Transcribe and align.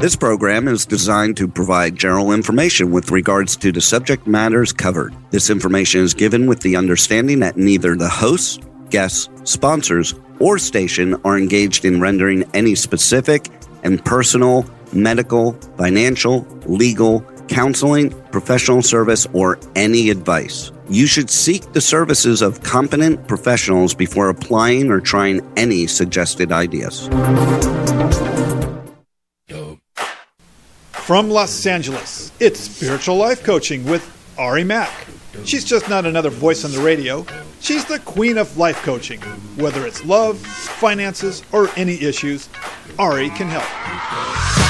This 0.00 0.14
program 0.14 0.68
is 0.68 0.84
designed 0.84 1.38
to 1.38 1.48
provide 1.48 1.96
general 1.96 2.32
information 2.32 2.90
with 2.90 3.10
regards 3.10 3.56
to 3.56 3.72
the 3.72 3.80
subject 3.80 4.26
matters 4.26 4.72
covered. 4.72 5.14
This 5.30 5.48
information 5.48 6.02
is 6.02 6.12
given 6.12 6.46
with 6.46 6.60
the 6.60 6.76
understanding 6.76 7.40
that 7.40 7.56
neither 7.56 7.96
the 7.96 8.08
hosts, 8.08 8.58
guests, 8.90 9.30
sponsors, 9.44 10.14
or 10.38 10.58
station 10.58 11.18
are 11.24 11.38
engaged 11.38 11.86
in 11.86 12.00
rendering 12.00 12.44
any 12.52 12.74
specific 12.74 13.48
and 13.84 14.04
personal, 14.04 14.66
medical, 14.92 15.52
financial, 15.78 16.46
legal, 16.66 17.20
counseling, 17.48 18.10
professional 18.32 18.82
service, 18.82 19.26
or 19.32 19.58
any 19.76 20.10
advice. 20.10 20.72
You 20.90 21.06
should 21.06 21.30
seek 21.30 21.72
the 21.72 21.80
services 21.80 22.42
of 22.42 22.62
competent 22.62 23.26
professionals 23.28 23.94
before 23.94 24.28
applying 24.28 24.90
or 24.90 25.00
trying 25.00 25.40
any 25.56 25.86
suggested 25.86 26.52
ideas. 26.52 27.08
From 31.06 31.30
Los 31.30 31.64
Angeles, 31.66 32.32
it's 32.40 32.58
Spiritual 32.58 33.14
Life 33.14 33.44
Coaching 33.44 33.84
with 33.84 34.04
Ari 34.38 34.64
Mack. 34.64 34.90
She's 35.44 35.64
just 35.64 35.88
not 35.88 36.04
another 36.04 36.30
voice 36.30 36.64
on 36.64 36.72
the 36.72 36.80
radio. 36.80 37.24
She's 37.60 37.84
the 37.84 38.00
queen 38.00 38.36
of 38.36 38.58
life 38.58 38.82
coaching. 38.82 39.20
Whether 39.54 39.86
it's 39.86 40.04
love, 40.04 40.36
finances, 40.36 41.44
or 41.52 41.68
any 41.76 42.02
issues, 42.02 42.48
Ari 42.98 43.30
can 43.30 43.46
help. 43.46 44.65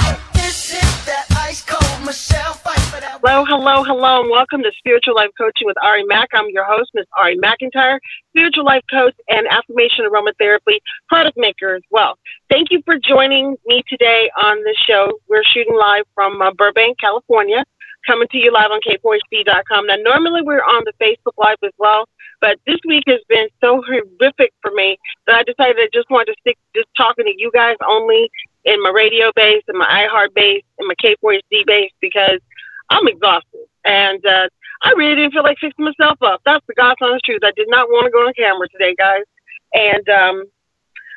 Hello, 3.26 3.44
hello, 3.44 3.82
hello, 3.82 4.20
and 4.20 4.30
welcome 4.30 4.62
to 4.62 4.70
Spiritual 4.78 5.16
Life 5.16 5.34
Coaching 5.36 5.66
with 5.66 5.76
Ari 5.82 6.04
Mack. 6.04 6.28
I'm 6.32 6.46
your 6.50 6.62
host, 6.64 6.92
Miss 6.94 7.06
Ari 7.18 7.36
McIntyre, 7.38 7.98
spiritual 8.30 8.64
life 8.64 8.84
coach 8.88 9.16
and 9.26 9.48
affirmation 9.50 10.06
aromatherapy 10.06 10.78
product 11.08 11.36
maker 11.36 11.74
as 11.74 11.82
well. 11.90 12.14
Thank 12.48 12.68
you 12.70 12.82
for 12.84 12.98
joining 13.02 13.56
me 13.66 13.82
today 13.88 14.30
on 14.40 14.58
the 14.62 14.76
show. 14.88 15.18
We're 15.28 15.42
shooting 15.42 15.76
live 15.76 16.04
from 16.14 16.40
uh, 16.40 16.52
Burbank, 16.52 17.00
California, 17.00 17.64
coming 18.06 18.28
to 18.30 18.38
you 18.38 18.52
live 18.52 18.70
on 18.70 18.78
kpohd.com. 18.86 19.86
Now, 19.88 19.96
normally 19.96 20.42
we're 20.42 20.62
on 20.62 20.84
the 20.84 20.92
Facebook 21.02 21.34
Live 21.36 21.58
as 21.64 21.72
well, 21.78 22.04
but 22.40 22.58
this 22.64 22.78
week 22.86 23.02
has 23.08 23.22
been 23.28 23.48
so 23.60 23.82
horrific 23.88 24.52
for 24.62 24.70
me 24.70 24.98
that 25.26 25.34
I 25.34 25.42
decided 25.42 25.78
I 25.80 25.88
just 25.92 26.08
wanted 26.10 26.26
to 26.26 26.36
stick 26.42 26.58
just 26.76 26.86
talking 26.96 27.24
to 27.24 27.34
you 27.36 27.50
guys 27.52 27.74
only 27.90 28.30
in 28.64 28.80
my 28.84 28.90
radio 28.90 29.32
base, 29.34 29.64
in 29.66 29.76
my 29.76 30.06
iHeart 30.06 30.32
base, 30.32 30.62
in 30.78 30.86
my 30.86 30.94
K4HD 31.02 31.66
base 31.66 31.90
because 32.00 32.38
I'm 32.90 33.06
exhausted. 33.08 33.66
And 33.84 34.24
uh, 34.24 34.48
I 34.82 34.92
really 34.96 35.16
didn't 35.16 35.32
feel 35.32 35.42
like 35.42 35.58
fixing 35.60 35.84
myself 35.84 36.18
up. 36.22 36.42
That's 36.44 36.64
the 36.66 36.74
God's 36.74 37.00
honest 37.00 37.24
truth. 37.24 37.40
I 37.44 37.52
did 37.56 37.68
not 37.68 37.88
want 37.88 38.06
to 38.06 38.10
go 38.10 38.26
on 38.26 38.32
camera 38.34 38.68
today, 38.68 38.94
guys. 38.96 39.24
And 39.72 40.08
um, 40.08 40.44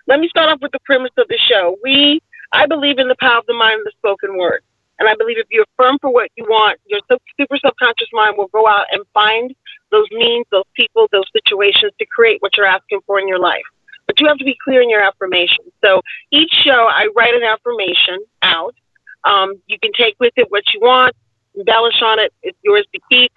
let 0.08 0.20
me 0.20 0.30
start 0.30 0.50
off 0.50 0.60
with 0.62 0.72
the 0.72 0.80
premise 0.86 1.12
of 1.18 1.28
the 1.28 1.38
show. 1.38 1.78
We, 1.84 2.22
I 2.52 2.66
believe 2.66 3.00
in 3.00 3.08
the 3.08 3.16
power 3.20 3.40
of 3.40 3.46
the 3.48 3.54
mind 3.54 3.80
and 3.80 3.86
the 3.86 3.92
spoken 3.98 4.38
word. 4.38 4.62
And 5.00 5.08
I 5.08 5.16
believe 5.16 5.38
if 5.38 5.48
you 5.50 5.64
affirm 5.64 5.98
for 6.02 6.12
what 6.12 6.30
you 6.36 6.44
want, 6.44 6.80
your 6.86 7.00
super 7.10 7.58
subconscious 7.64 8.10
mind 8.12 8.38
will 8.38 8.50
go 8.50 8.68
out 8.68 8.86
and 8.92 9.04
find 9.14 9.56
those 9.92 10.08
means, 10.12 10.46
those 10.52 10.68
people, 10.76 11.08
those 11.12 11.30
situations 11.32 11.94
to 12.00 12.06
create 12.06 12.42
what 12.42 12.58
you're 12.58 12.66
asking 12.66 13.00
for 13.06 13.20
in 13.20 13.28
your 13.28 13.40
life. 13.40 13.64
But 14.08 14.20
you 14.20 14.28
have 14.28 14.38
to 14.38 14.46
be 14.46 14.58
clear 14.64 14.82
in 14.82 14.90
your 14.90 15.02
affirmation. 15.02 15.66
So 15.84 16.02
each 16.32 16.52
show, 16.52 16.88
I 16.90 17.08
write 17.16 17.34
an 17.34 17.44
affirmation 17.44 18.20
out. 18.42 18.76
Um, 19.24 19.62
you 19.68 19.78
can 19.80 19.92
take 19.94 20.16
with 20.20 20.34
it 20.36 20.52
what 20.52 20.64
you 20.74 20.82
want, 20.82 21.16
embellish 21.60 22.02
on 22.02 22.20
it. 22.20 22.34
It's 22.42 22.58
yours 22.64 22.88
to 22.94 23.00
keep. 23.12 23.32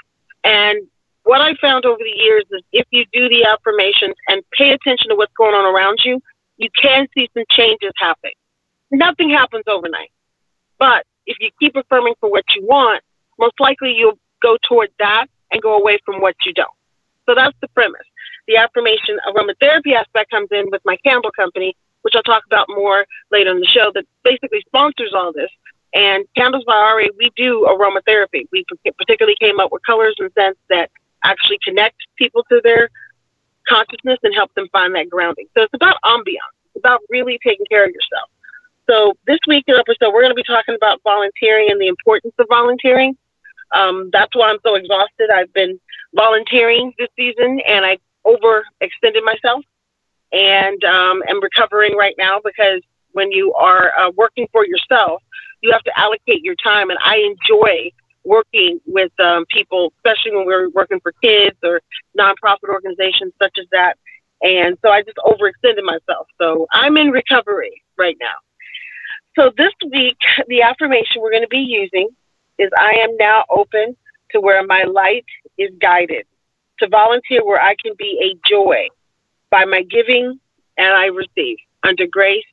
And 0.45 0.87
what 1.25 1.41
I 1.41 1.55
found 1.61 1.85
over 1.85 1.99
the 1.99 2.19
years 2.19 2.45
is 2.51 2.63
if 2.73 2.87
you 2.91 3.05
do 3.13 3.29
the 3.29 3.45
affirmations 3.45 4.15
and 4.29 4.43
pay 4.53 4.71
attention 4.73 5.11
to 5.11 5.15
what's 5.15 5.33
going 5.35 5.55
on 5.55 5.73
around 5.73 6.01
you, 6.05 6.21
you 6.57 6.69
can 6.81 7.07
see 7.15 7.29
some 7.35 7.45
changes 7.51 7.93
happening. 7.97 8.35
Nothing 8.91 9.31
happens 9.31 9.65
overnight. 9.67 10.11
But 10.79 11.07
if 11.27 11.37
you 11.41 11.51
keep 11.61 11.77
affirming 11.77 12.15
for 12.21 12.31
what 12.31 12.45
you 12.55 12.67
want, 12.67 13.03
most 13.39 13.59
likely 13.61 13.95
you'll 13.95 14.19
go 14.43 14.59
toward 14.69 14.91
that 14.99 15.27
and 15.51 15.63
go 15.63 15.79
away 15.79 15.99
from 16.05 16.21
what 16.21 16.35
you 16.45 16.53
don't. 16.53 16.75
So 17.27 17.35
that's 17.35 17.57
the 17.61 17.69
premise. 17.69 18.07
The 18.49 18.57
affirmation 18.57 19.19
aromatherapy 19.29 19.95
aspect 19.95 20.31
comes 20.31 20.49
in 20.51 20.67
with 20.71 20.83
my 20.85 20.97
candle 21.05 21.31
company, 21.31 21.77
which 22.03 22.15
I'll 22.17 22.23
talk 22.23 22.43
about 22.47 22.67
more 22.69 23.07
later 23.31 23.51
in 23.51 23.61
the 23.61 23.67
show, 23.67 23.93
that 23.95 24.05
basically 24.25 24.63
sponsors 24.67 25.13
all 25.15 25.33
this. 25.33 25.51
And 25.95 26.25
Candles 26.37 26.65
by 26.65 26.75
Ari, 26.75 27.11
we 27.19 27.31
do 27.37 27.67
aromatherapy. 27.69 28.47
We 28.51 28.65
particularly 28.99 29.37
came 29.41 29.61
up 29.61 29.71
with 29.71 29.83
colors 29.85 30.15
and 30.19 30.31
scents 30.33 30.59
that 30.71 30.91
actually 31.23 31.59
connect 31.63 31.97
people 32.17 32.45
to 32.51 32.61
their 32.65 32.89
consciousness 33.69 34.19
and 34.23 34.35
help 34.35 34.53
them 34.55 34.69
find 34.73 34.95
that 34.95 35.11
grounding. 35.11 35.47
So 35.55 35.63
it's 35.63 35.75
about 35.75 35.97
ambiance. 36.05 36.57
It's 36.75 36.79
about 36.79 37.01
really 37.11 37.39
taking 37.45 37.67
care 37.67 37.85
of 37.85 37.91
yourself. 37.91 38.31
So 38.89 39.15
this 39.27 39.39
week 39.47 39.65
in 39.69 39.75
week's 39.75 39.89
episode, 39.89 40.13
we're 40.13 40.23
going 40.23 40.35
to 40.35 40.43
be 40.43 40.43
talking 40.43 40.75
about 40.75 41.01
volunteering 41.05 41.69
and 41.71 41.81
the 41.81 41.89
importance 41.89 42.35
of 42.39 42.47
volunteering. 42.49 43.17
Um, 43.73 44.11
that's 44.13 44.35
why 44.35 44.51
I'm 44.51 44.59
so 44.65 44.75
exhausted. 44.75 45.31
I've 45.33 45.53
been 45.53 45.79
volunteering 46.15 46.93
this 46.99 47.09
season 47.17 47.61
and 47.67 47.85
I 47.85 47.99
overextended 48.27 49.25
myself 49.25 49.65
and 50.33 50.83
um, 50.85 51.23
am 51.29 51.43
recovering 51.43 51.97
right 51.97 52.15
now 52.19 52.41
because 52.45 52.83
when 53.13 53.31
you 53.31 53.53
are 53.55 53.93
uh, 53.99 54.11
working 54.17 54.49
for 54.53 54.67
yourself, 54.67 55.23
you 55.63 55.73
have 55.73 55.83
to 55.85 55.99
allocate 55.99 56.43
your 56.43 56.57
time. 56.57 56.91
And 56.91 56.99
I 57.03 57.17
enjoy 57.17 57.91
working 58.25 58.81
with 58.87 59.13
um, 59.21 59.45
people, 59.51 59.93
especially 59.99 60.37
when 60.37 60.47
we're 60.47 60.69
working 60.71 61.01
for 61.01 61.13
kids 61.23 61.57
or 61.63 61.81
nonprofit 62.19 62.69
organizations 62.69 63.33
such 63.41 63.57
as 63.59 63.67
that. 63.73 63.95
And 64.43 64.77
so 64.83 64.91
I 64.91 65.03
just 65.03 65.19
overextended 65.19 65.85
myself. 65.85 66.27
So 66.41 66.67
I'm 66.73 66.97
in 66.97 67.11
recovery 67.11 67.83
right 67.97 68.17
now. 68.21 68.35
So 69.39 69.51
this 69.57 69.73
week, 69.91 70.19
the 70.49 70.63
affirmation 70.63 71.23
we're 71.23 71.31
going 71.31 71.43
to 71.43 71.49
be 71.49 71.59
using 71.59 72.09
is 72.59 72.71
I 72.79 72.97
am 73.01 73.17
now 73.17 73.45
open 73.49 73.97
to 74.33 74.41
where 74.41 74.65
my 74.67 74.85
light 74.85 75.25
is 75.59 75.71
guided, 75.81 76.27
to 76.81 76.89
volunteer 76.89 77.45
where 77.45 77.61
I 77.61 77.75
can 77.85 77.95
be 77.97 78.19
a 78.23 78.49
joy 78.49 78.89
by 79.51 79.65
my 79.65 79.83
giving 79.83 80.39
and 80.77 80.95
I 80.95 81.07
receive 81.07 81.59
under 81.83 82.07
grace 82.07 82.45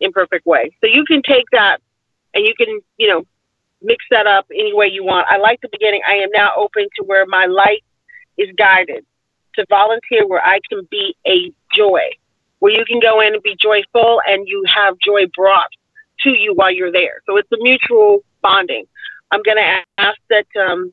in 0.00 0.12
perfect 0.12 0.46
way. 0.46 0.70
So 0.80 0.86
you 0.86 1.04
can 1.04 1.22
take 1.22 1.44
that 1.52 1.80
and 2.34 2.44
you 2.44 2.54
can, 2.56 2.80
you 2.96 3.08
know, 3.08 3.24
mix 3.82 4.04
that 4.10 4.26
up 4.26 4.46
any 4.52 4.74
way 4.74 4.86
you 4.86 5.04
want. 5.04 5.26
I 5.30 5.38
like 5.38 5.60
the 5.60 5.68
beginning. 5.70 6.02
I 6.06 6.16
am 6.16 6.28
now 6.32 6.50
open 6.56 6.86
to 6.96 7.04
where 7.04 7.26
my 7.26 7.46
light 7.46 7.84
is 8.36 8.48
guided 8.56 9.04
to 9.54 9.66
volunteer 9.68 10.26
where 10.26 10.44
I 10.44 10.60
can 10.68 10.86
be 10.90 11.16
a 11.26 11.52
joy, 11.74 12.00
where 12.58 12.72
you 12.72 12.84
can 12.84 13.00
go 13.00 13.20
in 13.20 13.34
and 13.34 13.42
be 13.42 13.56
joyful 13.60 14.20
and 14.26 14.46
you 14.46 14.64
have 14.68 14.98
joy 14.98 15.26
brought 15.34 15.70
to 16.20 16.30
you 16.30 16.54
while 16.54 16.70
you're 16.70 16.92
there. 16.92 17.22
So 17.26 17.36
it's 17.36 17.50
a 17.52 17.56
mutual 17.60 18.22
bonding. 18.42 18.84
I'm 19.30 19.42
going 19.42 19.56
to 19.56 19.82
ask 19.98 20.18
that 20.28 20.46
um, 20.60 20.92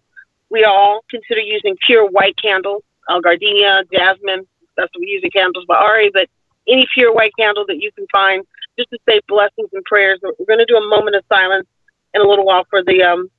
we 0.50 0.64
all 0.64 1.04
consider 1.10 1.42
using 1.42 1.76
pure 1.86 2.08
white 2.10 2.36
candles, 2.42 2.84
uh, 3.10 3.20
gardenia, 3.20 3.84
jasmine. 3.92 4.48
That's 4.76 4.94
what 4.94 5.02
we 5.02 5.08
use 5.08 5.24
in 5.24 5.32
candles 5.32 5.66
by 5.68 5.76
Ari, 5.76 6.12
but 6.14 6.30
any 6.68 6.86
pure 6.94 7.14
white 7.14 7.34
candle 7.38 7.66
that 7.68 7.78
you 7.78 7.92
can 7.94 8.06
find 8.12 8.46
just 8.78 8.90
to 8.92 9.00
say 9.08 9.20
blessings 9.28 9.70
and 9.74 9.84
prayers. 9.86 10.20
We're 10.22 10.46
going 10.46 10.60
to 10.60 10.66
do 10.66 10.78
a 10.78 10.88
moment 10.88 11.16
of 11.16 11.24
silence 11.30 11.68
in 12.14 12.22
a 12.22 12.28
little 12.28 12.46
while 12.46 12.66
for 12.70 12.84
the 12.84 13.04
um, 13.04 13.30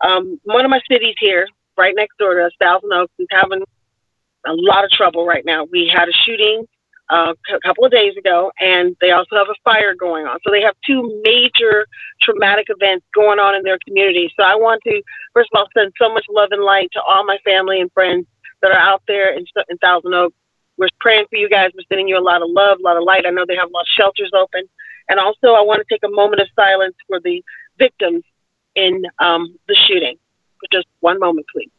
um, 0.00 0.40
one 0.44 0.64
of 0.64 0.70
my 0.70 0.80
cities 0.90 1.14
here, 1.18 1.46
right 1.76 1.94
next 1.96 2.18
door 2.18 2.34
to 2.34 2.46
us, 2.46 2.52
Thousand 2.60 2.92
Oaks, 2.92 3.12
is 3.18 3.26
having 3.30 3.62
a 4.46 4.52
lot 4.52 4.84
of 4.84 4.90
trouble 4.90 5.26
right 5.26 5.44
now. 5.44 5.66
We 5.70 5.90
had 5.92 6.08
a 6.08 6.12
shooting 6.24 6.66
uh, 7.08 7.34
a 7.52 7.60
couple 7.60 7.84
of 7.84 7.92
days 7.92 8.16
ago, 8.16 8.50
and 8.60 8.96
they 9.00 9.10
also 9.10 9.36
have 9.36 9.48
a 9.48 9.54
fire 9.64 9.94
going 9.94 10.26
on. 10.26 10.38
So 10.44 10.50
they 10.50 10.62
have 10.62 10.74
two 10.84 11.22
major 11.24 11.86
traumatic 12.20 12.66
events 12.68 13.06
going 13.14 13.38
on 13.38 13.54
in 13.54 13.62
their 13.62 13.78
community. 13.86 14.32
So 14.38 14.44
I 14.44 14.54
want 14.54 14.82
to, 14.84 15.02
first 15.32 15.50
of 15.54 15.58
all, 15.58 15.66
send 15.76 15.92
so 16.00 16.12
much 16.12 16.24
love 16.30 16.50
and 16.52 16.62
light 16.62 16.90
to 16.92 17.00
all 17.00 17.24
my 17.24 17.38
family 17.44 17.80
and 17.80 17.90
friends 17.92 18.26
that 18.62 18.70
are 18.70 18.78
out 18.78 19.02
there 19.06 19.32
in, 19.32 19.44
in 19.68 19.78
Thousand 19.78 20.14
Oaks. 20.14 20.36
We're 20.78 20.88
praying 21.00 21.26
for 21.30 21.36
you 21.36 21.48
guys. 21.48 21.70
We're 21.74 21.86
sending 21.88 22.08
you 22.08 22.18
a 22.18 22.20
lot 22.20 22.42
of 22.42 22.48
love, 22.50 22.78
a 22.80 22.82
lot 22.82 22.96
of 22.96 23.04
light. 23.04 23.24
I 23.26 23.30
know 23.30 23.44
they 23.46 23.56
have 23.56 23.70
a 23.70 23.72
lot 23.72 23.82
of 23.82 23.96
shelters 23.96 24.30
open. 24.36 24.68
And 25.08 25.20
also, 25.20 25.48
I 25.48 25.62
want 25.62 25.86
to 25.86 25.94
take 25.94 26.02
a 26.04 26.10
moment 26.10 26.40
of 26.40 26.48
silence 26.56 26.96
for 27.06 27.20
the 27.20 27.42
victims 27.78 28.24
in 28.74 29.04
um, 29.18 29.56
the 29.68 29.74
shooting. 29.74 30.16
For 30.60 30.66
just 30.72 30.86
one 31.00 31.18
moment, 31.18 31.46
please. 31.52 31.70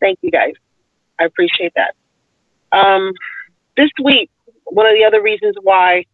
Thank 0.00 0.18
you 0.22 0.30
guys. 0.30 0.54
I 1.18 1.24
appreciate 1.24 1.72
that. 1.76 1.94
Um, 2.72 3.12
this 3.76 3.90
week, 4.02 4.30
one 4.64 4.86
of 4.86 4.94
the 4.94 5.04
other 5.04 5.22
reasons 5.22 5.54
why 5.62 6.04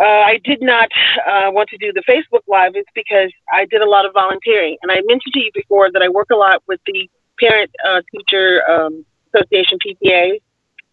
uh, 0.00 0.04
I 0.04 0.40
did 0.44 0.60
not 0.60 0.88
uh, 1.26 1.50
want 1.50 1.68
to 1.70 1.78
do 1.78 1.92
the 1.92 2.02
Facebook 2.08 2.42
Live 2.46 2.76
is 2.76 2.84
because 2.94 3.32
I 3.52 3.64
did 3.66 3.80
a 3.80 3.88
lot 3.88 4.06
of 4.06 4.12
volunteering. 4.12 4.76
And 4.82 4.92
I 4.92 5.00
mentioned 5.06 5.34
to 5.34 5.40
you 5.40 5.50
before 5.54 5.90
that 5.92 6.02
I 6.02 6.08
work 6.08 6.28
a 6.32 6.36
lot 6.36 6.62
with 6.66 6.80
the 6.86 7.08
Parent 7.40 7.70
uh, 7.86 8.02
Teacher 8.12 8.62
um, 8.70 9.04
Association, 9.34 9.78
PTA. 9.78 10.40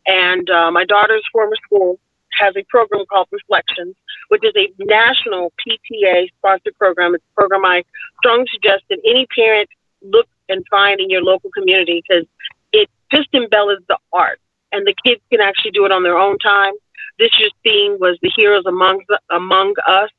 And 0.08 0.50
uh, 0.50 0.72
my 0.72 0.86
daughter's 0.86 1.24
former 1.32 1.56
school 1.66 2.00
has 2.40 2.56
a 2.56 2.64
program 2.70 3.06
called 3.10 3.28
Reflections, 3.32 3.96
which 4.30 4.44
is 4.44 4.54
a 4.56 4.72
national 4.84 5.52
PTA 5.66 6.28
sponsored 6.38 6.78
program. 6.78 7.16
It's 7.16 7.24
a 7.32 7.40
program 7.40 7.66
I 7.66 7.84
strongly 8.20 8.46
suggest 8.52 8.84
that 8.90 9.00
any 9.06 9.26
parent 9.36 9.70
look 10.02 10.28
and 10.50 10.64
find 10.70 11.00
in 11.00 11.10
your 11.10 11.24
local 11.24 11.50
community 11.52 12.04
because 12.08 12.26
it 12.72 12.90
just 13.12 13.30
embellishes 13.34 13.84
the 13.88 13.98
art 14.14 14.40
and 14.72 14.86
the 14.86 14.94
kids 15.06 15.22
can 15.32 15.42
actually 15.42 15.72
do 15.72 15.86
it 15.86 15.92
on 15.92 16.04
their 16.04 16.18
own 16.18 16.38
time. 16.40 16.74
This 17.18 17.32
year's 17.40 17.54
theme 17.64 17.98
was 18.00 18.18
the 18.22 18.32
heroes 18.36 18.66
among 18.68 19.02
among 19.30 19.74
us. 19.88 20.10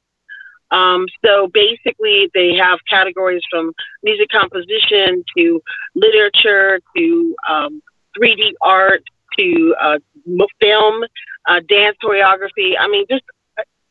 Um, 0.70 1.06
so 1.24 1.48
basically, 1.52 2.30
they 2.34 2.54
have 2.56 2.78
categories 2.88 3.42
from 3.50 3.72
music 4.02 4.28
composition 4.30 5.24
to 5.36 5.62
literature 5.94 6.80
to 6.96 7.36
um, 7.48 7.82
3D 8.18 8.52
art 8.60 9.02
to 9.38 9.74
uh, 9.80 9.98
film, 10.60 11.04
uh, 11.46 11.60
dance 11.68 11.96
choreography. 12.02 12.74
I 12.78 12.88
mean, 12.88 13.06
just 13.10 13.24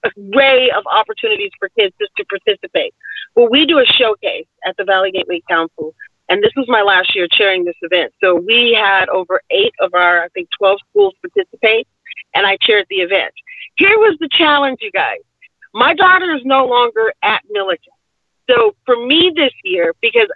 a 0.03 0.09
array 0.35 0.69
of 0.71 0.83
opportunities 0.91 1.51
for 1.57 1.69
kids 1.79 1.95
just 1.99 2.11
to 2.17 2.25
participate. 2.25 2.93
Well, 3.35 3.49
we 3.49 3.65
do 3.65 3.79
a 3.79 3.85
showcase 3.85 4.47
at 4.65 4.77
the 4.77 4.83
Valley 4.83 5.11
Gateway 5.11 5.41
Council 5.49 5.95
and 6.29 6.43
this 6.43 6.51
was 6.55 6.65
my 6.67 6.81
last 6.81 7.15
year 7.15 7.27
chairing 7.29 7.65
this 7.65 7.75
event. 7.81 8.13
So 8.23 8.35
we 8.35 8.73
had 8.79 9.09
over 9.09 9.41
eight 9.51 9.73
of 9.79 9.93
our, 9.93 10.23
I 10.23 10.27
think, 10.29 10.49
12 10.57 10.79
schools 10.89 11.13
participate, 11.21 11.87
and 12.33 12.47
I 12.47 12.57
chaired 12.61 12.87
the 12.89 12.97
event. 12.97 13.33
Here 13.77 13.97
was 13.97 14.17
the 14.19 14.29
challenge, 14.31 14.79
you 14.81 14.91
guys. 14.91 15.19
My 15.75 15.93
daughter 15.93 16.33
is 16.33 16.41
no 16.45 16.65
longer 16.65 17.13
at 17.21 17.43
Millikan. 17.53 17.91
So 18.49 18.75
for 18.85 18.95
me 19.05 19.33
this 19.35 19.51
year, 19.65 19.93
because 20.01 20.29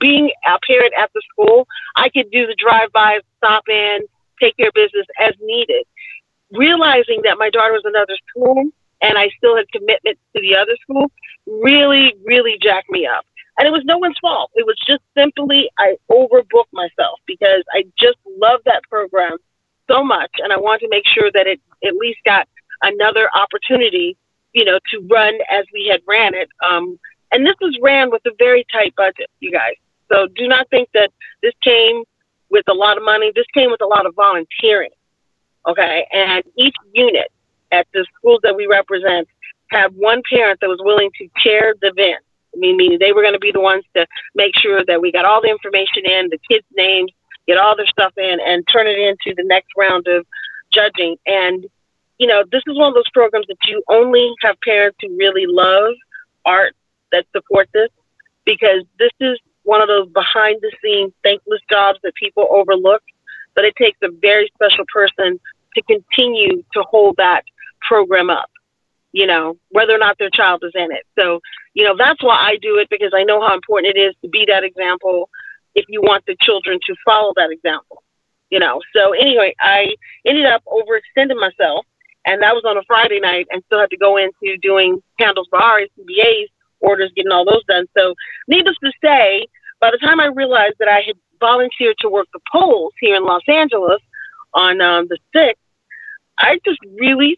being 0.00 0.30
a 0.46 0.58
parent 0.66 0.94
at 0.98 1.10
the 1.12 1.20
school, 1.30 1.68
I 1.96 2.08
could 2.08 2.30
do 2.30 2.46
the 2.46 2.56
drive-by, 2.58 3.20
stop 3.36 3.64
in, 3.68 3.98
take 4.40 4.56
care 4.56 4.68
of 4.68 4.74
business 4.74 5.06
as 5.20 5.34
needed. 5.42 5.84
Realizing 6.52 7.20
that 7.24 7.36
my 7.36 7.50
daughter 7.50 7.72
was 7.72 7.82
another 7.84 8.16
school 8.30 8.70
and 9.02 9.18
I 9.18 9.28
still 9.36 9.54
had 9.54 9.70
commitment 9.70 10.18
to 10.34 10.40
the 10.40 10.56
other 10.56 10.76
school 10.80 11.12
really, 11.46 12.14
really 12.24 12.56
jacked 12.62 12.88
me 12.88 13.06
up. 13.06 13.26
And 13.58 13.68
it 13.68 13.72
was 13.72 13.82
no 13.84 13.98
one's 13.98 14.16
fault. 14.18 14.50
It 14.54 14.66
was 14.66 14.76
just 14.86 15.02
simply 15.14 15.68
I 15.78 15.96
overbooked 16.10 16.72
myself 16.72 17.20
because 17.26 17.64
I 17.74 17.84
just 17.98 18.16
love 18.38 18.60
that 18.64 18.82
program 18.88 19.36
so 19.90 20.02
much, 20.02 20.30
and 20.38 20.52
I 20.52 20.56
wanted 20.56 20.86
to 20.86 20.88
make 20.88 21.04
sure 21.06 21.30
that 21.34 21.46
it 21.46 21.60
at 21.84 21.94
least 21.96 22.20
got 22.24 22.48
another 22.80 23.28
opportunity, 23.34 24.16
you 24.52 24.64
know, 24.64 24.78
to 24.90 25.06
run 25.10 25.34
as 25.50 25.64
we 25.72 25.88
had 25.90 26.00
ran 26.06 26.34
it. 26.34 26.48
Um, 26.68 26.98
and 27.32 27.46
this 27.46 27.54
was 27.60 27.78
ran 27.80 28.10
with 28.10 28.22
a 28.26 28.32
very 28.38 28.66
tight 28.72 28.94
budget, 28.96 29.30
you 29.40 29.52
guys. 29.52 29.74
So 30.10 30.26
do 30.34 30.48
not 30.48 30.68
think 30.70 30.88
that 30.94 31.10
this 31.42 31.54
came 31.62 32.02
with 32.50 32.64
a 32.68 32.74
lot 32.74 32.96
of 32.96 33.04
money. 33.04 33.30
This 33.34 33.46
came 33.54 33.70
with 33.70 33.80
a 33.80 33.86
lot 33.86 34.06
of 34.06 34.14
volunteering. 34.14 34.90
Okay, 35.68 36.06
and 36.12 36.42
each 36.56 36.74
unit 36.94 37.30
at 37.70 37.86
the 37.92 38.06
schools 38.16 38.40
that 38.42 38.56
we 38.56 38.66
represent 38.66 39.28
had 39.70 39.94
one 39.94 40.22
parent 40.32 40.58
that 40.60 40.68
was 40.68 40.80
willing 40.82 41.10
to 41.18 41.28
chair 41.42 41.74
the 41.80 41.88
event 41.88 42.24
I 42.54 42.58
mean, 42.58 42.76
meaning 42.76 42.98
they 42.98 43.12
were 43.12 43.22
going 43.22 43.34
to 43.34 43.40
be 43.40 43.52
the 43.52 43.60
ones 43.60 43.84
to 43.94 44.06
make 44.34 44.56
sure 44.56 44.84
that 44.84 45.00
we 45.00 45.12
got 45.12 45.24
all 45.24 45.40
the 45.40 45.50
information 45.50 46.04
in, 46.04 46.28
the 46.30 46.38
kids' 46.50 46.66
names, 46.76 47.10
get 47.46 47.58
all 47.58 47.76
their 47.76 47.86
stuff 47.86 48.12
in, 48.16 48.38
and 48.44 48.66
turn 48.72 48.86
it 48.86 48.98
into 48.98 49.34
the 49.36 49.44
next 49.44 49.68
round 49.76 50.06
of 50.08 50.26
judging. 50.72 51.16
And, 51.26 51.66
you 52.20 52.26
know, 52.26 52.44
this 52.52 52.62
is 52.66 52.78
one 52.78 52.88
of 52.88 52.94
those 52.94 53.08
programs 53.12 53.46
that 53.48 53.56
you 53.66 53.82
only 53.88 54.30
have 54.42 54.56
parents 54.60 54.98
who 55.00 55.16
really 55.16 55.46
love 55.46 55.94
art 56.44 56.74
that 57.12 57.26
support 57.34 57.68
this 57.72 57.88
because 58.44 58.84
this 58.98 59.10
is 59.20 59.38
one 59.62 59.80
of 59.80 59.88
those 59.88 60.08
behind 60.10 60.60
the 60.60 60.70
scenes 60.82 61.12
thankless 61.24 61.60
jobs 61.70 61.98
that 62.02 62.14
people 62.14 62.46
overlook. 62.50 63.02
But 63.56 63.64
it 63.64 63.74
takes 63.76 63.98
a 64.02 64.10
very 64.20 64.50
special 64.54 64.84
person 64.92 65.40
to 65.74 65.82
continue 65.82 66.62
to 66.74 66.82
hold 66.82 67.16
that 67.16 67.42
program 67.80 68.30
up 68.30 68.50
you 69.12 69.26
know, 69.26 69.56
whether 69.70 69.94
or 69.94 69.98
not 69.98 70.18
their 70.18 70.30
child 70.30 70.62
is 70.64 70.72
in 70.74 70.92
it. 70.92 71.04
So, 71.18 71.40
you 71.74 71.84
know, 71.84 71.96
that's 71.96 72.22
why 72.22 72.36
I 72.36 72.56
do 72.62 72.78
it 72.78 72.88
because 72.90 73.12
I 73.14 73.24
know 73.24 73.40
how 73.40 73.54
important 73.54 73.96
it 73.96 74.00
is 74.00 74.14
to 74.22 74.28
be 74.28 74.44
that 74.48 74.64
example 74.64 75.28
if 75.74 75.84
you 75.88 76.00
want 76.00 76.24
the 76.26 76.36
children 76.40 76.78
to 76.86 76.94
follow 77.04 77.32
that 77.36 77.50
example, 77.50 78.02
you 78.50 78.58
know. 78.58 78.80
So, 78.94 79.12
anyway, 79.12 79.54
I 79.60 79.94
ended 80.24 80.46
up 80.46 80.62
overextending 80.66 81.40
myself, 81.40 81.86
and 82.26 82.42
that 82.42 82.54
was 82.54 82.64
on 82.66 82.76
a 82.76 82.82
Friday 82.86 83.20
night, 83.20 83.46
and 83.50 83.62
still 83.66 83.80
had 83.80 83.90
to 83.90 83.96
go 83.96 84.16
into 84.16 84.56
doing 84.60 85.02
candles 85.18 85.48
bar, 85.50 85.80
CBAs, 85.98 86.48
orders, 86.80 87.12
getting 87.14 87.32
all 87.32 87.44
those 87.44 87.64
done. 87.68 87.86
So, 87.96 88.14
needless 88.48 88.76
to 88.84 88.92
say, 89.02 89.46
by 89.80 89.90
the 89.90 89.98
time 89.98 90.20
I 90.20 90.26
realized 90.26 90.76
that 90.78 90.88
I 90.88 91.02
had 91.06 91.16
volunteered 91.40 91.96
to 92.00 92.08
work 92.08 92.26
the 92.32 92.40
polls 92.52 92.92
here 93.00 93.16
in 93.16 93.24
Los 93.24 93.42
Angeles 93.48 94.00
on 94.52 94.80
um, 94.80 95.08
the 95.08 95.18
6th, 95.34 95.54
I 96.38 96.58
just 96.64 96.78
really 96.98 97.36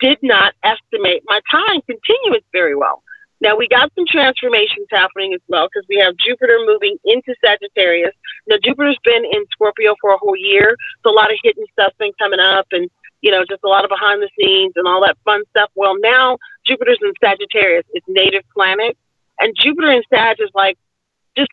did 0.00 0.18
not 0.22 0.54
estimate 0.62 1.22
my 1.26 1.40
time 1.50 1.80
continuous 1.82 2.42
very 2.52 2.76
well. 2.76 3.02
Now 3.40 3.56
we 3.56 3.68
got 3.68 3.92
some 3.94 4.06
transformations 4.08 4.88
happening 4.90 5.34
as 5.34 5.40
well 5.48 5.68
because 5.68 5.86
we 5.88 5.96
have 5.98 6.16
Jupiter 6.16 6.58
moving 6.64 6.96
into 7.04 7.34
Sagittarius. 7.44 8.14
Now 8.46 8.56
Jupiter's 8.62 8.98
been 9.04 9.24
in 9.24 9.44
Scorpio 9.52 9.94
for 10.00 10.10
a 10.10 10.18
whole 10.18 10.36
year, 10.36 10.76
so 11.02 11.10
a 11.10 11.16
lot 11.16 11.30
of 11.30 11.38
hidden 11.42 11.64
stuff's 11.72 11.96
been 11.98 12.12
coming 12.18 12.40
up, 12.40 12.66
and 12.72 12.90
you 13.26 13.32
know 13.32 13.42
just 13.50 13.64
a 13.64 13.68
lot 13.68 13.82
of 13.82 13.90
behind 13.90 14.22
the 14.22 14.30
scenes 14.38 14.74
and 14.76 14.86
all 14.86 15.02
that 15.02 15.18
fun 15.24 15.42
stuff. 15.50 15.68
Well, 15.74 15.98
now 15.98 16.38
Jupiter's 16.64 17.00
in 17.02 17.12
Sagittarius, 17.20 17.84
its 17.92 18.06
native 18.08 18.44
planet, 18.54 18.96
and 19.40 19.52
Jupiter 19.58 19.90
in 19.90 20.02
Sag 20.08 20.36
is 20.38 20.50
like 20.54 20.78
just 21.36 21.50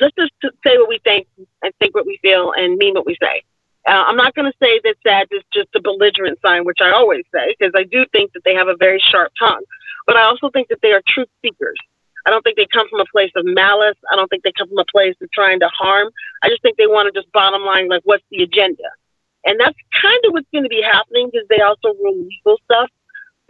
let's 0.00 0.14
just 0.14 0.32
say 0.62 0.76
what 0.76 0.90
we 0.90 1.00
think 1.02 1.26
and 1.62 1.72
think 1.80 1.94
what 1.94 2.04
we 2.04 2.18
feel 2.20 2.52
and 2.52 2.76
mean 2.76 2.92
what 2.92 3.06
we 3.06 3.16
say. 3.22 3.42
Uh, 3.88 4.04
I'm 4.06 4.16
not 4.16 4.34
going 4.34 4.44
to 4.44 4.58
say 4.62 4.78
that 4.84 4.96
Sag 5.02 5.28
is 5.30 5.42
just 5.50 5.68
a 5.74 5.80
belligerent 5.80 6.38
sign, 6.42 6.66
which 6.66 6.80
I 6.82 6.90
always 6.92 7.24
say, 7.32 7.56
because 7.58 7.72
I 7.74 7.84
do 7.84 8.04
think 8.12 8.34
that 8.34 8.42
they 8.44 8.54
have 8.54 8.68
a 8.68 8.76
very 8.76 8.98
sharp 9.00 9.32
tongue. 9.38 9.64
But 10.06 10.16
I 10.16 10.24
also 10.24 10.50
think 10.50 10.68
that 10.68 10.80
they 10.82 10.92
are 10.92 11.00
truth 11.08 11.28
seekers. 11.40 11.78
I 12.26 12.30
don't 12.30 12.42
think 12.42 12.58
they 12.58 12.66
come 12.70 12.86
from 12.90 13.00
a 13.00 13.06
place 13.10 13.32
of 13.36 13.46
malice. 13.46 13.96
I 14.12 14.16
don't 14.16 14.28
think 14.28 14.42
they 14.42 14.52
come 14.52 14.68
from 14.68 14.76
a 14.76 14.84
place 14.92 15.14
of 15.22 15.30
trying 15.32 15.60
to 15.60 15.68
harm. 15.68 16.10
I 16.42 16.50
just 16.50 16.60
think 16.60 16.76
they 16.76 16.86
want 16.86 17.08
to 17.08 17.18
just 17.18 17.32
bottom 17.32 17.62
line, 17.62 17.88
like, 17.88 18.02
what's 18.04 18.24
the 18.30 18.42
agenda? 18.42 18.84
And 19.44 19.58
that's 19.58 19.76
kind 20.00 20.20
of 20.26 20.32
what's 20.32 20.48
going 20.52 20.64
to 20.64 20.70
be 20.70 20.82
happening 20.82 21.30
because 21.32 21.46
they 21.48 21.60
also 21.60 21.94
rule 22.02 22.16
legal 22.16 22.58
stuff. 22.64 22.90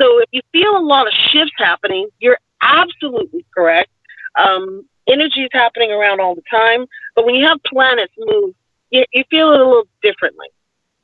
So 0.01 0.21
if 0.21 0.29
you 0.33 0.43
feel 0.53 0.77
a 0.77 0.85
lot 0.85 1.07
of 1.07 1.13
shifts 1.33 1.55
happening, 1.57 2.09
you're 2.21 2.39
absolutely 2.63 3.45
correct. 3.55 3.91
Um, 4.39 4.85
energy 5.09 5.43
is 5.43 5.51
happening 5.53 5.91
around 5.91 6.21
all 6.21 6.35
the 6.35 6.43
time. 6.51 6.87
But 7.17 7.25
when 7.25 7.35
you 7.35 7.47
have 7.47 7.59
planets 7.65 8.13
move 8.19 8.55
you, 8.91 9.05
you 9.13 9.25
feel 9.31 9.53
it 9.53 9.61
a 9.61 9.65
little 9.65 9.89
differently. 10.03 10.49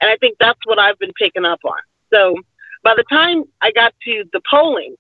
And 0.01 0.11
I 0.11 0.17
think 0.17 0.37
that's 0.39 0.59
what 0.65 0.79
I've 0.79 0.99
been 0.99 1.13
picking 1.13 1.45
up 1.45 1.61
on. 1.65 1.79
So 2.13 2.37
by 2.83 2.95
the 2.97 3.05
time 3.11 3.45
I 3.61 3.73
got 3.73 3.95
to 4.05 4.25
the 4.33 4.41
polling, 4.49 4.97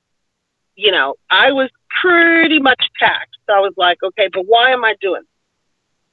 you 0.76 0.90
know, 0.90 1.14
I 1.30 1.52
was 1.52 1.70
pretty 2.00 2.58
much 2.58 2.82
taxed. 2.98 3.38
So 3.46 3.54
I 3.54 3.60
was 3.60 3.74
like, 3.76 3.98
okay, 4.02 4.28
but 4.32 4.46
why 4.46 4.70
am 4.70 4.84
I 4.84 4.94
doing? 5.00 5.22
This? 5.22 5.28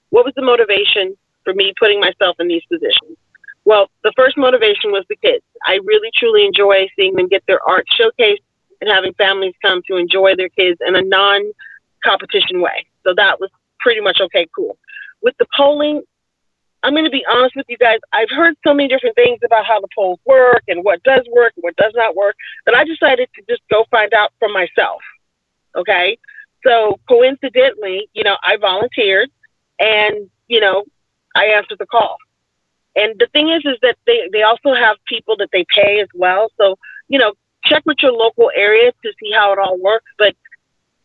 What 0.09 0.25
was 0.25 0.33
the 0.35 0.41
motivation 0.41 1.15
for 1.43 1.53
me 1.53 1.73
putting 1.79 1.99
myself 1.99 2.37
in 2.39 2.47
these 2.47 2.63
positions? 2.65 3.17
Well, 3.65 3.89
the 4.03 4.13
first 4.15 4.37
motivation 4.37 4.91
was 4.91 5.05
the 5.07 5.15
kids. 5.17 5.43
I 5.65 5.79
really 5.83 6.09
truly 6.15 6.45
enjoy 6.45 6.87
seeing 6.95 7.15
them 7.15 7.27
get 7.27 7.43
their 7.47 7.61
art 7.67 7.85
showcased 7.99 8.41
and 8.81 8.89
having 8.89 9.13
families 9.13 9.53
come 9.61 9.81
to 9.87 9.97
enjoy 9.97 10.35
their 10.35 10.49
kids 10.49 10.79
in 10.85 10.95
a 10.95 11.01
non 11.01 11.41
competition 12.03 12.61
way. 12.61 12.85
So 13.03 13.13
that 13.15 13.39
was 13.39 13.49
pretty 13.79 14.01
much 14.01 14.19
okay, 14.19 14.47
cool. 14.55 14.77
With 15.21 15.35
the 15.37 15.45
polling, 15.55 16.01
I'm 16.83 16.93
going 16.93 17.05
to 17.05 17.11
be 17.11 17.25
honest 17.29 17.55
with 17.55 17.67
you 17.69 17.77
guys. 17.77 17.99
I've 18.11 18.29
heard 18.29 18.55
so 18.65 18.73
many 18.73 18.89
different 18.89 19.15
things 19.15 19.39
about 19.45 19.65
how 19.65 19.79
the 19.79 19.87
polls 19.93 20.19
work 20.25 20.63
and 20.67 20.83
what 20.83 21.03
does 21.03 21.21
work 21.31 21.53
and 21.55 21.61
what 21.61 21.75
does 21.75 21.93
not 21.95 22.15
work 22.15 22.35
that 22.65 22.75
I 22.75 22.83
decided 22.83 23.29
to 23.35 23.43
just 23.47 23.61
go 23.71 23.85
find 23.91 24.13
out 24.13 24.33
for 24.39 24.49
myself. 24.49 25.01
Okay. 25.75 26.17
So 26.65 26.99
coincidentally, 27.07 28.09
you 28.13 28.23
know, 28.23 28.37
I 28.41 28.57
volunteered 28.57 29.29
and, 29.79 30.29
you 30.47 30.59
know, 30.59 30.83
I 31.35 31.45
answered 31.45 31.77
the 31.79 31.85
call. 31.85 32.17
And 32.95 33.17
the 33.19 33.27
thing 33.27 33.49
is, 33.49 33.61
is 33.65 33.77
that 33.81 33.97
they, 34.05 34.29
they 34.31 34.43
also 34.43 34.73
have 34.73 34.97
people 35.07 35.37
that 35.37 35.49
they 35.51 35.65
pay 35.73 36.01
as 36.01 36.09
well. 36.13 36.49
So, 36.57 36.77
you 37.07 37.19
know, 37.19 37.33
check 37.63 37.83
with 37.85 37.97
your 38.01 38.11
local 38.11 38.51
area 38.55 38.91
to 38.91 39.13
see 39.21 39.31
how 39.31 39.53
it 39.53 39.59
all 39.59 39.77
works. 39.79 40.11
But 40.17 40.35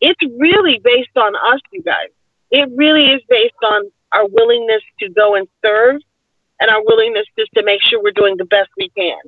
it's 0.00 0.20
really 0.38 0.80
based 0.82 1.16
on 1.16 1.34
us, 1.36 1.60
you 1.72 1.82
guys. 1.82 2.08
It 2.50 2.68
really 2.74 3.10
is 3.10 3.22
based 3.28 3.54
on 3.62 3.90
our 4.12 4.26
willingness 4.26 4.82
to 5.00 5.08
go 5.08 5.34
and 5.34 5.48
serve 5.64 6.00
and 6.60 6.70
our 6.70 6.82
willingness 6.84 7.26
just 7.38 7.50
to 7.54 7.62
make 7.62 7.82
sure 7.82 8.02
we're 8.02 8.12
doing 8.12 8.36
the 8.36 8.44
best 8.44 8.70
we 8.76 8.88
can. 8.90 9.18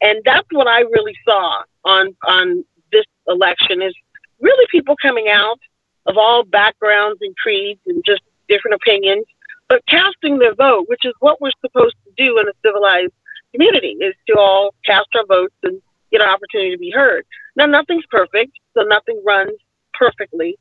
And 0.00 0.20
that's 0.24 0.46
what 0.50 0.66
I 0.66 0.80
really 0.80 1.14
saw 1.24 1.62
on 1.84 2.16
on 2.26 2.64
this 2.92 3.04
election 3.28 3.82
is 3.82 3.94
really 4.40 4.66
people 4.70 4.96
coming 5.00 5.28
out 5.28 5.58
of 6.06 6.16
all 6.16 6.44
backgrounds 6.44 7.18
and 7.20 7.36
creeds 7.36 7.80
and 7.86 8.02
just 8.04 8.22
different 8.48 8.74
opinions, 8.74 9.26
but 9.70 9.86
casting 9.86 10.38
their 10.38 10.54
vote, 10.54 10.86
which 10.88 11.04
is 11.04 11.14
what 11.20 11.40
we're 11.40 11.52
supposed 11.64 11.94
to 12.04 12.10
do 12.16 12.40
in 12.40 12.48
a 12.48 12.52
civilized 12.60 13.12
community, 13.52 13.96
is 14.00 14.14
to 14.26 14.36
all 14.36 14.74
cast 14.84 15.06
our 15.16 15.24
votes 15.24 15.54
and 15.62 15.80
get 16.10 16.20
an 16.20 16.28
opportunity 16.28 16.72
to 16.72 16.78
be 16.78 16.90
heard. 16.90 17.24
Now, 17.54 17.66
nothing's 17.66 18.04
perfect, 18.10 18.50
so 18.74 18.82
nothing 18.82 19.22
runs 19.24 19.52
perfectly, 19.94 20.58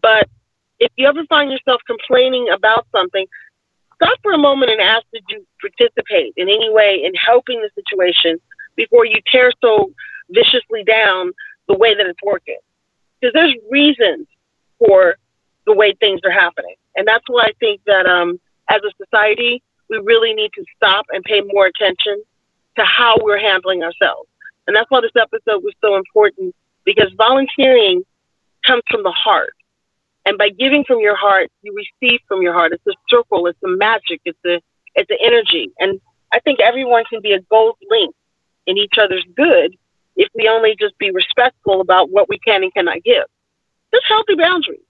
but 0.00 0.26
if 0.78 0.90
you 0.96 1.06
ever 1.06 1.24
find 1.28 1.50
yourself 1.50 1.82
complaining 1.86 2.48
about 2.48 2.86
something, 2.92 3.26
stop 3.96 4.18
for 4.22 4.32
a 4.32 4.38
moment 4.38 4.70
and 4.70 4.80
ask 4.80 5.04
did 5.12 5.24
you 5.28 5.46
participate 5.60 6.32
in 6.38 6.48
any 6.48 6.70
way 6.70 7.02
in 7.04 7.12
helping 7.14 7.60
the 7.60 7.70
situation 7.74 8.38
before 8.74 9.04
you 9.04 9.20
tear 9.30 9.52
so 9.62 9.90
viciously 10.30 10.82
down 10.84 11.32
the 11.68 11.76
way 11.76 11.94
that 11.94 12.06
it's 12.06 12.22
working. 12.22 12.58
Because 13.20 13.34
there's 13.34 13.54
reasons 13.70 14.26
for 14.78 15.16
the 15.66 15.74
way 15.74 15.94
things 15.98 16.20
are 16.24 16.30
happening. 16.30 16.74
And 16.94 17.06
that's 17.06 17.24
why 17.26 17.44
I 17.44 17.52
think 17.58 17.80
that 17.86 18.06
um, 18.06 18.38
as 18.68 18.80
a 18.82 19.04
society, 19.04 19.62
we 19.88 19.98
really 19.98 20.32
need 20.34 20.50
to 20.54 20.64
stop 20.76 21.06
and 21.10 21.22
pay 21.24 21.40
more 21.40 21.66
attention 21.66 22.22
to 22.76 22.84
how 22.84 23.16
we're 23.22 23.38
handling 23.38 23.82
ourselves. 23.82 24.28
And 24.66 24.74
that's 24.74 24.90
why 24.90 25.00
this 25.00 25.12
episode 25.16 25.62
was 25.62 25.74
so 25.80 25.96
important 25.96 26.54
because 26.84 27.12
volunteering 27.16 28.02
comes 28.66 28.82
from 28.90 29.02
the 29.02 29.12
heart. 29.12 29.54
And 30.24 30.36
by 30.36 30.48
giving 30.48 30.84
from 30.84 30.98
your 30.98 31.16
heart, 31.16 31.50
you 31.62 31.74
receive 31.74 32.20
from 32.26 32.42
your 32.42 32.52
heart. 32.52 32.72
It's 32.72 32.86
a 32.86 32.98
circle. 33.08 33.46
It's 33.46 33.62
a 33.64 33.68
magic. 33.68 34.20
It's 34.24 34.38
a 34.44 34.60
it's 34.96 35.10
an 35.10 35.18
energy. 35.20 35.70
And 35.78 36.00
I 36.32 36.40
think 36.40 36.58
everyone 36.60 37.04
can 37.08 37.20
be 37.20 37.32
a 37.32 37.40
gold 37.42 37.76
link 37.90 38.14
in 38.66 38.76
each 38.76 38.94
other's 38.98 39.24
good 39.36 39.76
if 40.16 40.28
we 40.34 40.48
only 40.48 40.74
just 40.78 40.98
be 40.98 41.10
respectful 41.10 41.80
about 41.80 42.10
what 42.10 42.28
we 42.28 42.38
can 42.38 42.62
and 42.62 42.72
cannot 42.74 43.04
give. 43.04 43.24
Just 43.92 44.06
healthy 44.08 44.34
boundaries. 44.34 44.80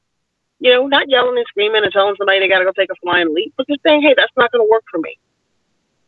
You 0.58 0.72
know, 0.72 0.86
not 0.86 1.08
yelling 1.08 1.36
and 1.36 1.46
screaming 1.48 1.82
and 1.84 1.92
telling 1.92 2.14
somebody 2.16 2.40
they 2.40 2.48
got 2.48 2.60
to 2.60 2.64
go 2.64 2.72
take 2.72 2.90
a 2.90 2.96
flying 3.02 3.34
leap, 3.34 3.52
but 3.56 3.66
just 3.68 3.80
saying, 3.86 4.02
hey, 4.02 4.14
that's 4.16 4.32
not 4.36 4.50
going 4.52 4.64
to 4.64 4.70
work 4.70 4.84
for 4.90 4.98
me. 4.98 5.18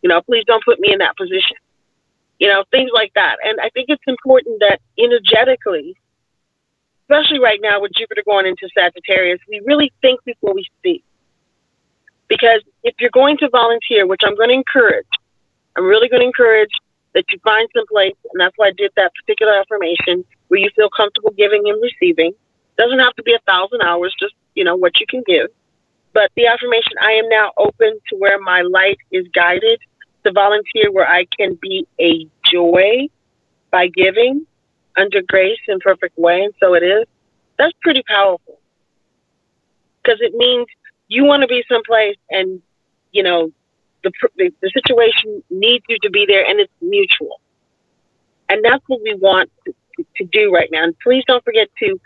You 0.02 0.08
know, 0.08 0.22
please 0.22 0.44
don't 0.46 0.64
put 0.64 0.80
me 0.80 0.92
in 0.92 0.98
that 1.00 1.16
position. 1.16 1.56
You 2.38 2.48
know, 2.48 2.64
things 2.70 2.90
like 2.94 3.12
that. 3.14 3.36
And 3.44 3.60
I 3.60 3.68
think 3.70 3.86
it's 3.88 4.02
important 4.06 4.60
that 4.60 4.80
energetically 4.98 5.96
especially 7.08 7.40
right 7.40 7.60
now 7.62 7.80
with 7.80 7.92
Jupiter 7.96 8.22
going 8.24 8.46
into 8.46 8.68
Sagittarius, 8.76 9.40
we 9.48 9.60
really 9.64 9.92
think 10.02 10.22
before 10.24 10.54
we 10.54 10.64
speak. 10.78 11.02
Because 12.28 12.62
if 12.84 12.94
you're 13.00 13.10
going 13.10 13.38
to 13.38 13.48
volunteer, 13.48 14.06
which 14.06 14.20
I'm 14.24 14.36
going 14.36 14.50
to 14.50 14.54
encourage, 14.54 15.06
I'm 15.76 15.86
really 15.86 16.08
going 16.08 16.20
to 16.20 16.26
encourage 16.26 16.70
that 17.14 17.24
you 17.30 17.38
find 17.42 17.66
some 17.74 17.86
place, 17.86 18.14
and 18.32 18.40
that's 18.40 18.52
why 18.56 18.68
I 18.68 18.72
did 18.76 18.92
that 18.96 19.12
particular 19.14 19.54
affirmation 19.54 20.24
where 20.48 20.60
you 20.60 20.68
feel 20.76 20.90
comfortable 20.90 21.32
giving 21.36 21.62
and 21.66 21.82
receiving. 21.82 22.32
Doesn't 22.76 22.98
have 22.98 23.14
to 23.14 23.22
be 23.22 23.32
a 23.32 23.40
thousand 23.50 23.80
hours, 23.82 24.14
just 24.20 24.34
you 24.58 24.64
know 24.64 24.76
what 24.76 24.98
you 25.00 25.06
can 25.06 25.22
give. 25.26 25.48
But 26.12 26.30
the 26.36 26.46
affirmation, 26.46 26.94
I 27.00 27.12
am 27.12 27.28
now 27.28 27.52
open 27.56 27.98
to 28.08 28.16
where 28.16 28.40
my 28.40 28.62
light 28.62 28.98
is 29.12 29.24
guided 29.32 29.80
to 30.24 30.32
volunteer 30.32 30.90
where 30.90 31.08
I 31.08 31.26
can 31.38 31.56
be 31.62 31.86
a 32.00 32.26
joy 32.50 33.08
by 33.70 33.86
giving 33.88 34.46
under 34.96 35.22
grace 35.22 35.60
in 35.68 35.78
perfect 35.78 36.18
way, 36.18 36.42
and 36.42 36.52
so 36.60 36.74
it 36.74 36.82
is, 36.82 37.06
that's 37.56 37.74
pretty 37.82 38.02
powerful. 38.08 38.58
Because 40.02 40.18
it 40.20 40.34
means 40.34 40.66
you 41.06 41.24
want 41.24 41.42
to 41.42 41.46
be 41.46 41.62
someplace 41.70 42.16
and, 42.30 42.60
you 43.12 43.22
know, 43.22 43.52
the, 44.02 44.10
the, 44.36 44.52
the 44.60 44.70
situation 44.74 45.42
needs 45.50 45.84
you 45.88 45.98
to 46.02 46.10
be 46.10 46.24
there 46.26 46.44
and 46.44 46.58
it's 46.58 46.72
mutual. 46.80 47.40
And 48.48 48.64
that's 48.64 48.82
what 48.86 49.00
we 49.02 49.14
want 49.14 49.50
to, 49.66 49.74
to, 49.96 50.06
to 50.16 50.24
do 50.24 50.52
right 50.52 50.68
now. 50.72 50.82
And 50.84 50.98
please 51.00 51.24
don't 51.26 51.44
forget 51.44 51.68
to 51.80 52.00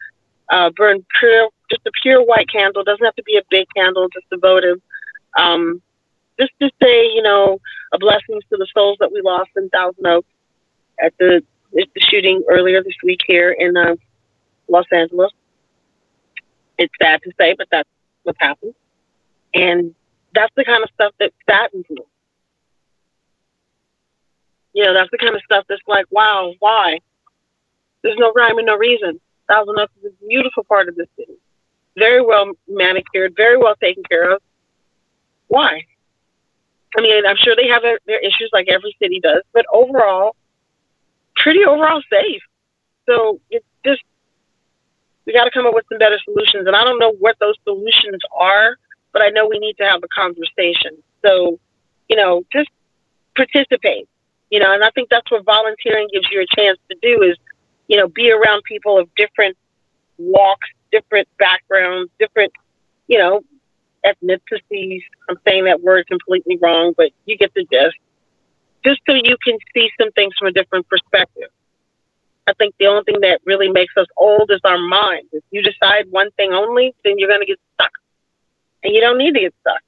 uh, 0.53 0.71
burn 0.77 1.05
pure, 1.19 1.49
just 1.71 1.83
a 1.87 1.91
pure 2.03 2.23
white 2.25 2.49
candle. 2.49 2.85
Doesn't 2.85 3.05
have 3.05 3.17
to 3.17 3.23
be 3.25 3.39
a 3.39 3.43
big 3.51 3.67
candle, 3.75 4.09
just 4.13 4.27
a 4.33 4.37
votive. 4.37 4.81
Um, 5.37 5.83
just 6.39 6.53
to 6.61 6.71
say, 6.83 7.07
you 7.13 7.23
know, 7.23 7.59
a 7.93 7.99
blessings 7.99 8.45
to 8.51 8.57
the 8.59 8.67
souls 8.75 8.99
that 9.01 9.11
we 9.11 9.23
lost 9.23 9.51
in 9.57 9.69
Thousand 9.71 10.07
Oaks 10.07 10.29
at 11.03 11.15
the 11.19 11.43
the 11.73 11.87
shooting 12.01 12.43
earlier 12.51 12.83
this 12.83 12.95
week 13.03 13.21
here 13.27 13.51
in 13.51 13.77
uh, 13.77 13.97
Los 14.69 14.85
Angeles. 14.93 15.33
It's 16.77 16.93
sad 17.01 17.23
to 17.23 17.33
say, 17.41 17.55
but 17.57 17.69
that's 17.71 17.89
what 18.25 18.37
happened. 18.39 18.75
And 19.55 19.95
that's 20.35 20.53
the 20.55 20.65
kind 20.65 20.83
of 20.83 20.91
stuff 20.95 21.15
that 21.19 21.33
saddens 21.49 21.87
me. 21.89 22.03
You 24.75 24.85
know, 24.85 24.93
that's 24.93 25.11
the 25.11 25.19
kind 25.19 25.35
of 25.35 25.41
stuff 25.45 25.65
that's 25.67 25.81
like, 25.87 26.07
wow, 26.11 26.53
why? 26.59 26.99
There's 28.03 28.19
no 28.19 28.33
rhyme 28.35 28.59
and 28.59 28.67
no 28.67 28.77
reason. 28.77 29.19
Thousand 29.53 29.79
Oaks 29.79 29.93
is 30.03 30.13
a 30.13 30.27
beautiful 30.27 30.65
part 30.65 30.89
of 30.89 30.97
the 30.97 31.07
city. 31.19 31.37
Very 31.99 32.25
well 32.25 32.53
manicured, 32.69 33.35
very 33.37 33.59
well 33.59 33.75
taken 33.77 34.03
care 34.09 34.33
of. 34.33 34.43
Why? 35.49 35.83
I 36.97 37.01
mean, 37.01 37.27
I'm 37.27 37.37
sure 37.37 37.55
they 37.55 37.69
have 37.69 37.83
their 37.83 38.19
issues 38.21 38.51
like 38.53 38.69
every 38.69 38.97
city 39.03 39.21
does, 39.23 39.43
but 39.53 39.67
overall, 39.73 40.37
pretty 41.37 41.65
overall 41.65 42.03
safe. 42.11 42.43
So 43.07 43.41
it's 43.51 43.67
just 43.85 44.03
we 45.27 45.33
got 45.33 45.45
to 45.45 45.51
come 45.51 45.67
up 45.67 45.75
with 45.75 45.85
some 45.89 45.99
better 45.99 46.19
solutions, 46.25 46.67
and 46.67 46.75
I 46.75 46.85
don't 46.85 46.99
know 46.99 47.13
what 47.19 47.37
those 47.39 47.55
solutions 47.65 48.21
are, 48.37 48.77
but 49.13 49.23
I 49.23 49.29
know 49.29 49.47
we 49.47 49.59
need 49.59 49.77
to 49.79 49.85
have 49.85 50.03
a 50.03 50.09
conversation. 50.09 50.97
So, 51.25 51.59
you 52.09 52.17
know, 52.17 52.43
just 52.53 52.71
participate. 53.37 54.09
You 54.51 54.61
know, 54.61 54.73
and 54.75 54.85
I 54.85 54.91
think 54.91 55.09
that's 55.11 55.31
what 55.31 55.45
volunteering 55.45 56.09
gives 56.13 56.27
you 56.31 56.41
a 56.43 56.57
chance 56.57 56.79
to 56.91 56.97
do 57.01 57.23
is, 57.23 57.37
you 57.89 57.97
know, 57.97 58.09
be 58.09 58.31
around 58.31 58.63
people 58.65 58.99
of 58.99 59.09
different 59.17 59.57
walks, 60.19 60.69
different 60.91 61.29
backgrounds, 61.39 62.11
different, 62.19 62.53
you 63.07 63.19
know, 63.19 63.41
ethnicities. 64.05 65.03
I'm 65.29 65.37
saying 65.47 65.65
that 65.65 65.81
word 65.81 66.07
completely 66.09 66.59
wrong, 66.61 66.95
but 66.97 67.11
you 67.27 67.37
get 67.37 67.53
the 67.55 67.67
gist 67.73 67.97
just 68.85 69.01
so 69.07 69.15
you 69.15 69.37
can 69.45 69.59
see 69.75 69.91
some 70.01 70.11
things 70.13 70.35
from 70.39 70.49
a 70.49 70.53
different 70.53 70.89
perspective. 70.89 71.49
I 72.47 72.53
think 72.55 72.75
the 72.79 72.87
only 72.87 73.05
thing 73.05 73.21
that 73.23 73.41
really 73.45 73.69
makes 73.69 73.95
us 73.97 74.07
old 74.17 74.51
is 74.51 74.61
our 74.65 74.79
minds. 74.79 75.29
If 75.33 75.45
you 75.51 75.63
decide 75.63 76.11
one 76.11 76.31
thing 76.33 76.53
only, 76.53 76.95
then 77.05 77.19
you're 77.19 77.29
going 77.29 77.41
to 77.41 77.47
get 77.47 77.61
stuck. 77.75 77.93
And 78.83 78.93
you 78.93 79.01
don't 79.01 79.19
need 79.19 79.35
to 79.35 79.41
get 79.41 79.55
stuck. 79.61 79.81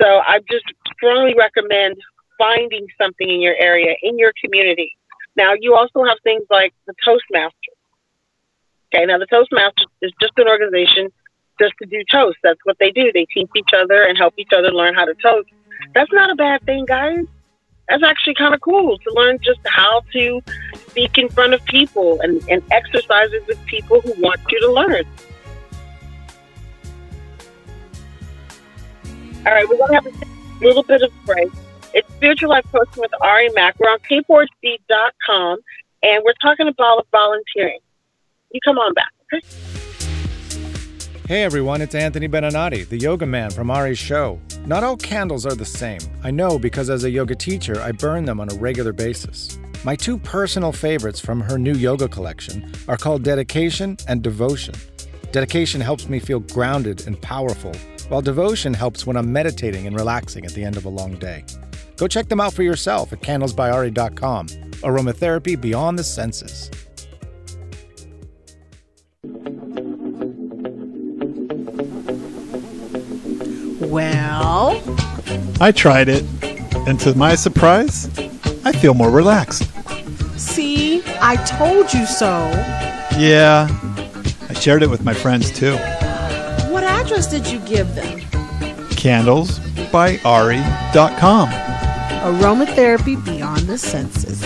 So 0.00 0.20
I 0.26 0.40
just 0.50 0.64
strongly 0.94 1.34
recommend 1.34 1.96
finding 2.38 2.86
something 3.00 3.28
in 3.28 3.40
your 3.40 3.54
area, 3.56 3.94
in 4.02 4.18
your 4.18 4.32
community. 4.42 4.96
Now, 5.36 5.52
you 5.58 5.74
also 5.74 6.04
have 6.04 6.18
things 6.22 6.44
like 6.50 6.72
the 6.86 6.94
Toastmasters. 7.06 7.50
Okay, 8.94 9.06
now 9.06 9.18
the 9.18 9.26
Toastmasters 9.26 9.86
is 10.02 10.12
just 10.20 10.32
an 10.36 10.48
organization 10.48 11.10
just 11.60 11.74
to 11.80 11.86
do 11.86 12.02
toast. 12.10 12.38
That's 12.42 12.58
what 12.64 12.76
they 12.78 12.90
do. 12.90 13.10
They 13.12 13.26
teach 13.26 13.50
each 13.56 13.70
other 13.74 14.02
and 14.02 14.16
help 14.18 14.34
each 14.36 14.52
other 14.56 14.70
learn 14.70 14.94
how 14.94 15.04
to 15.04 15.14
toast. 15.14 15.48
That's 15.94 16.12
not 16.12 16.30
a 16.30 16.34
bad 16.34 16.62
thing, 16.62 16.84
guys 16.84 17.26
that's 17.88 18.02
actually 18.02 18.34
kind 18.34 18.54
of 18.54 18.60
cool 18.60 18.98
to 18.98 19.12
learn 19.12 19.38
just 19.42 19.60
how 19.66 20.02
to 20.12 20.42
speak 20.88 21.18
in 21.18 21.28
front 21.28 21.54
of 21.54 21.64
people 21.66 22.20
and, 22.20 22.42
and 22.48 22.62
exercises 22.70 23.42
with 23.46 23.62
people 23.66 24.00
who 24.00 24.12
want 24.18 24.40
you 24.50 24.60
to 24.60 24.72
learn. 24.72 25.04
All 29.46 29.52
right, 29.52 29.68
we're 29.68 29.76
going 29.76 29.88
to 29.88 29.94
have 29.94 30.06
a 30.06 30.64
little 30.64 30.82
bit 30.82 31.02
of 31.02 31.12
break. 31.26 31.50
It's 31.94 32.12
Spiritual 32.14 32.50
Life 32.50 32.66
Coaching 32.72 33.02
with 33.02 33.12
Ari 33.20 33.50
Mack. 33.50 33.78
We're 33.78 33.88
on 33.88 34.00
k4c.com, 34.00 35.58
and 36.02 36.24
we're 36.24 36.32
talking 36.42 36.66
about 36.66 37.06
volunteering. 37.12 37.78
You 38.50 38.58
come 38.64 38.78
on 38.78 38.92
back, 38.94 39.12
okay? 39.32 39.46
Hey 41.28 41.44
everyone, 41.44 41.80
it's 41.80 41.94
Anthony 41.94 42.26
Benanati, 42.26 42.88
the 42.88 42.98
yoga 42.98 43.26
man 43.26 43.52
from 43.52 43.70
Ari's 43.70 43.96
show. 43.96 44.40
Not 44.66 44.82
all 44.82 44.96
candles 44.96 45.46
are 45.46 45.54
the 45.54 45.64
same. 45.64 46.00
I 46.24 46.32
know 46.32 46.58
because 46.58 46.90
as 46.90 47.04
a 47.04 47.10
yoga 47.10 47.36
teacher, 47.36 47.80
I 47.80 47.92
burn 47.92 48.24
them 48.24 48.40
on 48.40 48.50
a 48.50 48.56
regular 48.56 48.92
basis. 48.92 49.56
My 49.84 49.94
two 49.94 50.18
personal 50.18 50.72
favorites 50.72 51.20
from 51.20 51.40
her 51.42 51.58
new 51.58 51.74
yoga 51.74 52.08
collection 52.08 52.72
are 52.88 52.96
called 52.96 53.22
Dedication 53.22 53.98
and 54.08 54.20
Devotion. 54.20 54.74
Dedication 55.30 55.80
helps 55.80 56.08
me 56.08 56.18
feel 56.18 56.40
grounded 56.40 57.06
and 57.06 57.20
powerful, 57.22 57.72
while 58.08 58.20
devotion 58.20 58.74
helps 58.74 59.06
when 59.06 59.16
I'm 59.16 59.32
meditating 59.32 59.86
and 59.86 59.94
relaxing 59.94 60.44
at 60.44 60.54
the 60.54 60.64
end 60.64 60.76
of 60.76 60.86
a 60.86 60.90
long 60.90 61.14
day. 61.20 61.44
Go 61.96 62.08
check 62.08 62.28
them 62.28 62.40
out 62.40 62.52
for 62.52 62.62
yourself 62.62 63.12
at 63.12 63.20
candlesbyari.com. 63.20 64.48
Aromatherapy 64.48 65.60
beyond 65.60 65.98
the 65.98 66.04
senses. 66.04 66.70
Well, 73.80 74.80
I 75.60 75.70
tried 75.72 76.08
it, 76.08 76.24
and 76.88 76.98
to 77.00 77.14
my 77.14 77.34
surprise, 77.34 78.06
I 78.64 78.72
feel 78.72 78.94
more 78.94 79.10
relaxed. 79.10 79.64
see, 80.38 81.02
I 81.20 81.36
told 81.44 81.92
you 81.92 82.06
so. 82.06 82.48
Yeah, 83.18 83.68
I 84.48 84.54
shared 84.54 84.82
it 84.82 84.88
with 84.90 85.04
my 85.04 85.12
friends 85.14 85.50
too. 85.52 85.76
What 86.72 86.82
address 86.82 87.26
did 87.28 87.46
you 87.46 87.60
give 87.60 87.94
them? 87.94 88.20
Candlesbyari.com. 88.90 91.48
Aromatherapy 92.24 93.22
beyond 93.22 93.60
the 93.66 93.76
senses. 93.76 94.40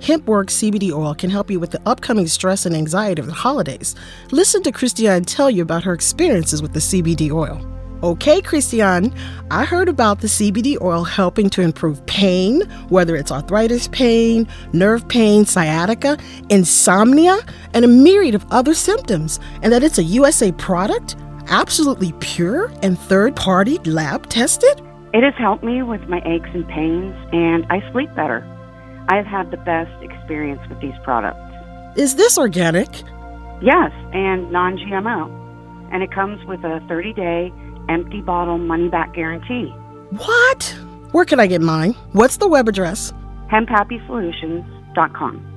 Hempworks 0.00 0.50
CBD 0.58 0.90
oil 0.90 1.14
can 1.14 1.30
help 1.30 1.48
you 1.48 1.60
with 1.60 1.70
the 1.70 1.80
upcoming 1.86 2.26
stress 2.26 2.66
and 2.66 2.74
anxiety 2.74 3.20
of 3.20 3.26
the 3.26 3.32
holidays. 3.32 3.94
Listen 4.32 4.64
to 4.64 4.72
Christiane 4.72 5.24
tell 5.24 5.48
you 5.48 5.62
about 5.62 5.84
her 5.84 5.92
experiences 5.92 6.60
with 6.60 6.72
the 6.72 6.80
CBD 6.80 7.30
oil. 7.30 7.73
Okay, 8.04 8.42
Christiane, 8.42 9.14
I 9.50 9.64
heard 9.64 9.88
about 9.88 10.20
the 10.20 10.26
CBD 10.26 10.78
oil 10.82 11.04
helping 11.04 11.48
to 11.48 11.62
improve 11.62 12.04
pain, 12.04 12.60
whether 12.90 13.16
it's 13.16 13.32
arthritis 13.32 13.88
pain, 13.88 14.46
nerve 14.74 15.08
pain, 15.08 15.46
sciatica, 15.46 16.18
insomnia, 16.50 17.38
and 17.72 17.82
a 17.82 17.88
myriad 17.88 18.34
of 18.34 18.44
other 18.50 18.74
symptoms, 18.74 19.40
and 19.62 19.72
that 19.72 19.82
it's 19.82 19.96
a 19.96 20.02
USA 20.02 20.52
product, 20.52 21.16
absolutely 21.48 22.12
pure 22.20 22.70
and 22.82 22.98
third 22.98 23.36
party 23.36 23.78
lab 23.86 24.28
tested? 24.28 24.82
It 25.14 25.22
has 25.22 25.32
helped 25.38 25.64
me 25.64 25.82
with 25.82 26.06
my 26.06 26.20
aches 26.26 26.50
and 26.52 26.68
pains, 26.68 27.16
and 27.32 27.64
I 27.70 27.90
sleep 27.90 28.14
better. 28.14 28.44
I 29.08 29.16
have 29.16 29.24
had 29.24 29.50
the 29.50 29.56
best 29.56 30.02
experience 30.02 30.60
with 30.68 30.78
these 30.78 30.98
products. 31.04 31.40
Is 31.98 32.16
this 32.16 32.36
organic? 32.36 32.90
Yes, 33.62 33.92
and 34.12 34.52
non 34.52 34.76
GMO. 34.76 35.40
And 35.90 36.02
it 36.02 36.10
comes 36.10 36.44
with 36.44 36.62
a 36.64 36.84
30 36.86 37.14
day 37.14 37.52
empty 37.88 38.20
bottle 38.20 38.58
money 38.58 38.88
back 38.88 39.14
guarantee. 39.14 39.68
What? 40.10 40.64
Where 41.12 41.24
can 41.24 41.38
I 41.40 41.46
get 41.46 41.60
mine? 41.60 41.92
What's 42.12 42.38
the 42.38 42.48
web 42.48 42.68
address? 42.68 43.12
HempHappySolutions.com. 43.50 45.50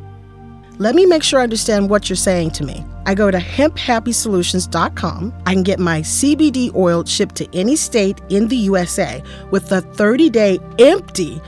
Let 0.80 0.94
me 0.94 1.08
make 1.08 1.24
sure 1.24 1.40
I 1.40 1.44
understand 1.44 1.90
what 1.90 2.08
you're 2.08 2.16
saying 2.16 2.52
to 2.52 2.64
me. 2.64 2.86
I 3.08 3.16
go 3.16 3.32
to 3.32 3.40
hemphappysolutions.com. 3.40 5.34
I 5.46 5.54
can 5.54 5.64
get 5.64 5.80
my 5.80 6.02
CBD 6.02 6.76
oil 6.76 7.04
shipped 7.06 7.34
to 7.36 7.48
any 7.56 7.76
state 7.76 8.22
in 8.30 8.48
the 8.48 8.58
USA 8.58 9.24
with 9.50 9.72
a 9.72 9.82
30 9.82 10.30
day 10.30 10.60
empty 10.78 11.42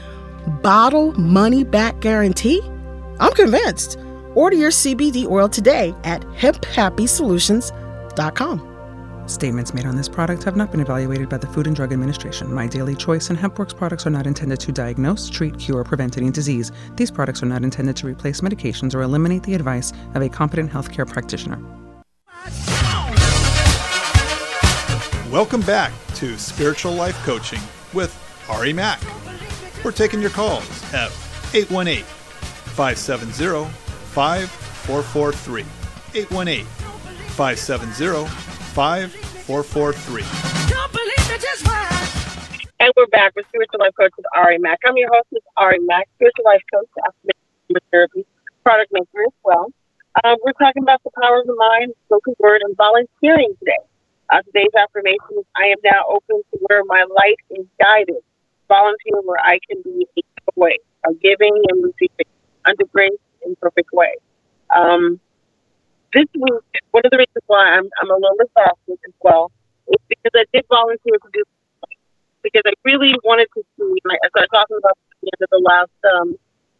bottle 0.62 1.12
money 1.20 1.64
back 1.64 2.00
guarantee? 2.00 2.62
I'm 3.20 3.34
convinced. 3.34 3.98
Order 4.36 4.58
your 4.58 4.70
CBD 4.72 5.28
oil 5.28 5.50
today 5.50 5.96
at 6.04 6.22
hemphappysolutions.com. 6.22 8.69
Statements 9.30 9.76
made 9.76 9.86
on 9.86 9.96
this 9.96 10.10
product 10.10 10.44
have 10.44 10.56
not 10.56 10.72
been 10.72 10.80
evaluated 10.80 11.30
by 11.30 11.38
the 11.38 11.46
Food 11.46 11.68
and 11.68 11.76
Drug 11.76 11.94
Administration. 11.94 12.52
My 12.52 12.66
Daily 12.66 12.96
Choice 12.96 13.30
and 13.30 13.38
HempWorks 13.38 13.78
products 13.78 14.08
are 14.08 14.10
not 14.10 14.26
intended 14.26 14.60
to 14.62 14.72
diagnose, 14.72 15.30
treat, 15.30 15.60
cure, 15.60 15.78
or 15.78 15.84
prevent 15.84 16.18
any 16.18 16.32
disease. 16.32 16.72
These 16.96 17.12
products 17.12 17.44
are 17.44 17.46
not 17.46 17.64
intended 17.64 17.96
to 17.98 18.08
replace 18.08 18.42
medications 18.42 18.96
or 18.96 19.04
eliminate 19.04 19.44
the 19.44 19.54
advice 19.54 19.94
of 20.16 20.24
a 20.24 20.30
competent 20.30 20.72
healthcare 20.72 21.08
practitioner. 21.08 21.60
Welcome 25.32 25.62
back 25.62 25.94
to 26.16 26.36
Spiritual 26.40 26.94
Life 26.94 27.24
Coaching 27.24 27.62
with 27.94 28.12
Ari 28.50 28.74
Mack. 28.74 29.00
We're 29.86 29.92
taking 29.92 30.22
your 30.22 30.32
calls 30.32 30.68
at 30.92 31.12
818 31.54 32.04
570 32.04 33.70
5443. 34.10 35.62
818 36.16 36.66
570 36.66 38.49
5443. 38.74 40.22
And 42.80 42.94
we're 42.96 43.08
back 43.08 43.36
with 43.36 43.46
Spiritual 43.48 43.80
Life 43.80 43.94
Coach 44.00 44.12
with 44.16 44.26
Ari 44.36 44.58
Mack. 44.60 44.80
I'm 44.86 44.96
your 44.96 45.10
host, 45.12 45.28
Ms. 45.32 45.42
Ari 45.58 45.80
Mack, 45.80 46.08
Spiritual 46.16 46.46
Life 46.46 46.62
Coach, 46.74 46.88
affirmation 47.04 47.88
therapy, 47.92 48.26
product 48.64 48.92
maker 48.94 49.24
as 49.26 49.34
well. 49.44 49.68
Um, 50.24 50.38
we're 50.46 50.54
talking 50.54 50.84
about 50.84 51.02
the 51.04 51.12
power 51.22 51.42
of 51.42 51.48
the 51.48 51.56
mind, 51.56 51.94
spoken 52.06 52.36
word, 52.40 52.62
and 52.64 52.78
volunteering 52.78 53.54
today. 53.60 53.80
Uh, 54.30 54.42
today's 54.44 54.74
affirmation 54.78 55.40
is 55.40 55.46
I 55.56 55.66
am 55.66 55.78
now 55.84 56.04
open 56.08 56.42
to 56.52 56.60
where 56.68 56.84
my 56.86 57.04
life 57.10 57.60
is 57.60 57.66
guided, 57.82 58.22
volunteering 58.68 59.26
where 59.26 59.42
I 59.42 59.60
can 59.68 59.82
be 59.82 60.08
a 60.16 60.22
way 60.56 60.78
of 61.06 61.20
giving 61.20 61.58
and 61.70 61.84
receiving 61.84 62.32
under 62.66 62.86
grace 62.94 63.12
in 63.46 63.56
perfect 63.58 63.92
way. 63.92 64.16
Um, 64.76 65.20
this 66.14 66.26
week, 66.34 66.84
one 66.92 67.04
of 67.06 67.12
the 67.12 67.18
reasons 67.18 67.46
why 67.48 67.66
I'm, 67.76 67.90
I'm 68.02 68.10
a 68.10 68.16
little 68.16 68.38
exhausted 68.40 69.00
as 69.08 69.14
well 69.22 69.52
is 69.88 70.02
because 70.08 70.32
I 70.36 70.46
did 70.54 70.66
volunteer 70.70 71.14
to 71.14 71.30
do 71.34 71.44
because 72.42 72.64
I 72.66 72.74
really 72.86 73.16
wanted 73.24 73.48
to 73.56 73.64
see, 73.76 74.00
like 74.06 74.20
I 74.24 74.30
started 74.30 74.50
talking 74.54 74.78
about 74.78 74.96
at 74.96 75.18
the 75.22 75.28
end 75.28 75.42
of 75.44 75.50
the 75.52 75.60
last 75.60 75.98
um, 76.16 76.36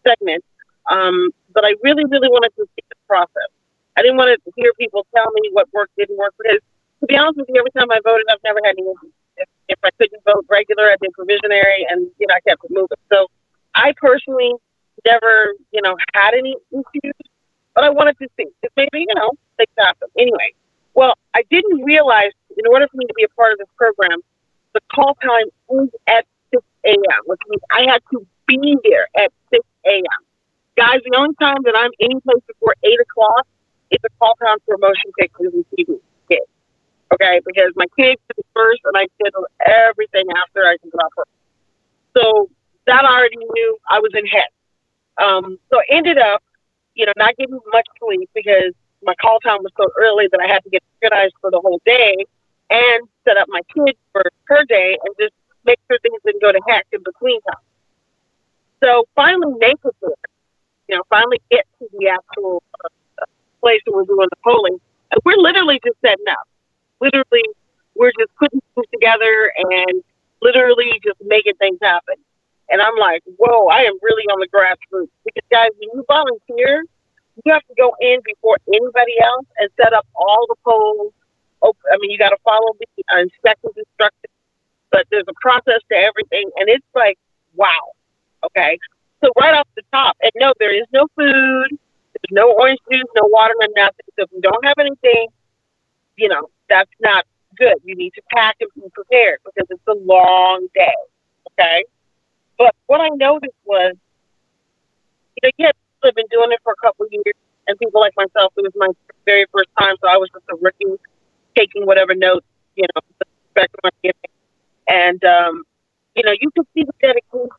segment, 0.08 0.44
um, 0.90 1.32
but 1.54 1.66
I 1.66 1.76
really, 1.84 2.06
really 2.06 2.30
wanted 2.30 2.56
to 2.56 2.64
see 2.64 2.84
the 2.90 2.96
process. 3.08 3.52
I 3.98 4.02
didn't 4.02 4.18
want 4.18 4.32
to 4.32 4.52
hear 4.56 4.72
people 4.80 5.06
tell 5.14 5.28
me 5.42 5.50
what 5.52 5.68
worked, 5.74 5.92
didn't 5.98 6.18
work, 6.18 6.34
because 6.40 6.64
to 7.02 7.06
be 7.08 7.18
honest 7.18 7.38
with 7.38 7.48
you, 7.50 7.60
every 7.60 7.72
time 7.72 7.92
I 7.92 8.00
voted, 8.04 8.26
I've 8.32 8.44
never 8.44 8.60
had 8.64 8.76
any. 8.78 8.88
If, 9.36 9.48
if 9.68 9.80
I 9.84 9.90
couldn't 10.00 10.24
vote 10.24 10.46
regular, 10.50 10.88
I 10.92 10.96
did 11.02 11.12
provisionary, 11.12 11.84
and, 11.90 12.08
you 12.20 12.28
know, 12.28 12.36
I 12.36 12.40
kept 12.48 12.64
moving. 12.70 13.00
So 13.12 13.28
I 13.76 13.94
personally 13.98 14.54
never, 15.06 15.54
you 15.72 15.82
know, 15.82 15.96
had 16.14 16.34
any 16.34 16.56
issues, 16.72 17.16
but 17.80 17.88
I 17.88 17.92
wanted 17.92 18.20
to 18.20 18.28
see 18.36 18.44
if 18.62 18.72
maybe, 18.76 19.08
you 19.08 19.16
know, 19.16 19.32
things 19.56 19.72
happen. 19.80 20.10
Anyway, 20.20 20.52
well, 20.96 21.16
I 21.34 21.44
didn't 21.50 21.80
realize 21.82 22.36
in 22.58 22.68
order 22.68 22.90
for 22.92 22.98
me 22.98 23.06
to 23.08 23.14
be 23.16 23.24
a 23.24 23.30
part 23.40 23.54
of 23.54 23.58
this 23.58 23.72
program, 23.78 24.20
the 24.74 24.82
call 24.94 25.16
time 25.24 25.48
is 25.80 25.88
at 26.08 26.28
6 26.52 26.62
a.m., 26.84 27.22
which 27.24 27.40
means 27.48 27.62
I 27.72 27.88
had 27.88 28.04
to 28.12 28.28
be 28.48 28.76
there 28.84 29.08
at 29.16 29.32
6 29.56 29.64
a.m. 29.86 30.22
Guys, 30.76 31.00
the 31.08 31.16
only 31.16 31.36
time 31.40 31.64
that 31.64 31.72
I'm 31.72 31.92
any 32.02 32.20
place 32.20 32.44
before 32.52 32.76
8 32.84 33.00
o'clock 33.00 33.48
is 33.92 34.00
a 34.04 34.12
call 34.20 34.36
time 34.44 34.58
for 34.66 34.76
motion 34.78 35.16
pictures 35.18 35.54
and 35.56 35.64
TV 35.72 36.04
kids. 36.28 36.52
Okay, 37.16 37.40
because 37.48 37.72
my 37.78 37.88
kids 37.96 38.20
is 38.36 38.44
first 38.54 38.82
and 38.84 38.98
I 38.98 39.08
schedule 39.16 39.48
everything 39.88 40.28
after 40.36 40.68
I 40.68 40.76
can 40.84 40.92
drop 40.92 41.16
her. 41.16 41.24
So 42.12 42.50
that 42.88 43.06
I 43.06 43.20
already 43.20 43.38
knew 43.40 43.78
I 43.90 44.00
was 44.00 44.12
in 44.20 44.28
head. 44.28 44.52
Um, 45.16 45.58
so 45.72 45.80
ended 45.90 46.18
up, 46.18 46.44
you 47.00 47.06
know, 47.06 47.14
not 47.16 47.36
getting 47.38 47.58
much 47.72 47.88
sleep 47.98 48.30
because 48.36 48.76
my 49.02 49.16
call 49.22 49.40
time 49.40 49.64
was 49.64 49.72
so 49.78 49.88
early 49.98 50.28
that 50.32 50.42
I 50.44 50.52
had 50.52 50.62
to 50.66 50.70
get 50.70 50.84
organized 51.02 51.36
for 51.40 51.50
the 51.50 51.62
whole 51.64 51.80
day 51.86 52.26
and 52.70 53.08
set 53.24 53.38
up 53.38 53.48
my 53.48 53.62
kids 53.74 53.98
for 54.12 54.22
her 54.52 54.66
day 54.66 54.98
and 55.02 55.16
just 55.18 55.34
make 55.64 55.80
sure 55.88 55.98
things 56.04 56.20
didn't 56.26 56.42
go 56.42 56.52
to 56.52 56.60
heck 56.68 56.86
in 56.92 57.00
between 57.02 57.40
time. 57.44 57.64
So 58.84 59.08
finally 59.16 59.54
make 59.60 59.80
it 59.86 59.96
there, 60.02 60.12
you 60.90 60.98
know, 60.98 61.04
finally 61.10 61.40
get 61.50 61.66
to 61.80 61.88
the 61.98 62.10
actual 62.10 62.62
uh, 62.84 63.26
place 63.62 63.80
where 63.86 64.04
we're 64.04 64.06
doing 64.06 64.28
the 64.30 64.42
polling. 64.44 64.78
And 65.12 65.22
we're 65.24 65.38
literally 65.38 65.80
just 65.84 65.96
setting 66.02 66.28
up. 66.30 66.48
Literally, 67.00 67.48
we're 67.96 68.12
just 68.20 68.36
putting 68.36 68.62
things 68.76 68.88
together 68.92 69.54
and 69.56 70.04
literally 70.42 71.00
just 71.02 71.18
making 71.24 71.56
things 71.60 71.80
happen. 71.82 72.16
And 72.70 72.82
I'm 72.82 72.96
like, 73.00 73.24
whoa, 73.38 73.68
I 73.68 73.82
am 73.82 73.98
really 74.02 74.24
on 74.30 74.40
the 74.40 74.48
grassroots. 74.48 75.10
Because, 75.26 75.48
guys, 75.50 75.70
when 75.80 75.90
you 75.94 76.06
volunteer, 76.08 76.86
you 77.44 77.54
have 77.54 77.66
to 77.68 77.76
go 77.76 77.96
in 78.00 78.20
before 78.26 78.58
anybody 78.68 79.16
else 79.24 79.46
and 79.58 79.70
set 79.82 79.94
up 79.94 80.06
all 80.16 80.46
the 80.48 80.56
polls. 80.64 81.14
Oh, 81.62 81.74
I 81.92 81.98
mean, 82.00 82.12
you 82.12 82.18
got 82.18 82.30
to 82.30 82.38
follow 82.44 82.74
the 82.80 82.88
inspector's 83.20 83.76
instructions, 83.76 84.34
but 84.92 85.06
there's 85.12 85.28
a 85.28 85.34
process 85.42 85.82
to 85.92 85.98
everything. 85.98 86.50
And 86.58 86.70
it's 86.70 86.86
like, 86.94 87.18
wow. 87.56 87.94
Okay. 88.46 88.78
So, 89.24 89.32
right 89.40 89.54
off 89.54 89.68
the 89.76 89.84
top, 89.92 90.16
and 90.22 90.32
no, 90.36 90.54
there 90.60 90.74
is 90.74 90.86
no 90.94 91.08
food, 91.18 91.68
there's 91.70 92.32
no 92.32 92.54
orange 92.54 92.80
juice, 92.90 93.04
no 93.16 93.28
water, 93.28 93.54
no 93.60 93.68
nothing. 93.76 94.08
So, 94.16 94.24
if 94.24 94.30
you 94.32 94.42
don't 94.42 94.64
have 94.64 94.78
anything, 94.80 95.28
you 96.18 96.30
know, 96.30 96.50
that's 96.70 96.92
not 97.02 97.26
good. 97.58 97.76
You 97.84 97.96
need 97.96 98.14
to 98.16 98.22
pack 98.34 98.56
and 98.62 98.70
be 98.76 98.90
prepared 98.94 99.40
because 99.44 99.68
it's 99.70 99.88
a 99.88 99.96
long 100.06 100.68
day. 100.74 100.96
Okay. 101.52 101.84
But 102.60 102.76
what 102.88 103.00
I 103.00 103.08
noticed 103.16 103.56
was, 103.64 103.96
you 103.96 105.42
know, 105.42 105.52
you 105.58 105.66
have 105.66 105.76
have 106.04 106.16
been 106.16 106.28
doing 106.32 106.52
it 106.52 106.60
for 106.64 106.74
a 106.74 106.86
couple 106.86 107.06
of 107.08 107.12
years, 107.12 107.36
and 107.68 107.80
people 107.80 108.00
like 108.00 108.14
myself, 108.16 108.54
it 108.56 108.64
was 108.64 108.76
my 108.76 108.88
very 109.26 109.46
first 109.52 109.70
time, 109.80 109.96
so 110.02 110.08
I 110.08 110.18
was 110.18 110.30
just 110.32 110.46
a 110.52 110.56
rookie 110.62 111.00
taking 111.56 111.86
whatever 111.86 112.16
notes, 112.16 112.46
you 112.76 112.84
know, 112.84 113.02
the 113.20 113.26
spectrum 113.52 113.82
I'm 113.84 114.00
giving. 114.04 114.32
And, 114.88 115.24
um, 115.24 115.64
you 116.16 116.24
know, 116.24 116.32
you 116.40 116.52
can 116.52 116.64
see 116.74 116.84
the 116.84 116.94
dedication 117.02 117.52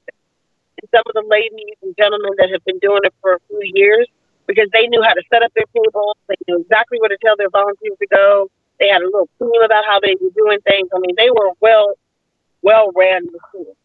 in 0.80 0.88
some 0.88 1.04
of 1.04 1.14
the 1.14 1.24
ladies 1.28 1.76
and 1.82 1.94
gentlemen 1.96 2.32
that 2.38 2.48
have 2.50 2.64
been 2.64 2.78
doing 2.80 3.00
it 3.04 3.14
for 3.20 3.34
a 3.34 3.40
few 3.48 3.60
years 3.74 4.08
because 4.46 4.68
they 4.72 4.86
knew 4.88 5.02
how 5.02 5.12
to 5.12 5.22
set 5.32 5.42
up 5.42 5.52
their 5.54 5.68
tables. 5.72 6.16
They 6.28 6.40
knew 6.48 6.60
exactly 6.60 6.98
where 7.00 7.12
to 7.12 7.18
tell 7.24 7.36
their 7.36 7.50
volunteers 7.50 7.96
to 8.00 8.08
go. 8.08 8.50
They 8.80 8.88
had 8.88 9.02
a 9.02 9.08
little 9.08 9.28
team 9.38 9.62
about 9.62 9.84
how 9.84 10.00
they 10.00 10.16
were 10.20 10.32
doing 10.34 10.60
things. 10.64 10.88
I 10.94 10.98
mean, 10.98 11.14
they 11.16 11.30
were 11.30 11.52
well, 11.60 11.92
well 12.62 12.90
ran 12.96 13.28
machines. 13.28 13.79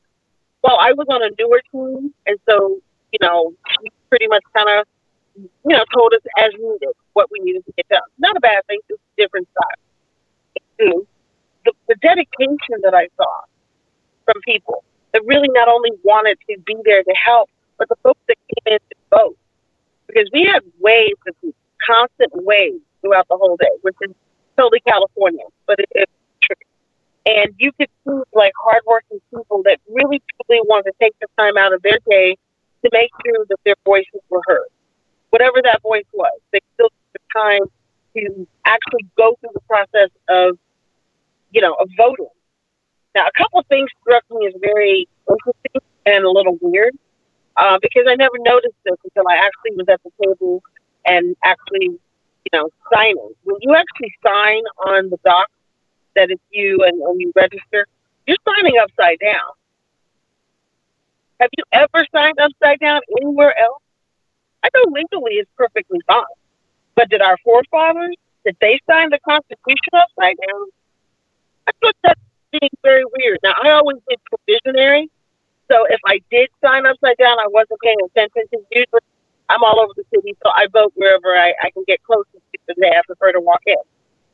Well, 0.66 0.78
I 0.82 0.94
was 0.94 1.06
on 1.14 1.22
a 1.22 1.30
newer 1.38 1.62
team, 1.72 2.12
and 2.26 2.40
so 2.50 2.82
you 3.16 3.26
know, 3.26 3.54
we 3.82 3.90
pretty 4.10 4.28
much 4.28 4.44
kind 4.56 4.68
of, 4.80 4.88
you 5.38 5.76
know, 5.76 5.86
told 5.94 6.14
us 6.14 6.22
as 6.38 6.52
needed 6.54 6.96
what 7.14 7.30
we 7.32 7.40
needed 7.40 7.66
to 7.66 7.72
get 7.78 7.88
done. 7.88 8.08
Not 8.20 8.36
a 8.36 8.40
bad 8.40 8.66
thing, 8.68 8.80
just 8.90 9.00
different 9.18 9.48
style. 9.52 10.60
Mm-hmm. 10.82 11.00
The, 11.66 11.72
the 11.88 11.96
dedication 12.02 12.84
that 12.84 12.94
I 12.94 13.08
saw 13.16 13.42
from 14.26 14.42
people 14.44 14.84
that 15.14 15.22
really 15.26 15.48
not 15.54 15.68
only 15.68 15.92
wanted 16.04 16.38
to 16.50 16.60
be 16.66 16.76
there 16.84 17.04
to 17.04 17.14
help, 17.14 17.50
but 17.78 17.88
the 17.90 17.96
folks 18.04 18.20
that 18.28 18.38
came 18.52 18.74
in 18.74 18.80
to 18.80 18.96
vote. 19.12 19.38
Because 20.08 20.30
we 20.34 20.44
had 20.44 20.62
waves 20.80 21.20
of 21.28 21.36
constant 21.86 22.32
waves 22.34 22.82
throughout 23.02 23.28
the 23.30 23.38
whole 23.38 23.58
day, 23.58 23.72
which 23.82 23.96
is 24.02 24.12
totally 24.58 24.82
California, 24.82 25.46
but 25.68 25.80
it. 25.92 26.10
And 27.26 27.54
you 27.58 27.72
could 27.74 27.90
see 28.06 28.22
like 28.34 28.54
hardworking 28.64 29.20
people 29.34 29.64
that 29.64 29.80
really 29.90 30.22
truly 30.48 30.62
wanted 30.66 30.92
to 30.92 30.94
take 31.02 31.16
the 31.20 31.28
time 31.38 31.58
out 31.58 31.74
of 31.74 31.82
their 31.82 32.00
day 32.08 32.38
to 32.84 32.90
make 32.94 33.10
sure 33.26 33.46
that 33.50 33.58
their 33.66 33.76
voices 33.84 34.22
were 34.30 34.42
heard. 34.46 34.68
Whatever 35.32 35.62
that 35.64 35.82
voice 35.82 36.06
was, 36.14 36.40
they 36.54 36.60
still 36.76 36.90
took 36.90 37.14
the 37.14 37.20
time 37.34 37.62
to 38.16 38.48
actually 38.66 39.06
go 39.18 39.36
through 39.42 39.50
the 39.54 39.62
process 39.62 40.10
of, 40.30 40.58
you 41.52 41.62
know, 41.62 41.74
of 41.74 41.90
voting. 41.98 42.30
Now, 43.16 43.26
a 43.28 43.32
couple 43.38 43.60
of 43.60 43.66
things 43.68 43.90
struck 44.02 44.24
me 44.30 44.48
as 44.48 44.54
very 44.62 45.08
interesting 45.28 45.82
and 46.06 46.24
a 46.24 46.30
little 46.30 46.58
weird 46.62 46.96
uh, 47.58 47.80
because 47.82 48.06
I 48.08 48.16
never 48.16 48.38
noticed 48.40 48.76
this 48.84 48.96
until 49.04 49.28
I 49.30 49.36
actually 49.38 49.78
was 49.78 49.88
at 49.90 50.02
the 50.04 50.12
table 50.24 50.62
and 51.08 51.36
actually, 51.44 51.98
you 51.98 52.52
know, 52.54 52.70
signing. 52.94 53.34
When 53.44 53.58
you 53.62 53.76
actually 53.76 54.14
sign 54.24 54.62
on 54.86 55.10
the 55.10 55.18
doc 55.26 55.50
that 56.16 56.32
it's 56.32 56.42
you 56.52 56.84
and, 56.86 57.02
and 57.02 57.22
you 57.22 57.32
register, 57.36 57.88
you're 58.28 58.38
signing 58.46 58.76
upside 58.82 59.20
down. 59.20 59.52
Have 61.40 61.50
you 61.58 61.64
ever 61.72 62.06
signed 62.14 62.40
upside 62.40 62.80
down 62.80 63.02
anywhere 63.22 63.58
else? 63.58 63.82
I 64.64 64.70
know 64.74 64.92
legally 64.92 65.34
it's 65.34 65.52
perfectly 65.58 66.00
fine. 66.08 66.24
But 66.96 67.10
did 67.10 67.22
our 67.22 67.38
forefathers, 67.44 68.16
did 68.46 68.56
they 68.62 68.80
sign 68.90 69.10
the 69.10 69.20
Constitution 69.20 69.94
upside 69.94 70.38
down? 70.38 70.66
I 71.68 71.72
thought 71.82 71.96
that 72.04 72.18
being 72.52 72.72
very 72.84 73.04
weird. 73.18 73.40
Now, 73.44 73.54
I 73.62 73.72
always 73.72 73.98
did 74.08 74.20
provisionary. 74.32 75.10
So 75.70 75.86
if 75.90 76.00
I 76.06 76.22
did 76.32 76.50
sign 76.64 76.86
upside 76.86 77.18
down, 77.18 77.38
I 77.40 77.48
wasn't 77.50 77.80
paying 77.84 77.98
attention 78.06 78.44
to 78.52 78.58
usually 78.72 79.02
I'm 79.50 79.64
all 79.64 79.80
over 79.80 79.94
the 79.96 80.04
city, 80.14 80.36
so 80.44 80.50
I 80.50 80.68
vote 80.72 80.94
wherever 80.96 81.36
I, 81.36 81.54
I 81.62 81.70
can 81.72 81.84
get 81.88 82.04
closest 82.04 82.34
to 82.34 82.60
the 82.68 82.74
day 82.76 82.92
I 82.98 83.02
prefer 83.06 83.32
to 83.32 83.40
walk 83.40 83.62
in. 83.66 83.76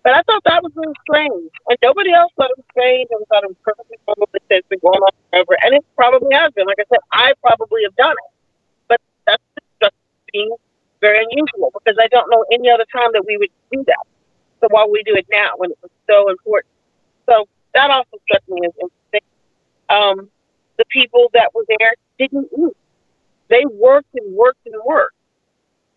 But 0.04 0.14
I 0.14 0.22
thought 0.24 0.42
that 0.46 0.64
was 0.64 0.72
really 0.76 0.98
strange. 1.06 1.52
And 1.70 1.78
nobody 1.84 2.12
else 2.12 2.32
thought 2.36 2.50
it 2.50 2.58
was 2.58 2.66
strange 2.72 3.08
and 3.12 3.22
thought 3.28 3.44
it 3.44 3.54
was 3.54 3.62
perfectly 3.64 3.98
normal 4.08 4.30
that 4.34 4.42
it's 4.50 4.68
been 4.68 4.82
going 4.82 4.98
on 4.98 5.14
forever. 5.30 5.58
And 5.62 5.76
it 5.76 5.86
probably 5.96 6.34
has 6.34 6.52
been. 6.54 6.66
Like 6.66 6.82
I 6.82 6.90
said, 6.90 7.02
I 7.12 7.34
probably 7.42 7.84
have 7.86 7.96
done 7.96 8.18
it. 8.18 8.32
But 8.90 9.00
that's 9.28 9.44
just 9.82 9.94
being 10.34 10.50
very 11.02 11.22
unusual 11.30 11.70
because 11.74 11.98
I 12.02 12.08
don't 12.08 12.30
know 12.30 12.46
any 12.52 12.70
other 12.70 12.86
time 12.92 13.14
that 13.14 13.26
we 13.28 13.38
would 13.38 13.54
do 13.72 13.84
that. 13.86 14.06
So 14.62 14.68
why 14.70 14.86
we 14.90 15.04
do 15.04 15.14
it 15.16 15.26
now 15.30 15.54
when 15.58 15.72
it 15.72 15.78
was 15.82 15.92
so 16.10 16.30
important? 16.30 16.74
So 17.30 17.46
that 17.74 17.90
also 17.90 18.18
struck 18.26 18.42
me 18.50 18.62
as 18.66 18.74
interesting. 18.82 19.26
Um, 19.90 20.30
the 20.78 20.86
people 20.90 21.30
that 21.34 21.54
were 21.54 21.66
there 21.68 21.94
didn't 22.18 22.50
eat. 22.58 22.78
They 23.50 23.66
worked 23.66 24.14
and 24.16 24.34
worked 24.34 24.66
and 24.66 24.76
worked. 24.86 25.16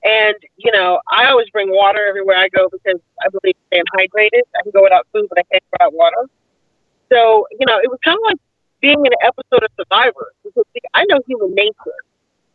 And, 0.05 0.37
you 0.57 0.71
know, 0.71 1.01
I 1.09 1.31
always 1.31 1.49
bring 1.49 1.71
water 1.71 2.07
everywhere 2.07 2.37
I 2.37 2.49
go 2.49 2.69
because 2.69 3.01
I 3.25 3.29
believe 3.33 3.57
in 3.57 3.67
staying 3.73 3.88
hydrated. 3.97 4.45
I 4.53 4.62
can 4.62 4.73
go 4.73 4.83
without 4.83 5.07
food, 5.12 5.27
but 5.31 5.38
I 5.38 5.45
can't 5.51 5.64
go 5.64 5.81
without 5.81 5.95
water. 5.95 6.29
So, 7.11 7.47
you 7.59 7.64
know, 7.67 7.81
it 7.81 7.88
was 7.88 7.99
kind 8.05 8.17
of 8.17 8.25
like 8.25 8.40
being 8.81 9.01
in 9.01 9.12
an 9.12 9.23
episode 9.25 9.64
of 9.64 9.73
Survivor 9.81 10.33
because 10.45 10.64
I 10.93 11.05
know 11.09 11.21
human 11.27 11.55
nature. 11.55 12.01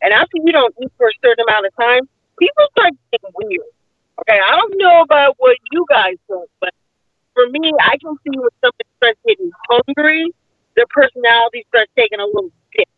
And 0.00 0.14
after 0.14 0.38
you 0.38 0.52
don't 0.52 0.74
eat 0.80 0.92
for 0.96 1.08
a 1.08 1.16
certain 1.22 1.44
amount 1.48 1.66
of 1.66 1.74
time, 1.74 2.08
people 2.38 2.64
start 2.70 2.94
getting 3.10 3.30
weird. 3.34 3.66
Okay, 4.22 4.38
I 4.38 4.54
don't 4.54 4.74
know 4.78 5.02
about 5.02 5.34
what 5.38 5.56
you 5.72 5.84
guys 5.88 6.14
think, 6.28 6.48
but 6.60 6.72
for 7.34 7.48
me, 7.48 7.72
I 7.80 7.96
can 7.98 8.14
see 8.22 8.38
when 8.38 8.52
somebody 8.62 8.88
starts 8.98 9.18
getting 9.26 9.50
hungry, 9.68 10.30
their 10.76 10.86
personality 10.90 11.66
starts 11.68 11.90
taking 11.96 12.20
a 12.20 12.26
little 12.26 12.50
dip. 12.76 12.88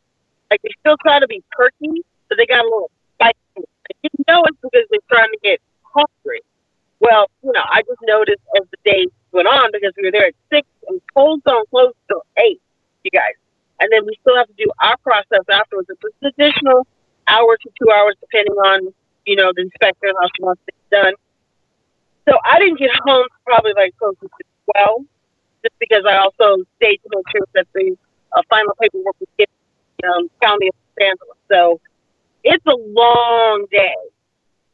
Like 0.50 0.60
they 0.62 0.70
still 0.80 0.96
try 1.00 1.20
to 1.20 1.26
be 1.26 1.42
perky, 1.52 2.04
but 2.28 2.36
they 2.36 2.46
got 2.46 2.60
a 2.60 2.68
little 2.68 2.90
spike 3.14 3.36
you 4.02 4.10
know 4.28 4.42
it's 4.46 4.58
because 4.62 4.86
they're 4.90 5.08
trying 5.10 5.30
to 5.30 5.38
get 5.42 5.60
hungry. 5.82 6.40
Well, 7.00 7.26
you 7.42 7.52
know, 7.52 7.64
I 7.68 7.82
just 7.82 7.98
noticed 8.02 8.42
as 8.56 8.66
the 8.70 8.78
days 8.90 9.08
went 9.32 9.48
on 9.48 9.70
because 9.72 9.92
we 9.96 10.04
were 10.04 10.12
there 10.12 10.26
at 10.26 10.34
six 10.50 10.68
and 10.88 11.00
cold 11.14 11.42
zone 11.48 11.64
closed 11.70 11.96
till 12.08 12.22
eight, 12.38 12.60
you 13.02 13.10
guys. 13.10 13.34
And 13.80 13.90
then 13.90 14.06
we 14.06 14.14
still 14.20 14.36
have 14.36 14.46
to 14.46 14.54
do 14.56 14.70
our 14.80 14.96
process 14.98 15.42
afterwards. 15.50 15.90
It's 15.90 16.00
an 16.22 16.30
additional 16.30 16.86
hour 17.26 17.56
to 17.56 17.68
two 17.80 17.90
hours 17.90 18.14
depending 18.20 18.54
on, 18.54 18.94
you 19.26 19.34
know, 19.34 19.50
the 19.54 19.62
inspector 19.62 20.06
and 20.06 20.16
how 20.20 20.28
she 20.36 20.42
wants 20.42 20.62
it 20.68 20.74
done. 20.90 21.14
So 22.28 22.38
I 22.44 22.60
didn't 22.60 22.78
get 22.78 22.90
home 23.02 23.26
probably 23.44 23.72
like 23.74 23.96
close 23.98 24.14
to 24.22 24.28
twelve, 24.70 25.02
just 25.62 25.74
because 25.80 26.04
I 26.06 26.18
also 26.18 26.62
stayed 26.76 27.02
to 27.02 27.08
make 27.10 27.26
sure 27.34 27.46
that 27.54 27.66
the 27.74 27.96
uh, 28.30 28.42
final 28.48 28.74
paperwork 28.80 29.16
was 29.18 29.28
given 29.36 29.54
um, 30.06 30.30
county 30.40 30.68
of 30.68 30.74
Los 30.78 31.08
Angeles. 31.08 31.38
So 31.50 31.80
it's 32.44 32.64
a 32.66 32.76
long 32.76 33.66
day. 33.70 33.94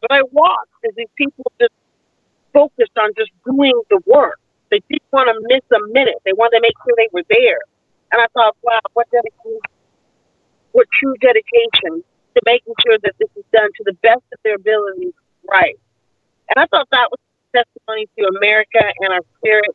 But 0.01 0.13
I 0.13 0.23
watched 0.31 0.79
as 0.87 0.95
these 0.97 1.13
people 1.17 1.51
just 1.61 1.73
focused 2.53 2.97
on 2.99 3.11
just 3.17 3.31
doing 3.45 3.75
the 3.91 4.01
work. 4.07 4.39
They 4.71 4.81
didn't 4.89 5.11
want 5.13 5.29
to 5.29 5.37
miss 5.49 5.65
a 5.73 5.81
minute. 5.93 6.17
They 6.25 6.33
wanted 6.33 6.59
to 6.59 6.63
make 6.63 6.77
sure 6.85 6.95
they 6.97 7.09
were 7.13 7.25
there. 7.29 7.61
And 8.13 8.23
I 8.23 8.27
thought, 8.33 8.57
wow, 8.63 8.81
what 8.93 9.11
dedication, 9.11 9.61
what 10.73 10.87
true 10.93 11.15
dedication 11.21 12.05
to 12.05 12.41
making 12.45 12.75
sure 12.87 12.99
that 13.03 13.15
this 13.19 13.29
is 13.37 13.45
done 13.53 13.69
to 13.77 13.83
the 13.85 13.95
best 14.05 14.25
of 14.33 14.39
their 14.45 14.57
ability 14.57 15.13
right. 15.51 15.77
And 16.55 16.63
I 16.63 16.67
thought 16.67 16.89
that 16.93 17.09
was 17.11 17.19
testimony 17.53 18.07
to 18.19 18.29
America 18.39 18.81
and 19.01 19.13
our 19.13 19.25
spirit. 19.39 19.75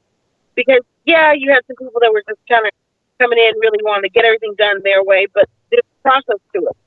Because, 0.56 0.82
yeah, 1.06 1.34
you 1.34 1.52
had 1.52 1.62
some 1.68 1.76
people 1.76 2.00
that 2.02 2.14
were 2.14 2.24
just 2.28 2.40
kind 2.48 2.66
of 2.66 2.72
coming 3.20 3.40
in, 3.40 3.54
really 3.60 3.82
wanting 3.82 4.04
to 4.04 4.14
get 4.14 4.26
everything 4.26 4.54
done 4.58 4.82
their 4.84 5.04
way, 5.04 5.28
but 5.34 5.50
there's 5.70 5.82
a 5.82 6.02
process 6.02 6.40
to 6.54 6.62
it 6.70 6.78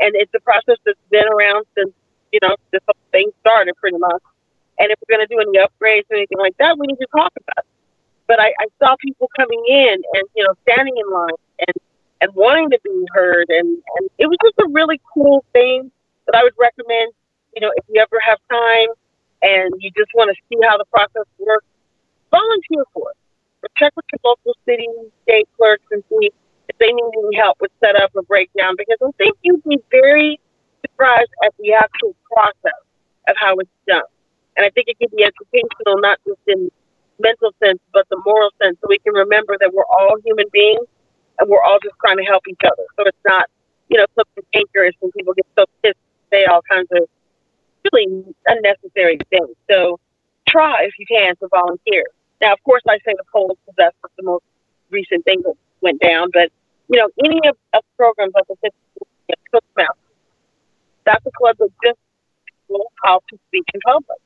and 0.00 0.14
it's 0.14 0.32
a 0.34 0.40
process 0.40 0.76
that's 0.84 0.98
been 1.10 1.26
around 1.28 1.66
since 1.76 1.92
you 2.32 2.40
know 2.42 2.56
this 2.70 2.80
whole 2.86 3.08
thing 3.10 3.30
started 3.40 3.74
pretty 3.76 3.98
much. 3.98 4.22
And 4.78 4.90
if 4.90 4.98
we're 5.00 5.16
going 5.16 5.26
to 5.26 5.32
do 5.32 5.40
any 5.40 5.58
upgrades 5.58 6.08
or 6.10 6.16
anything 6.16 6.38
like 6.38 6.56
that, 6.58 6.78
we 6.78 6.86
need 6.86 6.98
to 6.98 7.06
talk 7.14 7.32
about 7.36 7.64
it. 7.64 7.70
But 8.26 8.40
I, 8.40 8.54
I 8.58 8.66
saw 8.80 8.96
people 8.96 9.28
coming 9.38 9.62
in 9.68 10.02
and 10.14 10.24
you 10.34 10.44
know 10.44 10.54
standing 10.62 10.94
in 10.96 11.12
line 11.12 11.38
and 11.58 11.76
and 12.20 12.34
wanting 12.34 12.70
to 12.70 12.78
be 12.82 13.06
heard, 13.12 13.46
and 13.48 13.78
and 13.96 14.10
it 14.18 14.26
was 14.26 14.38
just 14.42 14.58
a 14.58 14.68
really 14.70 15.00
cool 15.12 15.44
thing 15.52 15.90
that 16.26 16.36
I 16.36 16.42
would 16.42 16.54
recommend. 16.58 17.12
You 17.54 17.60
know, 17.60 17.72
if 17.76 17.84
you 17.88 18.00
ever 18.00 18.18
have 18.24 18.38
time 18.50 18.88
and 19.42 19.74
you 19.78 19.90
just 19.90 20.10
want 20.14 20.30
to 20.30 20.36
see 20.48 20.58
how 20.66 20.78
the 20.78 20.86
process 20.86 21.26
works, 21.38 21.66
volunteer 22.30 22.84
for 22.94 23.10
it. 23.10 23.16
Or 23.62 23.68
check 23.76 23.92
with 23.94 24.06
your 24.12 24.20
local 24.24 24.56
city, 24.64 24.88
state 25.24 25.48
clerks, 25.56 25.84
and 25.90 26.02
see 26.08 26.30
they 26.82 26.92
need 26.92 27.12
any 27.14 27.36
help 27.38 27.58
with 27.60 27.70
setup 27.78 28.10
or 28.14 28.22
breakdown, 28.22 28.74
because 28.76 28.98
I 29.00 29.10
think 29.16 29.38
you'd 29.42 29.62
be 29.62 29.78
very 29.90 30.40
surprised 30.82 31.30
at 31.44 31.54
the 31.58 31.72
actual 31.72 32.16
process 32.26 32.82
of 33.28 33.36
how 33.38 33.54
it's 33.58 33.70
done. 33.86 34.02
And 34.56 34.66
I 34.66 34.70
think 34.70 34.88
it 34.88 34.98
can 34.98 35.08
be 35.16 35.22
educational, 35.22 36.02
not 36.02 36.18
just 36.26 36.42
in 36.48 36.70
mental 37.20 37.54
sense, 37.62 37.78
but 37.92 38.04
the 38.10 38.20
moral 38.26 38.50
sense, 38.60 38.76
so 38.82 38.86
we 38.88 38.98
can 38.98 39.14
remember 39.14 39.56
that 39.60 39.72
we're 39.72 39.86
all 39.86 40.16
human 40.24 40.46
beings 40.52 40.86
and 41.38 41.48
we're 41.48 41.62
all 41.62 41.78
just 41.82 41.94
trying 42.04 42.18
to 42.18 42.24
help 42.24 42.42
each 42.48 42.60
other. 42.66 42.82
So 42.96 43.04
it's 43.06 43.24
not, 43.24 43.46
you 43.88 43.98
know, 43.98 44.06
something 44.16 44.44
dangerous 44.52 44.94
and 45.00 45.12
people 45.14 45.34
get 45.34 45.46
so 45.56 45.64
pissed, 45.82 46.02
say 46.32 46.44
all 46.46 46.62
kinds 46.68 46.88
of 46.92 47.08
really 47.86 48.24
unnecessary 48.46 49.18
things. 49.30 49.54
So 49.70 50.00
try 50.48 50.84
if 50.84 50.94
you 50.98 51.06
can 51.06 51.36
to 51.36 51.48
volunteer. 51.48 52.04
Now, 52.40 52.52
of 52.52 52.62
course, 52.64 52.82
I 52.88 52.98
say 53.06 53.14
the 53.16 53.24
polls 53.32 53.56
because 53.64 53.76
that's 53.78 53.96
the 54.18 54.24
most 54.24 54.44
recent 54.90 55.24
thing 55.24 55.42
that 55.42 55.54
went 55.80 56.00
down, 56.00 56.30
but 56.32 56.50
you 56.88 56.98
know, 56.98 57.08
any 57.24 57.40
of, 57.48 57.56
of 57.72 57.82
programs 57.96 58.32
like 58.34 58.44
I 58.50 58.54
said, 58.62 58.72
Toastmasters, 59.52 60.14
that's 61.04 61.24
a 61.26 61.30
club 61.36 61.56
that 61.58 61.68
just 61.84 61.98
people 62.46 62.90
how 63.02 63.20
to 63.30 63.38
speak 63.48 63.64
in 63.74 63.80
public. 63.80 64.18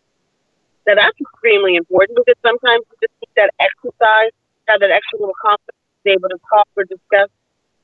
Now 0.87 0.95
that's 0.95 1.21
extremely 1.21 1.77
important 1.77 2.19
because 2.19 2.39
sometimes 2.43 2.85
you 2.91 3.09
just 3.09 3.15
need 3.21 3.35
that 3.37 3.51
exercise, 3.59 4.33
have 4.69 4.81
that 4.81 4.91
extra 4.91 5.19
little 5.19 5.35
confidence 5.41 5.77
to 5.77 6.03
be 6.05 6.11
able 6.13 6.29
to 6.29 6.39
talk 6.53 6.69
or 6.77 6.85
discuss 6.85 7.31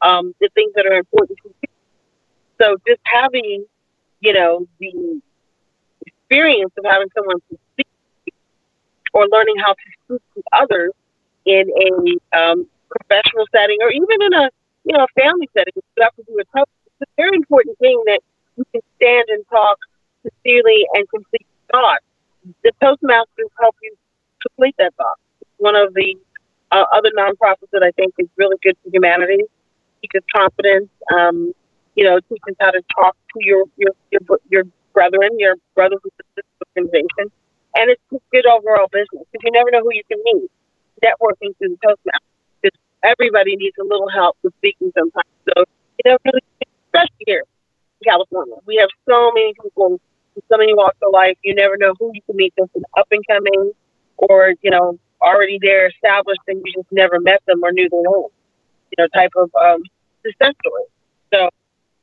um, 0.02 0.34
the 0.40 0.48
things 0.54 0.72
that 0.74 0.86
are 0.86 0.98
important 0.98 1.38
to 1.42 1.50
you. 1.62 1.68
So 2.58 2.76
just 2.86 3.00
having 3.04 3.66
you 4.22 4.32
know, 4.32 4.66
the 4.78 5.20
experience 6.06 6.72
of 6.78 6.84
having 6.88 7.08
someone 7.14 7.40
to 7.50 7.58
speak 7.72 8.34
or 9.12 9.26
learning 9.26 9.56
how 9.58 9.72
to 9.72 9.86
speak 10.04 10.22
to 10.34 10.42
others 10.52 10.92
in 11.44 11.64
a 11.68 12.38
um, 12.38 12.66
professional 12.88 13.44
setting 13.52 13.78
or 13.82 13.90
even 13.90 14.22
in 14.22 14.32
a 14.32 14.50
you 14.84 14.96
know 14.96 15.04
a 15.04 15.20
family 15.20 15.48
setting. 15.56 15.72
You 15.76 16.02
have 16.02 16.14
to 16.16 16.24
do 16.26 16.36
a 16.38 16.44
tough. 16.56 16.68
It's 16.86 17.08
a 17.08 17.12
very 17.16 17.36
important 17.36 17.78
thing 17.78 18.00
that 18.06 18.20
you 18.56 18.64
can 18.72 18.82
stand 18.96 19.24
and 19.28 19.44
talk 19.48 19.78
sincerely 20.22 20.86
and 20.94 21.08
complete 21.08 21.46
thoughts. 21.70 22.04
The 22.62 22.72
Toastmasters 22.82 23.50
help 23.60 23.76
you 23.82 23.94
complete 24.42 24.74
that 24.78 24.94
thought. 24.96 25.18
It's 25.40 25.50
one 25.58 25.76
of 25.76 25.94
the 25.94 26.16
uh, 26.70 26.84
other 26.92 27.10
nonprofits 27.16 27.70
that 27.72 27.82
I 27.82 27.90
think 27.92 28.14
is 28.18 28.28
really 28.36 28.56
good 28.62 28.76
for 28.82 28.90
humanity. 28.90 29.42
Teaches 30.02 30.24
confidence. 30.34 30.90
Um, 31.14 31.52
you 31.94 32.04
know, 32.04 32.18
teaches 32.28 32.56
how 32.58 32.70
to 32.70 32.82
talk 32.94 33.16
to 33.34 33.38
your 33.40 33.64
your 33.76 33.92
your, 34.10 34.38
your 34.50 34.64
brethren, 34.92 35.38
your 35.38 35.56
brothers 35.74 36.00
and 36.02 36.12
sisters 36.18 36.50
organization, 36.76 37.30
and 37.76 37.90
it's 37.90 38.02
just 38.10 38.24
good 38.32 38.46
overall 38.46 38.88
business 38.90 39.24
because 39.30 39.44
you 39.44 39.52
never 39.52 39.70
know 39.70 39.82
who 39.82 39.94
you 39.94 40.02
can 40.10 40.18
meet. 40.24 40.50
Networking 41.02 41.56
through 41.58 41.76
the 41.76 41.78
Toastmasters 41.86 42.31
everybody 43.02 43.56
needs 43.56 43.76
a 43.80 43.84
little 43.84 44.08
help 44.08 44.36
with 44.42 44.54
speaking 44.58 44.92
sometimes. 44.96 45.28
So 45.48 45.64
you 46.04 46.10
know, 46.10 46.18
really, 46.24 46.42
especially 46.86 47.24
here 47.26 47.44
in 48.00 48.10
California, 48.10 48.56
we 48.66 48.76
have 48.76 48.88
so 49.08 49.32
many 49.32 49.54
people 49.62 50.00
in 50.36 50.42
so 50.50 50.56
many 50.56 50.74
walks 50.74 50.98
of 51.02 51.12
life. 51.12 51.36
You 51.42 51.54
never 51.54 51.76
know 51.76 51.94
who 51.98 52.10
you 52.14 52.20
can 52.26 52.36
meet. 52.36 52.54
Just 52.58 52.70
an 52.74 52.84
up 52.96 53.08
and 53.10 53.24
coming, 53.26 53.72
or 54.16 54.54
you 54.62 54.70
know, 54.70 54.98
already 55.20 55.58
there 55.60 55.88
established, 55.88 56.40
and 56.48 56.62
you 56.64 56.72
just 56.74 56.90
never 56.90 57.20
met 57.20 57.42
them 57.46 57.62
or 57.62 57.72
knew 57.72 57.88
their 57.88 58.02
name. 58.02 58.28
You 58.90 58.96
know, 58.98 59.06
type 59.08 59.32
of 59.36 59.50
um, 59.54 59.82
success 60.24 60.54
story. 60.60 60.84
So 61.32 61.48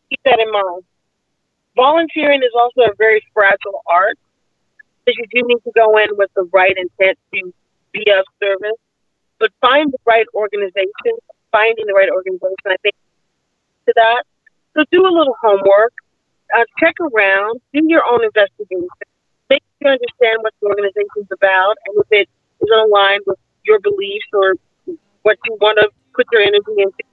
keep 0.10 0.20
that 0.26 0.40
in 0.40 0.52
mind. 0.52 0.84
Volunteering 1.76 2.42
is 2.44 2.52
also 2.60 2.92
a 2.92 2.96
very 2.98 3.22
fragile 3.34 3.82
art 3.88 4.18
because 5.06 5.18
you 5.18 5.42
do 5.42 5.48
need 5.48 5.64
to 5.64 5.72
go 5.76 5.98
in 5.98 6.18
with 6.18 6.30
the 6.36 6.44
right 6.52 6.76
intent 6.76 7.18
to 7.34 7.54
be 7.94 8.06
of 8.12 8.26
service, 8.42 8.78
but 9.40 9.52
find 9.62 9.92
the 9.92 9.98
right 10.06 10.28
organization. 10.34 11.18
Finding 11.52 11.88
the 11.88 11.98
right 11.98 12.12
organization, 12.14 12.68
I 12.68 12.78
think, 12.84 12.94
to 13.88 13.94
that. 13.96 14.22
So 14.78 14.86
do 14.92 15.02
a 15.02 15.10
little 15.10 15.36
homework, 15.42 15.94
uh, 16.56 16.64
check 16.78 16.94
around, 17.02 17.60
do 17.74 17.82
your 17.90 18.06
own 18.06 18.24
investigation, 18.24 18.86
make 19.50 19.64
sure 19.82 19.90
you 19.90 19.98
understand 19.98 20.46
what 20.46 20.54
the 20.62 20.68
organization 20.68 21.26
is 21.26 21.32
about, 21.34 21.74
and 21.88 22.06
if 22.06 22.08
it 22.12 22.30
is 22.62 22.70
aligned 22.70 23.24
with 23.26 23.40
your 23.66 23.80
beliefs 23.80 24.30
or 24.32 24.56
what 25.24 25.38
you 25.46 25.58
want 25.60 25.80
to 25.82 25.90
put 26.14 26.28
your 26.32 26.42
energy 26.42 26.78
into. 26.78 27.04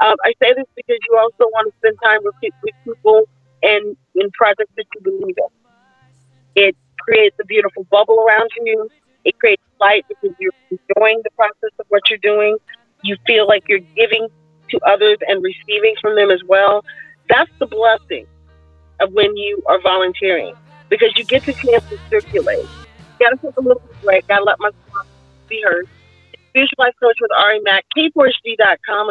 Um, 0.00 0.16
I 0.24 0.34
say 0.42 0.52
this 0.52 0.66
because 0.74 0.98
you 1.08 1.16
also 1.16 1.48
want 1.54 1.70
to 1.70 1.78
spend 1.78 1.96
time 2.02 2.20
with, 2.22 2.34
with 2.42 2.74
people 2.84 3.22
and 3.62 3.96
in 4.14 4.30
projects 4.32 4.72
that 4.76 4.86
you 4.94 5.00
believe 5.00 5.36
in. 5.38 5.50
It 6.56 6.76
creates 6.98 7.36
a 7.40 7.44
beautiful 7.44 7.84
bubble 7.84 8.18
around 8.26 8.50
you. 8.64 8.90
It 9.26 9.38
creates 9.38 9.62
light 9.80 10.06
because 10.08 10.34
you're 10.38 10.52
enjoying 10.70 11.20
the 11.24 11.30
process 11.36 11.74
of 11.78 11.86
what 11.88 12.02
you're 12.08 12.18
doing. 12.22 12.56
You 13.02 13.16
feel 13.26 13.46
like 13.46 13.64
you're 13.68 13.84
giving 13.96 14.28
to 14.70 14.80
others 14.86 15.18
and 15.28 15.42
receiving 15.42 15.94
from 16.00 16.14
them 16.14 16.30
as 16.30 16.40
well. 16.46 16.84
That's 17.28 17.50
the 17.58 17.66
blessing 17.66 18.26
of 19.00 19.12
when 19.12 19.36
you 19.36 19.62
are 19.66 19.80
volunteering 19.80 20.54
because 20.88 21.12
you 21.16 21.24
get 21.24 21.44
the 21.44 21.52
chance 21.52 21.84
to 21.90 21.98
circulate. 22.08 22.66
Gotta 23.18 23.36
take 23.36 23.56
a 23.56 23.60
little 23.60 23.82
break. 24.02 24.26
Gotta 24.28 24.44
let 24.44 24.60
myself 24.60 25.06
be 25.48 25.60
heard. 25.62 25.88
Life 26.78 26.94
Coach 27.02 27.16
with 27.20 27.30
Ari 27.36 27.60
Mack, 27.60 27.84
K4HD.com. 27.96 29.10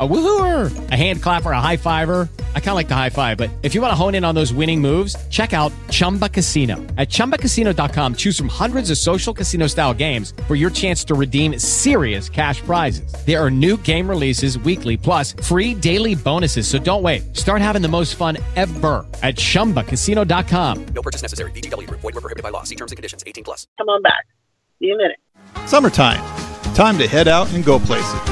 A 0.00 0.08
woohooer, 0.08 0.90
a 0.90 0.96
hand 0.96 1.22
clapper, 1.22 1.50
a 1.50 1.60
high 1.60 1.76
fiver. 1.76 2.28
I 2.54 2.60
kind 2.60 2.70
of 2.70 2.76
like 2.76 2.88
the 2.88 2.94
high 2.94 3.10
five, 3.10 3.36
but 3.36 3.50
if 3.62 3.74
you 3.74 3.82
want 3.82 3.92
to 3.92 3.94
hone 3.94 4.14
in 4.14 4.24
on 4.24 4.34
those 4.34 4.52
winning 4.52 4.80
moves, 4.80 5.14
check 5.28 5.52
out 5.52 5.70
Chumba 5.90 6.30
Casino. 6.30 6.76
At 6.96 7.10
ChumbaCasino.com, 7.10 8.14
choose 8.14 8.38
from 8.38 8.48
hundreds 8.48 8.90
of 8.90 8.96
social 8.96 9.34
casino 9.34 9.66
style 9.66 9.92
games 9.92 10.32
for 10.48 10.54
your 10.54 10.70
chance 10.70 11.04
to 11.04 11.14
redeem 11.14 11.58
serious 11.58 12.30
cash 12.30 12.62
prizes. 12.62 13.12
There 13.26 13.38
are 13.38 13.50
new 13.50 13.76
game 13.76 14.08
releases 14.08 14.58
weekly, 14.58 14.96
plus 14.96 15.34
free 15.42 15.74
daily 15.74 16.14
bonuses. 16.14 16.66
So 16.66 16.78
don't 16.78 17.02
wait. 17.02 17.36
Start 17.36 17.60
having 17.60 17.82
the 17.82 17.88
most 17.88 18.16
fun 18.16 18.38
ever 18.56 19.06
at 19.22 19.36
ChumbaCasino.com. 19.36 20.86
No 20.86 21.02
purchase 21.02 21.20
necessary. 21.20 21.50
VGW. 21.50 21.88
Void 21.90 22.02
were 22.02 22.12
prohibited 22.12 22.42
by 22.42 22.48
law. 22.48 22.62
See 22.62 22.76
terms 22.76 22.92
and 22.92 22.96
conditions. 22.96 23.22
18 23.26 23.44
plus. 23.44 23.66
Come 23.76 23.90
on 23.90 24.00
back. 24.00 24.26
See 24.78 24.86
you 24.86 24.94
in 24.94 25.00
a 25.00 25.04
minute. 25.04 25.68
Summertime. 25.68 26.22
Time 26.74 26.96
to 26.96 27.06
head 27.06 27.28
out 27.28 27.52
and 27.52 27.62
go 27.62 27.78
places. 27.78 28.31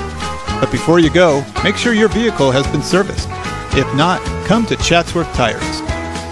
But 0.60 0.70
before 0.70 0.98
you 0.98 1.10
go, 1.10 1.44
make 1.64 1.76
sure 1.76 1.94
your 1.94 2.08
vehicle 2.08 2.50
has 2.50 2.66
been 2.68 2.82
serviced. 2.82 3.28
If 3.72 3.92
not, 3.94 4.20
come 4.46 4.66
to 4.66 4.76
Chatsworth 4.76 5.32
Tires. 5.34 5.80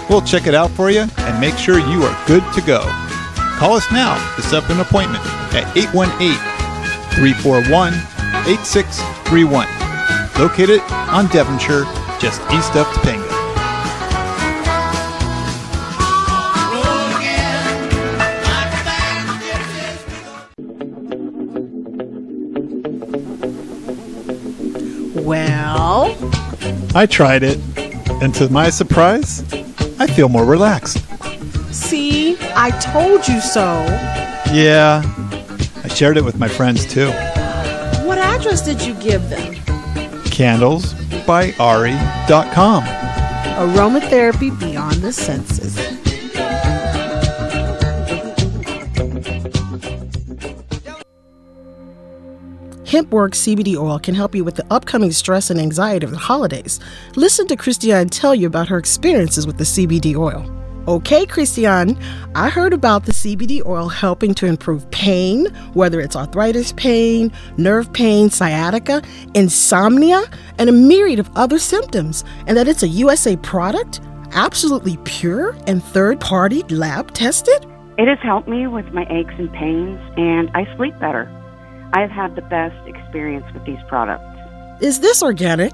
We'll 0.09 0.21
check 0.21 0.47
it 0.47 0.53
out 0.53 0.71
for 0.71 0.89
you 0.91 1.05
and 1.17 1.41
make 1.41 1.57
sure 1.57 1.79
you 1.79 2.03
are 2.03 2.27
good 2.27 2.43
to 2.53 2.61
go. 2.61 2.81
Call 3.57 3.73
us 3.73 3.91
now 3.91 4.15
to 4.35 4.41
set 4.41 4.63
up 4.63 4.69
an 4.69 4.79
appointment 4.79 5.23
at 5.53 5.65
818 5.75 6.33
341 7.15 7.93
8631. 8.47 9.67
Located 10.39 10.81
on 10.91 11.27
Devonshire, 11.27 11.85
just 12.19 12.41
east 12.51 12.75
of 12.75 12.87
Topanga. 12.87 13.28
Well, 25.29 26.17
I 26.95 27.05
tried 27.05 27.43
it, 27.43 27.59
and 28.19 28.33
to 28.33 28.49
my 28.49 28.71
surprise, 28.71 29.43
I 29.99 30.07
feel 30.07 30.27
more 30.27 30.43
relaxed. 30.43 31.05
see, 31.71 32.35
I 32.55 32.71
told 32.79 33.27
you 33.27 33.39
so. 33.39 33.85
Yeah, 34.51 35.03
I 35.83 35.87
shared 35.87 36.17
it 36.17 36.25
with 36.25 36.39
my 36.39 36.47
friends 36.47 36.83
too. 36.91 37.11
What 38.07 38.17
address 38.17 38.65
did 38.65 38.81
you 38.81 38.95
give 38.95 39.29
them? 39.29 39.53
Candles 40.31 40.95
by 41.27 41.51
Candlesbyari.com. 41.51 42.83
Aromatherapy 42.83 44.59
beyond 44.59 44.95
the 44.95 45.13
senses. 45.13 45.88
Hempwork 52.89 53.35
CBD 53.35 53.77
oil 53.77 53.99
can 53.99 54.15
help 54.15 54.33
you 54.33 54.43
with 54.43 54.55
the 54.55 54.65
upcoming 54.71 55.11
stress 55.11 55.51
and 55.51 55.59
anxiety 55.59 56.05
of 56.05 56.11
the 56.11 56.17
holidays. 56.17 56.79
Listen 57.15 57.45
to 57.45 57.55
Christiane 57.55 58.09
tell 58.09 58.33
you 58.33 58.47
about 58.47 58.67
her 58.67 58.79
experiences 58.79 59.45
with 59.45 59.59
the 59.59 59.63
CBD 59.63 60.15
oil. 60.15 60.43
Okay, 60.87 61.27
Christiane, 61.27 61.95
I 62.33 62.49
heard 62.49 62.73
about 62.73 63.05
the 63.05 63.11
CBD 63.11 63.63
oil 63.63 63.89
helping 63.89 64.33
to 64.33 64.47
improve 64.47 64.89
pain, 64.89 65.53
whether 65.73 65.99
it's 65.99 66.15
arthritis 66.15 66.71
pain, 66.77 67.31
nerve 67.57 67.93
pain, 67.93 68.31
sciatica, 68.31 69.03
insomnia, 69.35 70.23
and 70.57 70.67
a 70.67 70.73
myriad 70.73 71.19
of 71.19 71.29
other 71.37 71.59
symptoms, 71.59 72.23
and 72.47 72.57
that 72.57 72.67
it's 72.67 72.81
a 72.81 72.87
USA 72.87 73.37
product, 73.37 74.01
absolutely 74.31 74.97
pure 75.03 75.55
and 75.67 75.83
third 75.83 76.19
party 76.19 76.63
lab 76.69 77.13
tested? 77.13 77.67
It 77.99 78.07
has 78.07 78.17
helped 78.23 78.47
me 78.47 78.65
with 78.65 78.91
my 78.93 79.05
aches 79.11 79.35
and 79.37 79.53
pains, 79.53 79.99
and 80.17 80.49
I 80.55 80.65
sleep 80.75 80.97
better. 80.97 81.31
I 81.93 82.01
have 82.01 82.11
had 82.11 82.35
the 82.35 82.41
best 82.43 82.75
experience 82.87 83.45
with 83.53 83.65
these 83.65 83.79
products. 83.87 84.23
Is 84.81 84.99
this 84.99 85.23
organic? 85.23 85.73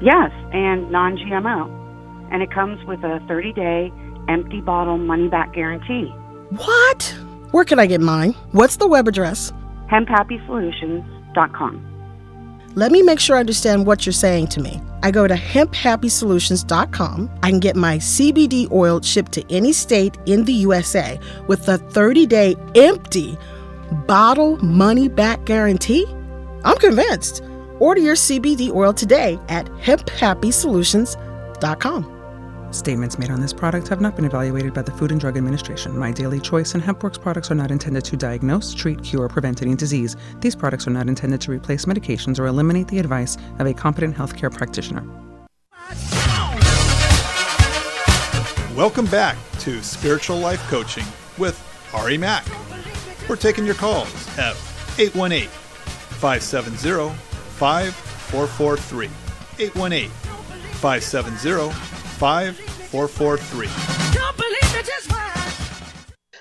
Yes, 0.00 0.30
and 0.52 0.90
non 0.90 1.16
GMO. 1.16 1.82
And 2.32 2.42
it 2.42 2.50
comes 2.50 2.84
with 2.86 3.04
a 3.04 3.20
30 3.28 3.52
day 3.52 3.92
empty 4.28 4.60
bottle 4.60 4.98
money 4.98 5.28
back 5.28 5.52
guarantee. 5.52 6.08
What? 6.50 7.14
Where 7.50 7.64
can 7.64 7.78
I 7.78 7.86
get 7.86 8.00
mine? 8.00 8.32
What's 8.52 8.76
the 8.76 8.88
web 8.88 9.06
address? 9.06 9.52
HempHappySolutions.com. 9.90 11.90
Let 12.76 12.90
me 12.90 13.02
make 13.02 13.20
sure 13.20 13.36
I 13.36 13.40
understand 13.40 13.86
what 13.86 14.04
you're 14.04 14.12
saying 14.12 14.48
to 14.48 14.60
me. 14.60 14.82
I 15.04 15.12
go 15.12 15.28
to 15.28 15.34
hemphappysolutions.com. 15.34 17.30
I 17.42 17.50
can 17.50 17.60
get 17.60 17.76
my 17.76 17.98
CBD 17.98 18.68
oil 18.72 19.00
shipped 19.00 19.30
to 19.32 19.44
any 19.48 19.72
state 19.72 20.18
in 20.26 20.44
the 20.44 20.52
USA 20.54 21.20
with 21.46 21.68
a 21.68 21.78
30 21.78 22.26
day 22.26 22.56
empty 22.74 23.38
bottle 23.94 24.56
money 24.64 25.08
back 25.08 25.44
guarantee. 25.44 26.04
I'm 26.64 26.78
convinced. 26.78 27.42
Order 27.78 28.00
your 28.00 28.16
CBD 28.16 28.72
oil 28.72 28.92
today 28.92 29.38
at 29.48 29.66
hemphappysolutions.com. 29.66 32.14
Statements 32.74 33.20
made 33.20 33.30
on 33.30 33.40
this 33.40 33.52
product 33.52 33.86
have 33.86 34.00
not 34.00 34.16
been 34.16 34.24
evaluated 34.24 34.74
by 34.74 34.82
the 34.82 34.90
Food 34.90 35.12
and 35.12 35.20
Drug 35.20 35.36
Administration. 35.36 35.96
My 35.96 36.10
Daily 36.10 36.40
Choice 36.40 36.74
and 36.74 36.82
HempWorks 36.82 37.20
products 37.20 37.48
are 37.52 37.54
not 37.54 37.70
intended 37.70 38.04
to 38.06 38.16
diagnose, 38.16 38.74
treat, 38.74 39.00
cure, 39.04 39.22
or 39.22 39.28
prevent 39.28 39.62
any 39.62 39.76
disease. 39.76 40.16
These 40.40 40.56
products 40.56 40.88
are 40.88 40.90
not 40.90 41.06
intended 41.06 41.40
to 41.42 41.52
replace 41.52 41.84
medications 41.84 42.40
or 42.40 42.46
eliminate 42.46 42.88
the 42.88 42.98
advice 42.98 43.36
of 43.60 43.68
a 43.68 43.74
competent 43.74 44.16
healthcare 44.16 44.52
practitioner. 44.52 45.04
Welcome 48.74 49.06
back 49.06 49.36
to 49.60 49.80
Spiritual 49.80 50.38
Life 50.38 50.60
Coaching 50.68 51.04
with 51.38 51.56
Ari 51.94 52.18
Mack. 52.18 52.44
We're 53.28 53.36
taking 53.36 53.64
your 53.64 53.74
calls 53.74 54.12
at 54.38 54.56
818 54.98 55.48
570 55.48 57.14
5443. 57.56 59.06
818 59.58 60.10
570 60.10 61.70
5443. 61.70 63.68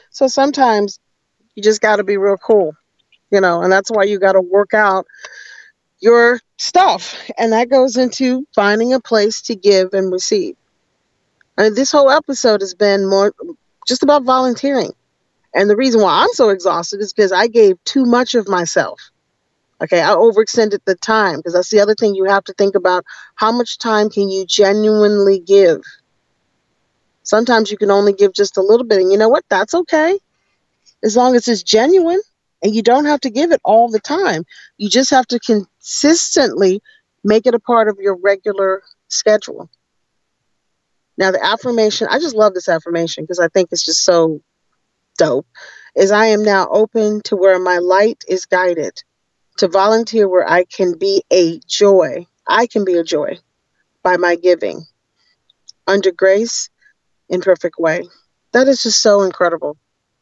So 0.10 0.28
sometimes 0.28 1.00
you 1.56 1.64
just 1.64 1.82
got 1.82 1.96
to 1.98 2.04
be 2.04 2.18
real 2.18 2.38
cool, 2.38 2.76
you 3.32 3.42
know, 3.42 3.62
and 3.62 3.72
that's 3.72 3.90
why 3.90 4.04
you 4.04 4.20
got 4.20 4.34
to 4.34 4.42
work 4.42 4.74
out 4.74 5.06
your 6.00 6.40
stuff. 6.58 7.16
And 7.38 7.54
that 7.54 7.70
goes 7.70 7.98
into 7.98 8.46
finding 8.54 8.94
a 8.94 9.00
place 9.00 9.42
to 9.44 9.56
give 9.56 9.94
and 9.94 10.12
receive. 10.12 10.56
I 11.58 11.66
And 11.66 11.76
this 11.76 11.92
whole 11.92 12.12
episode 12.12 12.62
has 12.62 12.74
been 12.74 13.10
more 13.10 13.34
just 13.88 14.04
about 14.04 14.24
volunteering. 14.24 14.92
And 15.54 15.70
the 15.70 15.76
reason 15.76 16.02
why 16.02 16.24
I'm 16.24 16.34
so 16.34 16.50
exhausted 16.50 17.00
is 17.02 17.14
because 17.14 17.32
I 17.32 17.48
gave 17.48 17.84
too 17.84 18.06
much 18.06 18.36
of 18.36 18.48
myself. 18.48 19.00
Okay, 19.82 20.02
I 20.02 20.10
overextended 20.10 20.80
the 20.86 20.96
time 20.96 21.38
because 21.38 21.54
that's 21.54 21.70
the 21.70 21.82
other 21.82 21.96
thing 21.96 22.16
you 22.16 22.26
have 22.26 22.44
to 22.46 22.54
think 22.54 22.76
about. 22.76 23.04
How 23.36 23.52
much 23.52 23.78
time 23.78 24.10
can 24.10 24.30
you 24.30 24.46
genuinely 24.46 25.40
give? 25.40 25.82
Sometimes 27.24 27.70
you 27.72 27.78
can 27.78 27.92
only 27.92 28.14
give 28.14 28.34
just 28.34 28.58
a 28.58 28.62
little 28.62 28.86
bit, 28.86 29.02
and 29.02 29.12
you 29.12 29.18
know 29.18 29.30
what? 29.30 29.46
That's 29.50 29.74
okay. 29.74 30.18
As 31.04 31.18
long 31.18 31.36
as 31.36 31.48
it's 31.48 31.64
genuine 31.64 32.22
and 32.64 32.74
you 32.74 32.82
don't 32.82 33.06
have 33.06 33.20
to 33.22 33.30
give 33.30 33.52
it 33.52 33.62
all 33.64 33.90
the 33.90 34.00
time. 34.00 34.46
You 34.78 34.90
just 34.90 35.12
have 35.12 35.28
to 35.28 35.40
consistently 35.40 36.82
make 37.24 37.46
it 37.46 37.54
a 37.54 37.60
part 37.60 37.90
of 37.90 37.98
your 38.00 38.16
regular 38.16 38.82
schedule. 39.10 39.70
Now, 41.18 41.32
the 41.32 41.44
affirmation, 41.46 42.08
I 42.10 42.20
just 42.20 42.36
love 42.36 42.54
this 42.54 42.70
affirmation 42.70 43.26
because 43.26 43.40
I 43.40 43.50
think 43.50 43.70
it's 43.72 43.86
just 43.86 44.04
so 44.04 44.42
dope. 45.18 45.48
Is 45.96 46.12
I 46.12 46.28
am 46.28 46.44
now 46.44 46.68
open 46.70 47.22
to 47.26 47.36
where 47.36 47.60
my 47.60 47.78
light 47.78 48.24
is 48.28 48.46
guided, 48.46 49.04
to 49.58 49.68
volunteer 49.68 50.28
where 50.28 50.50
I 50.50 50.64
can 50.64 50.98
be 50.98 51.24
a 51.32 51.60
joy. 51.68 52.26
I 52.48 52.68
can 52.68 52.84
be 52.84 52.98
a 52.98 53.04
joy 53.04 53.38
by 54.02 54.18
my 54.18 54.36
giving 54.36 54.86
under 55.88 56.12
grace 56.12 56.70
in 57.30 57.42
perfect 57.42 57.78
way. 57.78 58.04
That 58.54 58.68
is 58.68 58.82
just 58.84 59.02
so 59.02 59.22
incredible. 59.22 59.78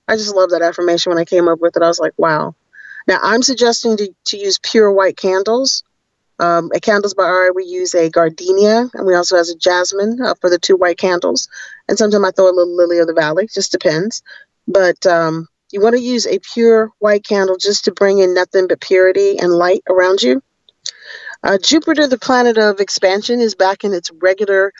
I 0.08 0.18
just 0.18 0.36
love 0.36 0.50
that 0.50 0.62
affirmation 0.62 1.12
when 1.12 1.20
I 1.20 1.26
came 1.26 1.48
up 1.48 1.60
with 1.60 1.78
it. 1.78 1.84
I 1.84 1.88
was 1.88 2.00
like, 2.00 2.14
wow. 2.18 2.56
Now, 3.08 3.20
I'm 3.22 3.42
suggesting 3.42 3.98
to, 3.98 4.14
to 4.26 4.38
use 4.38 4.60
pure 4.60 4.92
white 4.92 5.18
candles 5.18 5.84
um, 6.42 6.72
at 6.74 6.82
Candles 6.82 7.14
by 7.14 7.24
Ari, 7.24 7.52
we 7.52 7.66
use 7.66 7.94
a 7.94 8.10
gardenia, 8.10 8.90
and 8.96 9.06
we 9.06 9.14
also 9.14 9.38
have 9.38 9.48
a 9.48 9.56
jasmine 9.56 10.20
uh, 10.20 10.34
for 10.42 10.50
the 10.50 10.58
two 10.58 10.76
white 10.76 10.98
candles. 10.98 11.48
And 11.88 12.00
sometimes 12.00 12.26
I 12.26 12.32
throw 12.32 12.46
a 12.46 12.52
little 12.52 12.76
lily 12.76 12.98
of 12.98 13.06
the 13.06 13.14
valley, 13.14 13.48
just 13.54 13.72
depends. 13.72 14.24
But 14.68 15.06
um, 15.06 15.48
you 15.72 15.82
want 15.82 15.96
to 15.96 16.02
use 16.02 16.28
a 16.28 16.40
pure 16.54 16.92
white 17.00 17.26
candle 17.26 17.58
just 17.58 17.86
to 17.86 17.92
bring 17.92 18.20
in 18.20 18.34
nothing 18.34 18.68
but 18.68 18.82
purity 18.82 19.38
and 19.40 19.52
light 19.52 19.84
around 19.90 20.22
you. 20.22 20.42
Uh, 21.44 21.58
Jupiter, 21.58 22.08
the 22.08 22.20
planet 22.20 22.58
of 22.58 22.80
expansion, 22.80 23.40
is 23.40 23.56
back 23.56 23.84
in 23.84 23.94
its 23.94 24.12
regular 24.22 24.72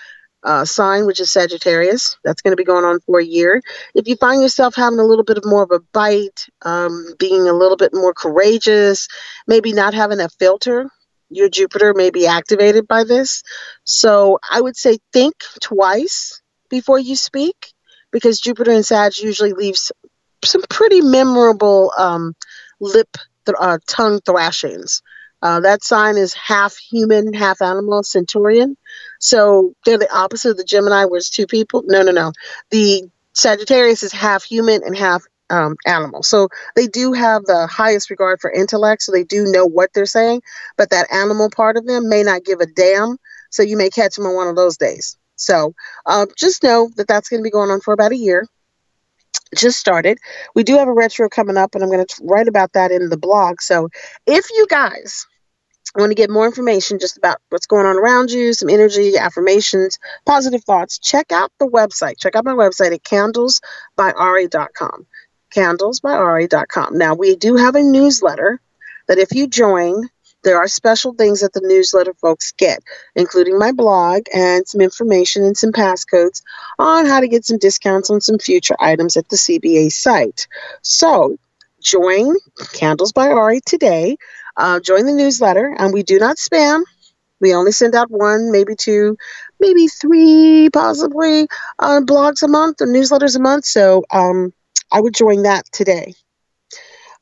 uh, 0.44 0.66
sign, 0.66 1.06
which 1.06 1.20
is 1.20 1.32
Sagittarius. 1.32 2.18
That's 2.24 2.42
going 2.42 2.52
to 2.52 2.58
be 2.58 2.64
going 2.64 2.86
on 2.86 3.00
for 3.02 3.20
a 3.20 3.26
year. 3.26 3.62
If 3.96 4.08
you 4.08 4.16
find 4.16 4.42
yourself 4.42 4.76
having 4.76 5.00
a 5.00 5.06
little 5.06 5.24
bit 5.24 5.38
of 5.38 5.46
more 5.46 5.64
of 5.64 5.72
a 5.72 5.80
bite, 5.94 6.48
um, 6.64 7.14
being 7.20 7.48
a 7.48 7.54
little 7.54 7.78
bit 7.78 7.94
more 7.94 8.14
courageous, 8.14 9.08
maybe 9.48 9.74
not 9.74 9.94
having 9.94 10.20
a 10.20 10.30
filter, 10.30 10.90
your 11.30 11.50
Jupiter 11.50 11.94
may 11.96 12.10
be 12.10 12.28
activated 12.28 12.88
by 12.88 13.04
this. 13.04 13.42
So 13.84 14.40
I 14.50 14.62
would 14.62 14.76
say 14.76 15.00
think 15.14 15.36
twice 15.62 16.42
before 16.70 17.00
you 17.00 17.16
speak 17.16 17.74
because 18.12 18.40
Jupiter 18.40 18.72
and 18.72 18.86
Sag 18.86 19.18
usually 19.20 19.54
leaves 19.54 19.92
some 20.44 20.64
pretty 20.70 21.02
memorable 21.02 21.92
um, 21.98 22.34
lip, 22.80 23.18
th- 23.46 23.56
uh, 23.60 23.78
tongue 23.88 24.20
thrashings. 24.26 25.02
Uh, 25.42 25.60
that 25.62 25.84
sign 25.84 26.18
is 26.18 26.34
half 26.34 26.78
human, 26.78 27.34
half 27.34 27.62
animal, 27.62 28.04
Centaurian. 28.04 28.78
So 29.20 29.74
they're 29.86 29.98
the 29.98 30.14
opposite 30.16 30.52
of 30.52 30.58
the 30.58 30.64
Gemini, 30.64 31.06
where 31.06 31.18
it's 31.18 31.30
two 31.30 31.48
people. 31.48 31.84
No, 31.86 32.04
no, 32.04 32.12
no. 32.12 32.32
The 32.70 33.10
Sagittarius 33.34 34.04
is 34.04 34.12
half 34.12 34.44
human 34.44 34.82
and 34.84 34.96
half 34.96 35.24
um, 35.50 35.76
animal. 35.86 36.24
So 36.24 36.50
they 36.76 36.88
do 36.88 37.14
have 37.14 37.44
the 37.44 37.68
highest 37.68 38.10
regard 38.10 38.40
for 38.40 38.52
intellect, 38.52 39.02
so 39.02 39.12
they 39.12 39.24
do 39.24 39.46
know 39.46 39.66
what 39.66 39.92
they're 39.94 40.06
saying, 40.06 40.42
but 40.78 40.92
that 40.92 41.12
animal 41.12 41.50
part 41.50 41.76
of 41.78 41.86
them 41.86 42.08
may 42.08 42.24
not 42.24 42.46
give 42.46 42.62
a 42.62 42.66
damn. 42.66 43.18
So 43.50 43.64
you 43.64 43.78
may 43.78 43.90
catch 43.90 44.16
them 44.16 44.26
on 44.26 44.36
one 44.36 44.48
of 44.48 44.56
those 44.56 44.78
days. 44.78 45.18
So 45.42 45.74
uh, 46.06 46.28
just 46.38 46.64
know 46.64 46.90
that 46.96 47.08
that's 47.08 47.30
going 47.30 47.42
to 47.42 47.44
be 47.44 47.52
going 47.52 47.72
on 47.72 47.82
for 47.82 47.94
about 47.94 48.12
a 48.12 48.18
year. 48.18 48.48
Just 49.56 49.80
started. 49.80 50.20
We 50.56 50.64
do 50.64 50.78
have 50.78 50.88
a 50.88 50.94
retro 50.94 51.30
coming 51.30 51.58
up, 51.58 51.76
and 51.76 51.84
I'm 51.84 51.90
going 51.90 52.06
to 52.06 52.16
write 52.24 52.48
about 52.48 52.74
that 52.74 52.92
in 52.92 53.10
the 53.10 53.18
blog. 53.18 53.62
So 53.62 53.90
if 54.26 54.46
you 54.52 54.68
guys 54.70 55.28
want 55.96 56.12
to 56.12 56.16
get 56.16 56.30
more 56.30 56.46
information 56.46 57.00
just 57.00 57.18
about 57.18 57.40
what's 57.50 57.66
going 57.66 57.86
on 57.86 57.98
around 57.98 58.32
you, 58.32 58.54
some 58.54 58.70
energy, 58.70 59.18
affirmations, 59.18 60.00
positive 60.26 60.64
thoughts, 60.64 61.00
check 61.00 61.34
out 61.34 61.52
the 61.60 61.68
website. 61.68 62.18
Check 62.18 62.36
out 62.36 62.46
my 62.46 62.54
website 62.54 62.94
at 62.94 63.04
candlesbyari.com 63.04 65.06
candlesbyari.com. 65.52 66.98
Now, 66.98 67.14
we 67.14 67.36
do 67.36 67.56
have 67.56 67.76
a 67.76 67.84
newsletter 67.84 68.60
that 69.08 69.18
if 69.18 69.34
you 69.34 69.48
join, 69.48 70.10
there 70.44 70.58
are 70.58 70.68
special 70.68 71.14
things 71.14 71.42
that 71.42 71.54
the 71.54 71.62
newsletter 71.64 72.14
folks 72.16 72.52
get, 72.52 72.80
including 73.16 73.58
my 73.58 73.72
blog 73.72 74.24
and 74.34 74.68
some 74.68 74.82
information 74.82 75.44
and 75.44 75.58
some 75.58 75.72
passcodes 75.72 76.42
on 76.80 77.06
how 77.06 77.20
to 77.20 77.28
get 77.28 77.46
some 77.46 77.58
discounts 77.58 78.10
on 78.10 78.22
some 78.22 78.40
future 78.40 78.76
items 78.80 79.18
at 79.18 79.30
the 79.30 79.38
CBA 79.38 79.90
site. 79.92 80.48
So, 80.82 81.38
join 81.82 82.36
Candles 82.74 83.12
by 83.12 83.30
Ari 83.30 83.62
today. 83.66 84.18
Uh, 84.58 84.80
join 84.80 85.06
the 85.06 85.14
newsletter, 85.14 85.76
and 85.78 85.94
we 85.94 86.04
do 86.04 86.20
not 86.20 86.38
spam. 86.38 86.84
We 87.40 87.54
only 87.54 87.72
send 87.72 87.96
out 87.96 88.12
one, 88.12 88.52
maybe 88.52 88.76
two, 88.76 89.18
maybe 89.60 89.88
three, 89.88 90.70
possibly 90.72 91.48
uh, 91.80 92.02
blogs 92.02 92.44
a 92.44 92.48
month 92.48 92.82
or 92.82 92.88
newsletters 92.88 93.36
a 93.36 93.40
month. 93.40 93.66
So, 93.66 94.04
um, 94.12 94.54
I 94.92 95.02
would 95.02 95.14
join 95.14 95.44
that 95.44 95.66
today. 95.72 96.14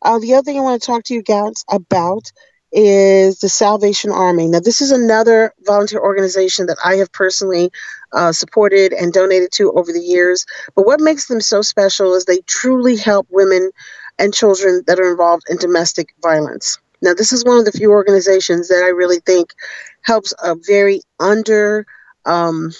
Uh, 0.01 0.19
the 0.19 0.33
other 0.33 0.43
thing 0.43 0.57
I 0.57 0.61
want 0.61 0.81
to 0.81 0.85
talk 0.85 1.03
to 1.05 1.13
you 1.13 1.21
guys 1.21 1.63
about 1.69 2.31
is 2.71 3.39
the 3.39 3.49
Salvation 3.49 4.11
Army. 4.11 4.47
Now, 4.47 4.59
this 4.59 4.81
is 4.81 4.91
another 4.91 5.53
volunteer 5.65 5.99
organization 5.99 6.67
that 6.67 6.77
I 6.83 6.95
have 6.95 7.11
personally 7.11 7.71
uh, 8.11 8.31
supported 8.31 8.93
and 8.93 9.13
donated 9.13 9.51
to 9.53 9.71
over 9.71 9.91
the 9.91 10.01
years. 10.01 10.45
But 10.75 10.85
what 10.85 10.99
makes 10.99 11.27
them 11.27 11.41
so 11.41 11.61
special 11.61 12.13
is 12.13 12.25
they 12.25 12.41
truly 12.41 12.95
help 12.95 13.27
women 13.29 13.71
and 14.17 14.33
children 14.33 14.83
that 14.87 14.99
are 14.99 15.09
involved 15.09 15.43
in 15.49 15.57
domestic 15.57 16.13
violence. 16.21 16.77
Now, 17.01 17.13
this 17.13 17.31
is 17.31 17.45
one 17.45 17.57
of 17.57 17.65
the 17.65 17.71
few 17.71 17.91
organizations 17.91 18.67
that 18.67 18.83
I 18.83 18.89
really 18.89 19.19
think 19.19 19.53
helps 20.01 20.33
a 20.43 20.55
very 20.55 21.01
under, 21.19 21.85
um, 22.25 22.71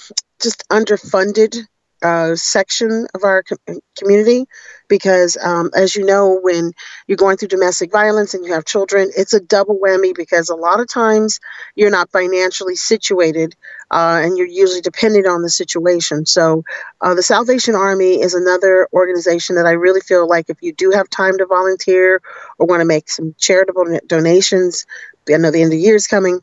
just 0.42 0.68
underfunded 0.70 1.56
uh, 2.04 2.36
section 2.36 3.08
of 3.16 3.24
our 3.24 3.44
com- 3.44 3.80
community 3.98 4.46
because, 4.88 5.38
um, 5.44 5.70
as 5.76 5.96
you 5.96 6.06
know, 6.06 6.40
when 6.42 6.72
you're 7.08 7.18
going 7.18 7.38
through 7.38 7.48
domestic 7.50 7.92
violence 7.92 8.34
and 8.34 8.46
you 8.46 8.54
have 8.54 8.66
children, 8.66 9.10
it's 9.16 9.34
a 9.34 9.40
double 9.40 9.80
whammy 9.80 10.16
because 10.16 10.50
a 10.50 10.56
lot 10.56 10.80
of 10.80 10.88
times 10.88 11.40
you're 11.76 11.90
not 11.92 12.12
financially 12.12 12.76
situated 12.76 13.56
uh, 13.92 14.22
and 14.24 14.38
you're 14.38 14.48
usually 14.48 14.82
dependent 14.82 15.28
on 15.28 15.42
the 15.42 15.50
situation. 15.50 16.26
So, 16.26 16.64
uh, 17.02 17.14
the 17.16 17.24
Salvation 17.24 17.76
Army 17.76 18.22
is 18.22 18.34
another 18.34 18.88
organization 18.94 19.56
that 19.56 19.66
I 19.66 19.72
really 19.72 20.02
feel 20.02 20.28
like 20.28 20.50
if 20.50 20.58
you 20.62 20.74
do 20.74 20.92
have 20.92 21.10
time 21.10 21.38
to 21.38 21.46
volunteer 21.46 22.22
or 22.58 22.68
want 22.68 22.82
to 22.82 22.86
make 22.86 23.10
some 23.10 23.36
charitable 23.38 23.86
donations, 24.08 24.86
I 25.32 25.38
know 25.38 25.52
the 25.52 25.62
end 25.62 25.68
of 25.68 25.78
the 25.78 25.80
year 25.80 25.96
is 25.96 26.08
coming 26.08 26.40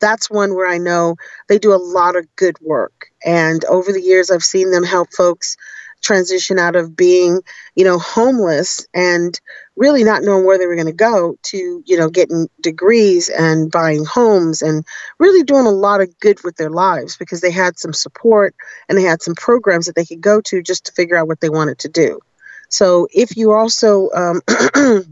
that's 0.00 0.30
one 0.30 0.54
where 0.54 0.68
I 0.68 0.78
know 0.78 1.16
they 1.48 1.58
do 1.58 1.74
a 1.74 1.76
lot 1.76 2.16
of 2.16 2.26
good 2.36 2.56
work. 2.60 3.07
And 3.24 3.64
over 3.64 3.92
the 3.92 4.02
years, 4.02 4.30
I've 4.30 4.42
seen 4.42 4.70
them 4.70 4.84
help 4.84 5.08
folks 5.12 5.56
transition 6.00 6.58
out 6.58 6.76
of 6.76 6.96
being, 6.96 7.40
you 7.74 7.84
know, 7.84 7.98
homeless 7.98 8.86
and 8.94 9.38
really 9.76 10.04
not 10.04 10.22
knowing 10.22 10.44
where 10.44 10.58
they 10.58 10.66
were 10.66 10.74
going 10.74 10.86
to 10.86 10.92
go 10.92 11.36
to, 11.42 11.82
you 11.84 11.96
know, 11.96 12.08
getting 12.08 12.48
degrees 12.60 13.28
and 13.28 13.70
buying 13.70 14.04
homes 14.04 14.62
and 14.62 14.84
really 15.18 15.42
doing 15.42 15.66
a 15.66 15.70
lot 15.70 16.00
of 16.00 16.18
good 16.20 16.38
with 16.44 16.56
their 16.56 16.70
lives 16.70 17.16
because 17.16 17.40
they 17.40 17.50
had 17.50 17.78
some 17.78 17.92
support 17.92 18.54
and 18.88 18.96
they 18.96 19.02
had 19.02 19.22
some 19.22 19.34
programs 19.34 19.86
that 19.86 19.94
they 19.94 20.04
could 20.04 20.20
go 20.20 20.40
to 20.40 20.62
just 20.62 20.86
to 20.86 20.92
figure 20.92 21.16
out 21.16 21.28
what 21.28 21.40
they 21.40 21.50
wanted 21.50 21.78
to 21.78 21.88
do. 21.88 22.20
So 22.68 23.08
if 23.12 23.36
you 23.36 23.52
also 23.52 24.10
um, 24.14 24.40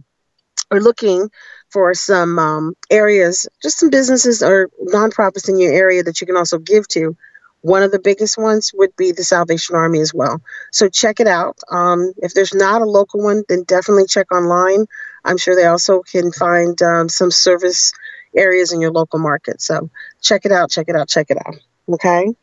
are 0.70 0.80
looking 0.80 1.30
for 1.70 1.94
some 1.94 2.38
um, 2.38 2.74
areas, 2.90 3.46
just 3.62 3.78
some 3.78 3.90
businesses 3.90 4.42
or 4.42 4.68
nonprofits 4.82 5.48
in 5.48 5.58
your 5.58 5.72
area 5.72 6.02
that 6.02 6.20
you 6.20 6.26
can 6.26 6.36
also 6.36 6.58
give 6.58 6.86
to, 6.88 7.16
one 7.62 7.82
of 7.82 7.90
the 7.90 7.98
biggest 7.98 8.38
ones 8.38 8.72
would 8.74 8.94
be 8.96 9.12
the 9.12 9.24
Salvation 9.24 9.74
Army 9.74 10.00
as 10.00 10.14
well. 10.14 10.40
So 10.70 10.88
check 10.88 11.20
it 11.20 11.26
out. 11.26 11.58
Um, 11.70 12.12
if 12.18 12.34
there's 12.34 12.54
not 12.54 12.82
a 12.82 12.86
local 12.86 13.22
one, 13.22 13.42
then 13.48 13.64
definitely 13.64 14.06
check 14.06 14.30
online. 14.32 14.86
I'm 15.24 15.36
sure 15.36 15.56
they 15.56 15.66
also 15.66 16.02
can 16.02 16.32
find 16.32 16.80
um, 16.82 17.08
some 17.08 17.30
service 17.30 17.92
areas 18.36 18.72
in 18.72 18.80
your 18.80 18.92
local 18.92 19.18
market. 19.18 19.60
So 19.60 19.90
check 20.20 20.44
it 20.44 20.52
out, 20.52 20.70
check 20.70 20.88
it 20.88 20.96
out, 20.96 21.08
check 21.08 21.30
it 21.30 21.38
out. 21.44 21.56
Okay. 21.88 22.34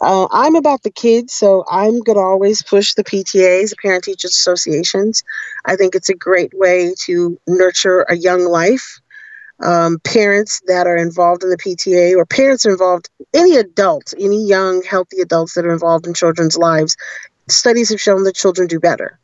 Uh, 0.00 0.26
I'm 0.30 0.56
about 0.56 0.82
the 0.82 0.90
kids, 0.90 1.32
so 1.32 1.64
I'm 1.70 2.00
going 2.00 2.16
to 2.16 2.22
always 2.22 2.62
push 2.62 2.94
the 2.94 3.04
PTAs, 3.04 3.70
the 3.70 3.76
Parent 3.82 4.04
Teachers 4.04 4.32
Associations. 4.32 5.22
I 5.64 5.76
think 5.76 5.94
it's 5.94 6.08
a 6.08 6.14
great 6.14 6.52
way 6.54 6.94
to 7.06 7.38
nurture 7.46 8.02
a 8.08 8.16
young 8.16 8.44
life. 8.44 9.00
Um, 9.62 9.98
parents 10.00 10.62
that 10.66 10.86
are 10.86 10.96
involved 10.96 11.42
in 11.42 11.50
the 11.50 11.56
PTA 11.56 12.16
or 12.16 12.24
parents 12.24 12.64
involved, 12.64 13.10
any 13.34 13.56
adult, 13.56 14.14
any 14.18 14.46
young, 14.46 14.82
healthy 14.82 15.20
adults 15.20 15.54
that 15.54 15.66
are 15.66 15.72
involved 15.72 16.06
in 16.06 16.14
children's 16.14 16.56
lives, 16.56 16.96
studies 17.48 17.90
have 17.90 18.00
shown 18.00 18.24
that 18.24 18.34
children 18.34 18.68
do 18.68 18.80
better. 18.80 19.18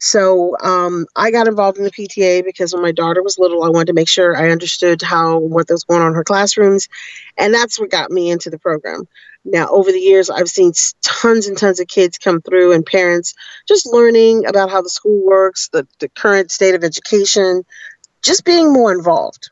So 0.00 0.56
um, 0.60 1.06
I 1.16 1.30
got 1.30 1.48
involved 1.48 1.78
in 1.78 1.84
the 1.84 1.90
PTA 1.90 2.44
because 2.44 2.72
when 2.72 2.82
my 2.82 2.92
daughter 2.92 3.22
was 3.22 3.38
little, 3.38 3.64
I 3.64 3.68
wanted 3.68 3.88
to 3.88 3.92
make 3.94 4.08
sure 4.08 4.36
I 4.36 4.50
understood 4.50 5.02
how 5.02 5.38
what 5.38 5.68
was 5.68 5.84
going 5.84 6.02
on 6.02 6.08
in 6.08 6.14
her 6.14 6.24
classrooms, 6.24 6.88
and 7.36 7.52
that's 7.52 7.80
what 7.80 7.90
got 7.90 8.10
me 8.10 8.30
into 8.30 8.48
the 8.48 8.58
program. 8.58 9.08
Now, 9.44 9.68
over 9.68 9.90
the 9.90 9.98
years, 9.98 10.30
I've 10.30 10.48
seen 10.48 10.72
tons 11.02 11.46
and 11.46 11.56
tons 11.56 11.80
of 11.80 11.88
kids 11.88 12.18
come 12.18 12.42
through 12.42 12.72
and 12.72 12.84
parents 12.84 13.34
just 13.66 13.86
learning 13.86 14.46
about 14.46 14.70
how 14.70 14.82
the 14.82 14.90
school 14.90 15.24
works, 15.24 15.68
the, 15.72 15.86
the 16.00 16.08
current 16.08 16.50
state 16.50 16.74
of 16.74 16.84
education, 16.84 17.64
just 18.22 18.44
being 18.44 18.72
more 18.72 18.92
involved 18.92 19.50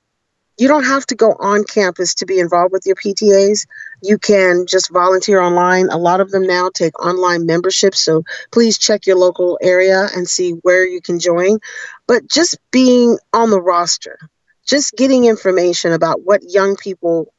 you 0.58 0.68
don't 0.68 0.84
have 0.84 1.04
to 1.06 1.14
go 1.14 1.32
on 1.38 1.64
campus 1.64 2.14
to 2.16 2.26
be 2.26 2.40
involved 2.40 2.72
with 2.72 2.86
your 2.86 2.96
PTAs. 2.96 3.66
You 4.02 4.18
can 4.18 4.66
just 4.66 4.90
volunteer 4.90 5.40
online. 5.40 5.88
A 5.88 5.98
lot 5.98 6.20
of 6.20 6.30
them 6.30 6.46
now 6.46 6.70
take 6.72 6.98
online 6.98 7.46
memberships. 7.46 8.00
So 8.00 8.24
please 8.52 8.78
check 8.78 9.06
your 9.06 9.16
local 9.16 9.58
area 9.60 10.08
and 10.14 10.28
see 10.28 10.52
where 10.62 10.86
you 10.86 11.00
can 11.00 11.18
join. 11.18 11.58
But 12.06 12.28
just 12.28 12.58
being 12.70 13.18
on 13.32 13.50
the 13.50 13.60
roster, 13.60 14.18
just 14.66 14.96
getting 14.96 15.26
information 15.26 15.92
about 15.92 16.22
what 16.24 16.42
young 16.42 16.76
people 16.76 17.32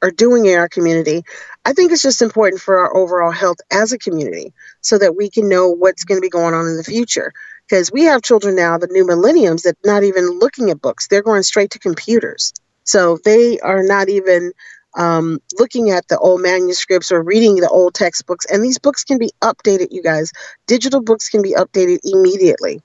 are 0.00 0.10
doing 0.10 0.46
in 0.46 0.58
our 0.58 0.68
community, 0.68 1.22
I 1.64 1.72
think 1.72 1.90
it's 1.90 2.02
just 2.02 2.22
important 2.22 2.60
for 2.60 2.78
our 2.78 2.96
overall 2.96 3.30
health 3.30 3.58
as 3.72 3.92
a 3.92 3.98
community 3.98 4.52
so 4.80 4.98
that 4.98 5.16
we 5.16 5.30
can 5.30 5.48
know 5.48 5.70
what's 5.70 6.04
going 6.04 6.18
to 6.18 6.24
be 6.24 6.28
going 6.28 6.54
on 6.54 6.66
in 6.66 6.76
the 6.76 6.84
future 6.84 7.32
because 7.68 7.90
we 7.92 8.02
have 8.02 8.22
children 8.22 8.56
now, 8.56 8.78
the 8.78 8.88
new 8.88 9.06
millenniums, 9.06 9.62
that 9.62 9.76
not 9.84 10.02
even 10.02 10.38
looking 10.38 10.70
at 10.70 10.80
books; 10.80 11.08
they're 11.08 11.22
going 11.22 11.42
straight 11.42 11.70
to 11.70 11.78
computers. 11.78 12.52
So 12.84 13.18
they 13.24 13.58
are 13.60 13.82
not 13.82 14.08
even 14.08 14.52
um, 14.96 15.40
looking 15.58 15.90
at 15.90 16.06
the 16.08 16.18
old 16.18 16.40
manuscripts 16.42 17.10
or 17.10 17.22
reading 17.22 17.56
the 17.56 17.68
old 17.68 17.94
textbooks. 17.94 18.46
And 18.46 18.62
these 18.62 18.78
books 18.78 19.04
can 19.04 19.18
be 19.18 19.30
updated, 19.42 19.88
you 19.90 20.02
guys. 20.02 20.32
Digital 20.66 21.02
books 21.02 21.28
can 21.28 21.42
be 21.42 21.54
updated 21.54 21.98
immediately. 22.04 22.80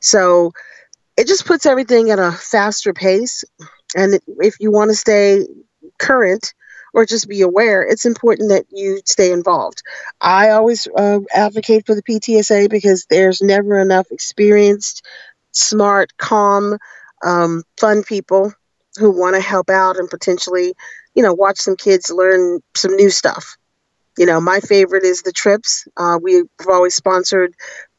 So 0.00 0.52
it 1.16 1.26
just 1.26 1.46
puts 1.46 1.66
everything 1.66 2.10
at 2.10 2.18
a 2.18 2.32
faster 2.32 2.92
pace. 2.92 3.44
And 3.96 4.18
if 4.38 4.60
you 4.60 4.70
want 4.70 4.90
to 4.90 4.96
stay 4.96 5.46
current, 5.98 6.54
or 6.98 7.06
just 7.06 7.28
be 7.28 7.42
aware, 7.42 7.82
it's 7.82 8.04
important 8.04 8.48
that 8.48 8.66
you 8.70 9.00
stay 9.04 9.30
involved. 9.30 9.84
I 10.20 10.50
always 10.50 10.88
uh, 10.96 11.20
advocate 11.32 11.86
for 11.86 11.94
the 11.94 12.02
PTSA 12.02 12.68
because 12.68 13.06
there's 13.08 13.40
never 13.40 13.78
enough 13.78 14.08
experienced, 14.10 15.06
smart, 15.52 16.16
calm, 16.16 16.76
um, 17.24 17.62
fun 17.78 18.02
people 18.02 18.52
who 18.96 19.16
want 19.16 19.36
to 19.36 19.40
help 19.40 19.70
out 19.70 19.96
and 19.96 20.10
potentially, 20.10 20.74
you 21.14 21.22
know, 21.22 21.32
watch 21.32 21.58
some 21.58 21.76
kids 21.76 22.10
learn 22.10 22.58
some 22.74 22.96
new 22.96 23.10
stuff. 23.10 23.56
You 24.18 24.26
know, 24.26 24.40
my 24.40 24.58
favorite 24.58 25.04
is 25.04 25.22
the 25.22 25.30
trips. 25.30 25.86
Uh, 25.96 26.18
we've 26.20 26.46
always 26.68 26.96
sponsored 26.96 27.54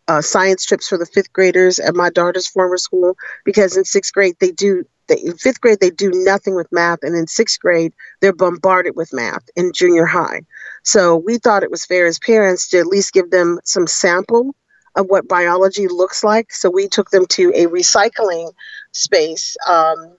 uh, 0.10 0.22
science 0.22 0.66
trips 0.66 0.90
for 0.90 0.98
the 0.98 1.06
fifth 1.06 1.32
graders 1.32 1.80
at 1.80 1.96
my 1.96 2.10
daughter's 2.10 2.48
former 2.48 2.78
school 2.78 3.16
because 3.46 3.78
in 3.78 3.86
sixth 3.86 4.12
grade 4.12 4.36
they 4.42 4.52
do 4.52 4.84
they, 5.10 5.18
in 5.18 5.36
fifth 5.36 5.60
grade 5.60 5.80
they 5.82 5.90
do 5.90 6.12
nothing 6.14 6.56
with 6.56 6.72
math 6.72 7.00
and 7.04 7.16
in 7.16 7.28
sixth 7.28 7.60
grade 7.60 7.94
they're 8.22 8.34
bombarded 8.34 8.96
with 8.96 9.14
math 9.14 9.44
in 9.56 9.74
junior 9.74 10.06
high. 10.06 10.42
So 10.84 11.18
we 11.18 11.38
thought 11.38 11.64
it 11.64 11.72
was 11.72 11.86
fair 11.86 12.06
as 12.06 12.20
parents 12.20 12.70
to 12.70 12.80
at 12.80 12.88
least 12.88 13.14
give 13.14 13.32
them 13.32 13.60
some 13.66 13.88
sample 13.88 14.56
of 14.96 15.08
what 15.08 15.28
biology 15.28 15.88
looks 15.88 16.24
like. 16.24 16.54
So 16.54 16.70
we 16.70 16.88
took 16.88 17.10
them 17.12 17.26
to 17.28 17.52
a 17.56 17.66
recycling 17.68 18.54
space 18.92 19.56
um, 19.68 20.18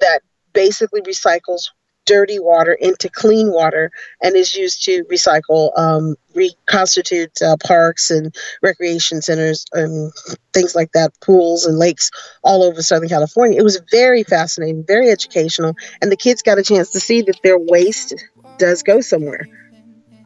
that 0.00 0.20
basically 0.52 1.02
recycles 1.02 1.70
dirty 2.06 2.38
water 2.38 2.72
into 2.72 3.10
clean 3.10 3.52
water 3.52 3.90
and 4.22 4.34
is 4.34 4.54
used 4.54 4.84
to 4.84 5.04
recycle, 5.04 5.76
um, 5.78 6.16
reconstitute 6.34 7.42
uh, 7.42 7.56
parks 7.62 8.10
and 8.10 8.34
recreation 8.62 9.20
centers 9.20 9.66
and 9.72 10.12
things 10.52 10.74
like 10.74 10.92
that, 10.92 11.12
pools 11.20 11.66
and 11.66 11.78
lakes 11.78 12.10
all 12.42 12.62
over 12.62 12.80
Southern 12.80 13.08
California. 13.08 13.58
It 13.58 13.64
was 13.64 13.82
very 13.90 14.22
fascinating, 14.22 14.84
very 14.86 15.10
educational, 15.10 15.74
and 16.00 16.10
the 16.10 16.16
kids 16.16 16.42
got 16.42 16.58
a 16.58 16.62
chance 16.62 16.92
to 16.92 17.00
see 17.00 17.22
that 17.22 17.40
their 17.42 17.58
waste 17.58 18.14
does 18.58 18.82
go 18.82 19.00
somewhere. 19.00 19.46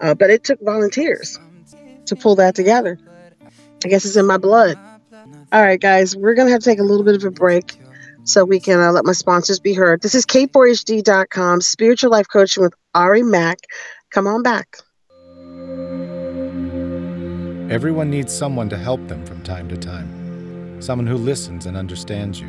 Uh, 0.00 0.14
but 0.14 0.30
it 0.30 0.44
took 0.44 0.60
volunteers 0.62 1.38
to 2.06 2.16
pull 2.16 2.36
that 2.36 2.54
together. 2.54 2.98
I 3.84 3.88
guess 3.88 4.04
it's 4.04 4.16
in 4.16 4.26
my 4.26 4.38
blood. 4.38 4.78
All 5.52 5.62
right, 5.62 5.80
guys, 5.80 6.16
we're 6.16 6.34
going 6.34 6.46
to 6.46 6.52
have 6.52 6.62
to 6.62 6.70
take 6.70 6.78
a 6.78 6.84
little 6.84 7.04
bit 7.04 7.16
of 7.16 7.24
a 7.24 7.30
break 7.30 7.79
so 8.30 8.44
we 8.44 8.60
can 8.60 8.80
uh, 8.80 8.92
let 8.92 9.04
my 9.04 9.12
sponsors 9.12 9.60
be 9.60 9.74
heard. 9.74 10.00
This 10.02 10.14
is 10.14 10.24
K4HD.com, 10.26 11.60
Spiritual 11.60 12.10
Life 12.10 12.28
Coaching 12.28 12.62
with 12.62 12.74
Ari 12.94 13.22
Mack. 13.22 13.58
Come 14.10 14.26
on 14.26 14.42
back. 14.42 14.78
Everyone 17.70 18.10
needs 18.10 18.36
someone 18.36 18.68
to 18.68 18.76
help 18.76 19.06
them 19.06 19.24
from 19.24 19.42
time 19.42 19.68
to 19.68 19.76
time, 19.76 20.80
someone 20.82 21.06
who 21.06 21.16
listens 21.16 21.66
and 21.66 21.76
understands 21.76 22.40
you. 22.40 22.48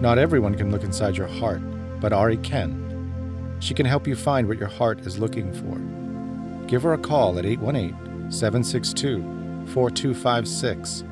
Not 0.00 0.18
everyone 0.18 0.56
can 0.56 0.70
look 0.70 0.82
inside 0.82 1.16
your 1.16 1.28
heart, 1.28 1.60
but 2.00 2.12
Ari 2.12 2.38
can. 2.38 3.56
She 3.60 3.74
can 3.74 3.86
help 3.86 4.06
you 4.06 4.16
find 4.16 4.48
what 4.48 4.58
your 4.58 4.68
heart 4.68 5.00
is 5.00 5.18
looking 5.18 5.52
for. 5.52 6.66
Give 6.66 6.82
her 6.82 6.94
a 6.94 6.98
call 6.98 7.38
at 7.38 7.46
818 7.46 8.30
762 8.30 9.66
4256 9.72 11.04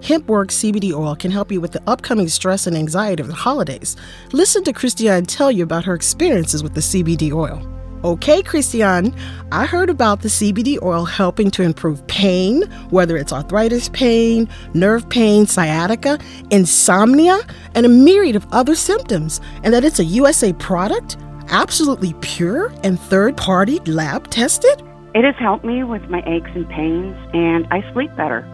Hempwork 0.00 0.50
CBD 0.50 0.92
oil 0.92 1.14
can 1.14 1.30
help 1.30 1.52
you 1.52 1.60
with 1.60 1.70
the 1.70 1.82
upcoming 1.86 2.26
stress 2.28 2.66
and 2.66 2.76
anxiety 2.76 3.22
of 3.22 3.28
the 3.28 3.34
holidays. 3.34 3.94
Listen 4.32 4.64
to 4.64 4.72
Christiane 4.72 5.24
tell 5.24 5.52
you 5.52 5.62
about 5.62 5.84
her 5.84 5.94
experiences 5.94 6.62
with 6.62 6.74
the 6.74 6.80
CBD 6.80 7.32
oil. 7.32 7.73
Okay, 8.04 8.42
Christiane, 8.42 9.14
I 9.50 9.64
heard 9.64 9.88
about 9.88 10.20
the 10.20 10.28
CBD 10.28 10.76
oil 10.82 11.06
helping 11.06 11.50
to 11.52 11.62
improve 11.62 12.06
pain, 12.06 12.64
whether 12.90 13.16
it's 13.16 13.32
arthritis 13.32 13.88
pain, 13.88 14.46
nerve 14.74 15.08
pain, 15.08 15.46
sciatica, 15.46 16.18
insomnia, 16.50 17.40
and 17.74 17.86
a 17.86 17.88
myriad 17.88 18.36
of 18.36 18.46
other 18.52 18.74
symptoms, 18.74 19.40
and 19.62 19.72
that 19.72 19.84
it's 19.84 20.00
a 20.00 20.04
USA 20.04 20.52
product. 20.52 21.16
absolutely 21.48 22.14
pure 22.20 22.72
and 22.84 23.00
third 23.00 23.38
party 23.38 23.78
lab 23.86 24.28
tested? 24.28 24.82
It 25.14 25.24
has 25.24 25.34
helped 25.38 25.64
me 25.64 25.82
with 25.82 26.02
my 26.10 26.22
aches 26.26 26.50
and 26.54 26.68
pains, 26.68 27.16
and 27.32 27.66
I 27.70 27.90
sleep 27.94 28.14
better. 28.16 28.44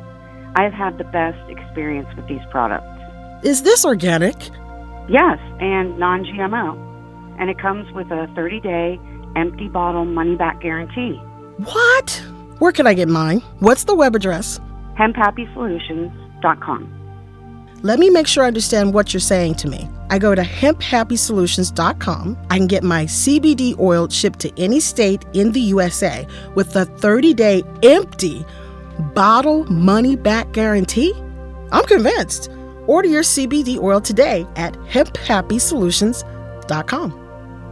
I 0.54 0.62
have 0.62 0.72
had 0.72 0.98
the 0.98 1.04
best 1.04 1.50
experience 1.50 2.08
with 2.14 2.28
these 2.28 2.42
products. 2.50 2.86
Is 3.44 3.64
this 3.64 3.84
organic? 3.84 4.36
Yes, 5.08 5.40
and 5.58 5.98
non 5.98 6.24
GMO. 6.24 6.86
And 7.40 7.50
it 7.50 7.58
comes 7.58 7.90
with 7.92 8.10
a 8.12 8.30
30 8.36 8.60
day 8.60 9.00
empty 9.36 9.68
bottle 9.68 10.04
money 10.04 10.36
back 10.36 10.60
guarantee. 10.60 11.16
What? 11.58 12.10
Where 12.58 12.72
can 12.72 12.86
I 12.86 12.92
get 12.94 13.08
mine? 13.08 13.40
What's 13.60 13.84
the 13.84 13.94
web 13.94 14.14
address? 14.14 14.60
HempHappySolutions.com. 14.96 16.96
Let 17.82 17.98
me 17.98 18.10
make 18.10 18.26
sure 18.26 18.44
I 18.44 18.48
understand 18.48 18.92
what 18.92 19.14
you're 19.14 19.20
saying 19.20 19.54
to 19.56 19.68
me. 19.68 19.88
I 20.10 20.18
go 20.18 20.34
to 20.34 20.42
hemphappysolutions.com. 20.42 22.38
I 22.50 22.58
can 22.58 22.66
get 22.66 22.82
my 22.82 23.06
CBD 23.06 23.78
oil 23.78 24.06
shipped 24.08 24.40
to 24.40 24.52
any 24.60 24.80
state 24.80 25.24
in 25.32 25.52
the 25.52 25.60
USA 25.60 26.26
with 26.54 26.76
a 26.76 26.84
30 26.84 27.32
day 27.32 27.62
empty 27.82 28.44
bottle 29.14 29.64
money 29.72 30.16
back 30.16 30.52
guarantee. 30.52 31.14
I'm 31.72 31.86
convinced. 31.86 32.50
Order 32.86 33.08
your 33.08 33.22
CBD 33.22 33.78
oil 33.78 34.00
today 34.00 34.46
at 34.56 34.74
hemphappysolutions.com. 34.74 37.19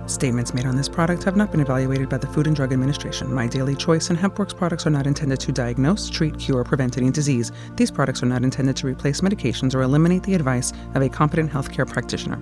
Statements 0.09 0.55
made 0.55 0.65
on 0.65 0.75
this 0.75 0.89
product 0.89 1.23
have 1.25 1.37
not 1.37 1.51
been 1.51 1.61
evaluated 1.61 2.09
by 2.09 2.17
the 2.17 2.27
Food 2.29 2.47
and 2.47 2.57
Drug 2.57 2.73
Administration. 2.73 3.31
My 3.33 3.47
Daily 3.47 3.77
Choice 3.77 4.09
and 4.09 4.19
HempWorks 4.19 4.57
products 4.57 4.87
are 4.87 4.91
not 4.91 5.07
intended 5.07 5.39
to 5.41 5.53
diagnose, 5.53 6.09
treat, 6.09 6.39
cure, 6.39 6.61
or 6.61 6.65
prevent 6.65 6.97
any 6.97 7.11
disease. 7.11 7.53
These 7.77 7.91
products 7.91 8.23
are 8.23 8.27
not 8.27 8.43
intended 8.43 8.75
to 8.77 8.87
replace 8.87 9.21
medications 9.21 9.75
or 9.75 9.83
eliminate 9.83 10.23
the 10.23 10.33
advice 10.35 10.73
of 10.95 11.03
a 11.03 11.11
competent 11.11 11.53
healthcare 11.53 11.87
practitioner. 11.87 12.39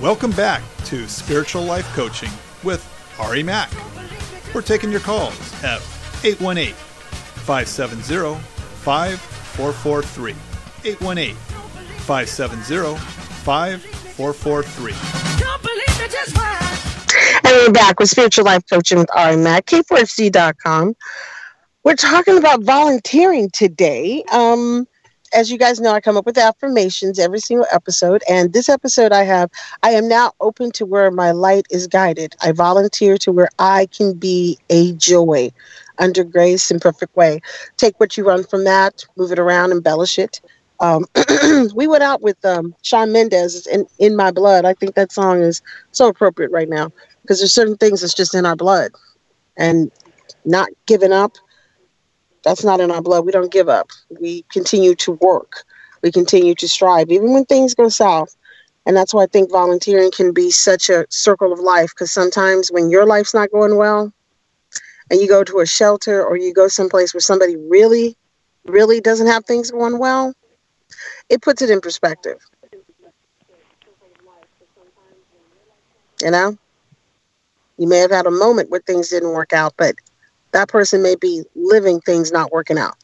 Welcome 0.00 0.30
back 0.30 0.62
to 0.84 1.08
Spiritual 1.08 1.64
Life 1.64 1.92
Coaching 1.96 2.30
with 2.62 2.86
Ari 3.18 3.42
Mack. 3.42 3.72
We're 4.54 4.62
taking 4.62 4.92
your 4.92 5.00
calls 5.00 5.34
at 5.64 5.82
818 6.22 6.72
570 6.72 8.38
5443. 8.84 10.34
818 10.84 11.34
570 11.34 13.17
5443. 13.48 14.92
And 17.44 17.56
we're 17.56 17.72
back 17.72 17.98
with 17.98 18.10
Spiritual 18.10 18.44
Life 18.44 18.62
Coaching 18.70 18.98
with 18.98 19.08
Ari 19.16 19.38
Mack, 19.38 19.64
K4FC.com. 19.64 20.94
We're 21.82 21.94
talking 21.94 22.36
about 22.36 22.62
volunteering 22.62 23.48
today. 23.48 24.22
Um, 24.24 24.86
as 25.32 25.50
you 25.50 25.56
guys 25.56 25.80
know, 25.80 25.92
I 25.92 26.02
come 26.02 26.18
up 26.18 26.26
with 26.26 26.36
affirmations 26.36 27.18
every 27.18 27.40
single 27.40 27.66
episode. 27.72 28.22
And 28.28 28.52
this 28.52 28.68
episode, 28.68 29.12
I 29.12 29.22
have, 29.22 29.50
I 29.82 29.92
am 29.92 30.08
now 30.08 30.32
open 30.40 30.70
to 30.72 30.84
where 30.84 31.10
my 31.10 31.30
light 31.30 31.64
is 31.70 31.86
guided. 31.86 32.36
I 32.42 32.52
volunteer 32.52 33.16
to 33.16 33.32
where 33.32 33.48
I 33.58 33.86
can 33.86 34.12
be 34.12 34.58
a 34.68 34.92
joy 34.92 35.52
under 35.98 36.22
grace 36.22 36.70
and 36.70 36.82
perfect 36.82 37.16
way. 37.16 37.40
Take 37.78 37.98
what 37.98 38.14
you 38.18 38.26
run 38.26 38.44
from 38.44 38.64
that, 38.64 39.06
move 39.16 39.32
it 39.32 39.38
around, 39.38 39.72
embellish 39.72 40.18
it. 40.18 40.42
Um, 40.80 41.06
we 41.74 41.86
went 41.86 42.02
out 42.02 42.22
with 42.22 42.42
um, 42.44 42.74
Shawn 42.82 43.12
Mendes 43.12 43.66
in, 43.66 43.86
in 43.98 44.16
My 44.16 44.30
Blood. 44.30 44.64
I 44.64 44.74
think 44.74 44.94
that 44.94 45.12
song 45.12 45.42
is 45.42 45.62
so 45.92 46.08
appropriate 46.08 46.50
right 46.50 46.68
now 46.68 46.90
because 47.22 47.40
there's 47.40 47.52
certain 47.52 47.76
things 47.76 48.00
that's 48.00 48.14
just 48.14 48.34
in 48.34 48.46
our 48.46 48.56
blood. 48.56 48.92
And 49.56 49.90
not 50.44 50.68
giving 50.86 51.12
up, 51.12 51.32
that's 52.44 52.64
not 52.64 52.80
in 52.80 52.90
our 52.90 53.02
blood. 53.02 53.26
We 53.26 53.32
don't 53.32 53.52
give 53.52 53.68
up. 53.68 53.90
We 54.20 54.44
continue 54.50 54.94
to 54.96 55.12
work. 55.12 55.64
We 56.02 56.12
continue 56.12 56.54
to 56.54 56.68
strive, 56.68 57.10
even 57.10 57.32
when 57.32 57.44
things 57.44 57.74
go 57.74 57.88
south. 57.88 58.36
And 58.86 58.96
that's 58.96 59.12
why 59.12 59.24
I 59.24 59.26
think 59.26 59.50
volunteering 59.50 60.10
can 60.10 60.32
be 60.32 60.50
such 60.50 60.88
a 60.88 61.06
circle 61.10 61.52
of 61.52 61.58
life 61.58 61.90
because 61.90 62.12
sometimes 62.12 62.70
when 62.70 62.88
your 62.88 63.04
life's 63.04 63.34
not 63.34 63.50
going 63.50 63.76
well 63.76 64.12
and 65.10 65.20
you 65.20 65.28
go 65.28 65.44
to 65.44 65.58
a 65.58 65.66
shelter 65.66 66.24
or 66.24 66.38
you 66.38 66.54
go 66.54 66.68
someplace 66.68 67.12
where 67.12 67.20
somebody 67.20 67.56
really, 67.56 68.16
really 68.64 69.00
doesn't 69.00 69.26
have 69.26 69.44
things 69.44 69.70
going 69.70 69.98
well, 69.98 70.32
it 71.28 71.42
puts 71.42 71.62
it 71.62 71.70
in 71.70 71.80
perspective. 71.80 72.38
You 76.22 76.30
know? 76.30 76.56
You 77.78 77.86
may 77.88 77.98
have 77.98 78.10
had 78.10 78.26
a 78.26 78.30
moment 78.30 78.70
where 78.70 78.80
things 78.80 79.08
didn't 79.08 79.32
work 79.32 79.52
out, 79.52 79.74
but 79.76 79.94
that 80.52 80.68
person 80.68 81.02
may 81.02 81.14
be 81.14 81.44
living 81.54 82.00
things 82.00 82.32
not 82.32 82.50
working 82.50 82.78
out. 82.78 82.96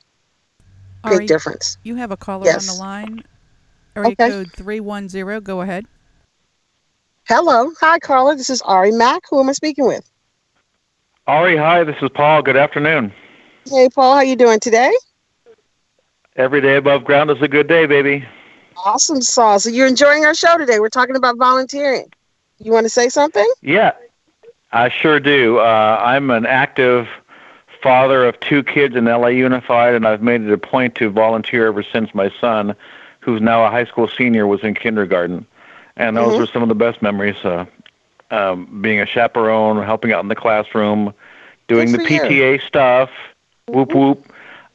Big 1.04 1.12
Ari, 1.12 1.26
difference. 1.26 1.76
You 1.84 1.96
have 1.96 2.10
a 2.10 2.16
caller 2.16 2.46
Yes. 2.46 2.68
on 2.68 2.76
the 2.76 2.82
line. 2.82 3.24
Area 3.94 4.12
Okay. 4.12 4.30
code 4.30 4.52
310. 4.52 5.40
Go 5.40 5.60
ahead. 5.60 5.86
Hello. 7.28 7.70
Hi, 7.80 7.98
Carla. 8.00 8.36
This 8.36 8.50
is 8.50 8.60
Ari 8.62 8.92
Mack. 8.92 9.22
Who 9.30 9.40
am 9.40 9.48
I 9.48 9.52
speaking 9.52 9.86
with? 9.86 10.10
Ari, 11.26 11.56
hi, 11.56 11.84
this 11.84 11.96
is 12.02 12.10
Paul. 12.14 12.42
Good 12.42 12.56
afternoon. 12.56 13.12
Hey, 13.66 13.88
Paul. 13.88 14.12
How 14.12 14.18
are 14.18 14.24
you 14.24 14.36
doing 14.36 14.60
today? 14.60 14.92
Every 16.36 16.60
day 16.60 16.76
above 16.76 17.04
ground 17.04 17.30
is 17.30 17.40
a 17.42 17.48
good 17.48 17.68
day, 17.68 17.86
baby. 17.86 18.26
Awesome 18.84 19.22
sauce. 19.22 19.64
So 19.64 19.70
you're 19.70 19.86
enjoying 19.86 20.24
our 20.24 20.34
show 20.34 20.58
today. 20.58 20.80
We're 20.80 20.88
talking 20.88 21.16
about 21.16 21.36
volunteering. 21.38 22.06
You 22.58 22.72
want 22.72 22.84
to 22.84 22.90
say 22.90 23.08
something? 23.08 23.48
Yeah, 23.62 23.92
I 24.72 24.88
sure 24.88 25.20
do. 25.20 25.58
Uh, 25.58 26.00
I'm 26.02 26.30
an 26.30 26.44
active 26.44 27.06
father 27.82 28.24
of 28.24 28.38
two 28.40 28.64
kids 28.64 28.96
in 28.96 29.04
LA 29.04 29.28
Unified, 29.28 29.94
and 29.94 30.06
I've 30.06 30.22
made 30.22 30.42
it 30.42 30.50
a 30.52 30.58
point 30.58 30.96
to 30.96 31.08
volunteer 31.08 31.68
ever 31.68 31.82
since 31.84 32.12
my 32.14 32.32
son, 32.40 32.74
who's 33.20 33.40
now 33.40 33.64
a 33.64 33.70
high 33.70 33.84
school 33.84 34.08
senior, 34.08 34.46
was 34.46 34.62
in 34.64 34.74
kindergarten. 34.74 35.46
And 35.96 36.16
those 36.16 36.34
Mhm. 36.34 36.38
were 36.40 36.46
some 36.46 36.62
of 36.62 36.68
the 36.68 36.74
best 36.74 37.00
memories. 37.00 37.36
Uh, 37.44 37.66
um, 38.32 38.80
being 38.82 38.98
a 39.00 39.06
chaperone, 39.06 39.84
helping 39.84 40.12
out 40.12 40.22
in 40.22 40.28
the 40.28 40.34
classroom, 40.34 41.14
doing 41.68 41.92
the 41.92 41.98
for 41.98 42.08
you. 42.08 42.20
PTA 42.20 42.58
stuff. 42.58 43.10
Whoop 43.68 43.94
whoop. 43.94 44.32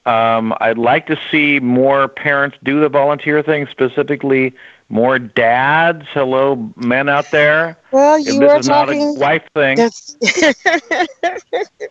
Um, 0.09 0.53
I'd 0.61 0.77
like 0.77 1.07
to 1.07 1.19
see 1.31 1.59
more 1.59 2.07
parents 2.07 2.57
do 2.63 2.79
the 2.79 2.89
volunteer 2.89 3.41
thing, 3.43 3.67
specifically 3.67 4.53
more 4.89 5.19
dads. 5.19 6.05
Hello, 6.13 6.71
men 6.75 7.09
out 7.09 7.31
there. 7.31 7.77
Well, 7.91 8.17
If 8.25 8.35
you 8.35 8.39
this 8.39 8.51
are 8.51 8.59
is 8.59 8.65
not 8.65 8.89
a 8.89 8.95
talking. 8.95 9.15
wife 9.15 9.47
thing. 9.53 9.77
That's 9.77 10.17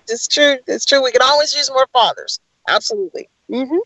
it's 0.08 0.26
true. 0.28 0.56
It's 0.66 0.84
true. 0.84 1.02
We 1.02 1.12
can 1.12 1.22
always 1.22 1.54
use 1.54 1.70
more 1.70 1.86
fathers. 1.92 2.40
Absolutely. 2.68 3.28
hmm 3.48 3.76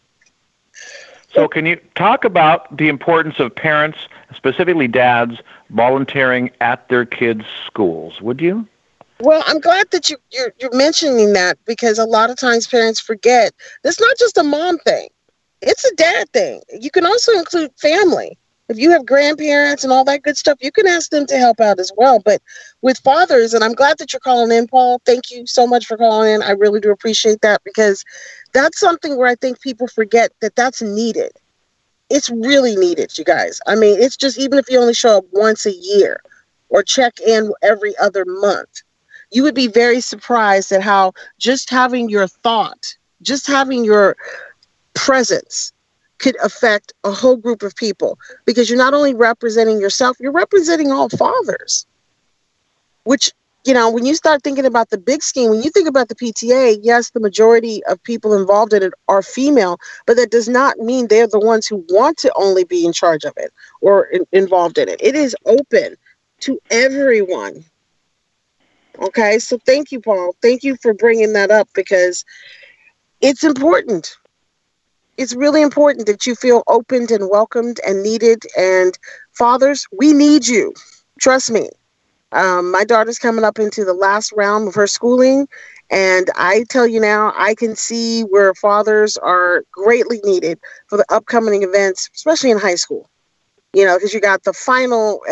So, 1.34 1.48
can 1.48 1.66
you 1.66 1.76
talk 1.94 2.24
about 2.24 2.76
the 2.76 2.88
importance 2.88 3.38
of 3.40 3.54
parents, 3.54 3.98
specifically 4.34 4.88
dads, 4.88 5.40
volunteering 5.70 6.50
at 6.60 6.88
their 6.88 7.04
kids' 7.04 7.44
schools? 7.66 8.20
Would 8.20 8.40
you? 8.40 8.66
Well, 9.22 9.44
I'm 9.46 9.60
glad 9.60 9.88
that 9.92 10.10
you, 10.10 10.16
you're, 10.32 10.52
you're 10.58 10.76
mentioning 10.76 11.32
that 11.34 11.56
because 11.64 11.96
a 11.96 12.04
lot 12.04 12.30
of 12.30 12.36
times 12.36 12.66
parents 12.66 12.98
forget 12.98 13.52
it's 13.84 14.00
not 14.00 14.18
just 14.18 14.36
a 14.36 14.42
mom 14.42 14.78
thing, 14.78 15.06
it's 15.60 15.84
a 15.84 15.94
dad 15.94 16.28
thing. 16.32 16.60
You 16.80 16.90
can 16.90 17.06
also 17.06 17.30
include 17.34 17.70
family. 17.80 18.36
If 18.68 18.78
you 18.78 18.90
have 18.90 19.06
grandparents 19.06 19.84
and 19.84 19.92
all 19.92 20.04
that 20.06 20.24
good 20.24 20.36
stuff, 20.36 20.58
you 20.60 20.72
can 20.72 20.88
ask 20.88 21.10
them 21.10 21.24
to 21.26 21.38
help 21.38 21.60
out 21.60 21.78
as 21.78 21.92
well. 21.96 22.18
But 22.18 22.42
with 22.80 22.98
fathers, 22.98 23.54
and 23.54 23.62
I'm 23.62 23.74
glad 23.74 23.98
that 23.98 24.12
you're 24.12 24.18
calling 24.18 24.50
in, 24.50 24.66
Paul. 24.66 25.00
Thank 25.06 25.30
you 25.30 25.46
so 25.46 25.68
much 25.68 25.86
for 25.86 25.96
calling 25.96 26.34
in. 26.34 26.42
I 26.42 26.50
really 26.50 26.80
do 26.80 26.90
appreciate 26.90 27.42
that 27.42 27.62
because 27.64 28.04
that's 28.52 28.80
something 28.80 29.16
where 29.16 29.28
I 29.28 29.36
think 29.36 29.60
people 29.60 29.86
forget 29.86 30.32
that 30.40 30.56
that's 30.56 30.82
needed. 30.82 31.30
It's 32.10 32.28
really 32.28 32.74
needed, 32.74 33.16
you 33.16 33.24
guys. 33.24 33.60
I 33.68 33.76
mean, 33.76 34.02
it's 34.02 34.16
just 34.16 34.36
even 34.40 34.58
if 34.58 34.68
you 34.68 34.80
only 34.80 34.94
show 34.94 35.18
up 35.18 35.26
once 35.30 35.64
a 35.64 35.72
year 35.72 36.20
or 36.70 36.82
check 36.82 37.20
in 37.20 37.52
every 37.62 37.96
other 37.98 38.24
month 38.26 38.81
you 39.32 39.42
would 39.42 39.54
be 39.54 39.66
very 39.66 40.00
surprised 40.00 40.72
at 40.72 40.82
how 40.82 41.12
just 41.38 41.70
having 41.70 42.08
your 42.08 42.26
thought, 42.26 42.96
just 43.22 43.46
having 43.46 43.84
your 43.84 44.16
presence 44.94 45.72
could 46.18 46.36
affect 46.42 46.92
a 47.04 47.10
whole 47.10 47.36
group 47.36 47.62
of 47.62 47.74
people 47.74 48.18
because 48.44 48.68
you're 48.68 48.78
not 48.78 48.94
only 48.94 49.14
representing 49.14 49.80
yourself, 49.80 50.16
you're 50.20 50.32
representing 50.32 50.92
all 50.92 51.08
fathers. 51.08 51.86
Which, 53.04 53.32
you 53.64 53.74
know, 53.74 53.90
when 53.90 54.06
you 54.06 54.14
start 54.14 54.44
thinking 54.44 54.64
about 54.64 54.90
the 54.90 54.98
big 54.98 55.22
scheme, 55.22 55.50
when 55.50 55.62
you 55.62 55.70
think 55.70 55.88
about 55.88 56.08
the 56.08 56.14
PTA, 56.14 56.78
yes, 56.82 57.10
the 57.10 57.18
majority 57.18 57.82
of 57.86 58.00
people 58.04 58.38
involved 58.38 58.72
in 58.72 58.82
it 58.84 58.92
are 59.08 59.22
female, 59.22 59.78
but 60.06 60.16
that 60.16 60.30
does 60.30 60.48
not 60.48 60.78
mean 60.78 61.08
they're 61.08 61.26
the 61.26 61.40
ones 61.40 61.66
who 61.66 61.84
want 61.88 62.18
to 62.18 62.32
only 62.36 62.62
be 62.64 62.86
in 62.86 62.92
charge 62.92 63.24
of 63.24 63.32
it 63.36 63.52
or 63.80 64.04
in- 64.04 64.26
involved 64.30 64.78
in 64.78 64.88
it. 64.88 65.00
It 65.02 65.16
is 65.16 65.34
open 65.46 65.96
to 66.40 66.60
everyone. 66.70 67.64
Okay, 68.98 69.38
so 69.38 69.58
thank 69.66 69.90
you, 69.92 70.00
Paul. 70.00 70.34
Thank 70.42 70.62
you 70.62 70.76
for 70.82 70.94
bringing 70.94 71.32
that 71.32 71.50
up 71.50 71.68
because 71.74 72.24
it's 73.20 73.44
important. 73.44 74.16
It's 75.16 75.34
really 75.34 75.62
important 75.62 76.06
that 76.06 76.26
you 76.26 76.34
feel 76.34 76.62
opened 76.66 77.10
and 77.10 77.28
welcomed 77.30 77.80
and 77.86 78.02
needed. 78.02 78.44
And 78.56 78.98
fathers, 79.32 79.86
we 79.96 80.12
need 80.12 80.46
you. 80.46 80.72
Trust 81.20 81.50
me. 81.50 81.68
Um, 82.32 82.70
my 82.70 82.84
daughter's 82.84 83.18
coming 83.18 83.44
up 83.44 83.58
into 83.58 83.84
the 83.84 83.94
last 83.94 84.32
round 84.32 84.68
of 84.68 84.74
her 84.74 84.86
schooling. 84.86 85.48
And 85.90 86.28
I 86.36 86.64
tell 86.70 86.86
you 86.86 87.00
now, 87.00 87.32
I 87.36 87.54
can 87.54 87.76
see 87.76 88.22
where 88.22 88.54
fathers 88.54 89.16
are 89.18 89.64
greatly 89.72 90.20
needed 90.24 90.58
for 90.88 90.96
the 90.98 91.06
upcoming 91.10 91.62
events, 91.62 92.10
especially 92.14 92.50
in 92.50 92.58
high 92.58 92.76
school. 92.76 93.08
you 93.74 93.84
know, 93.84 93.96
because 93.96 94.14
you 94.14 94.20
got 94.20 94.44
the 94.44 94.52
final 94.52 95.22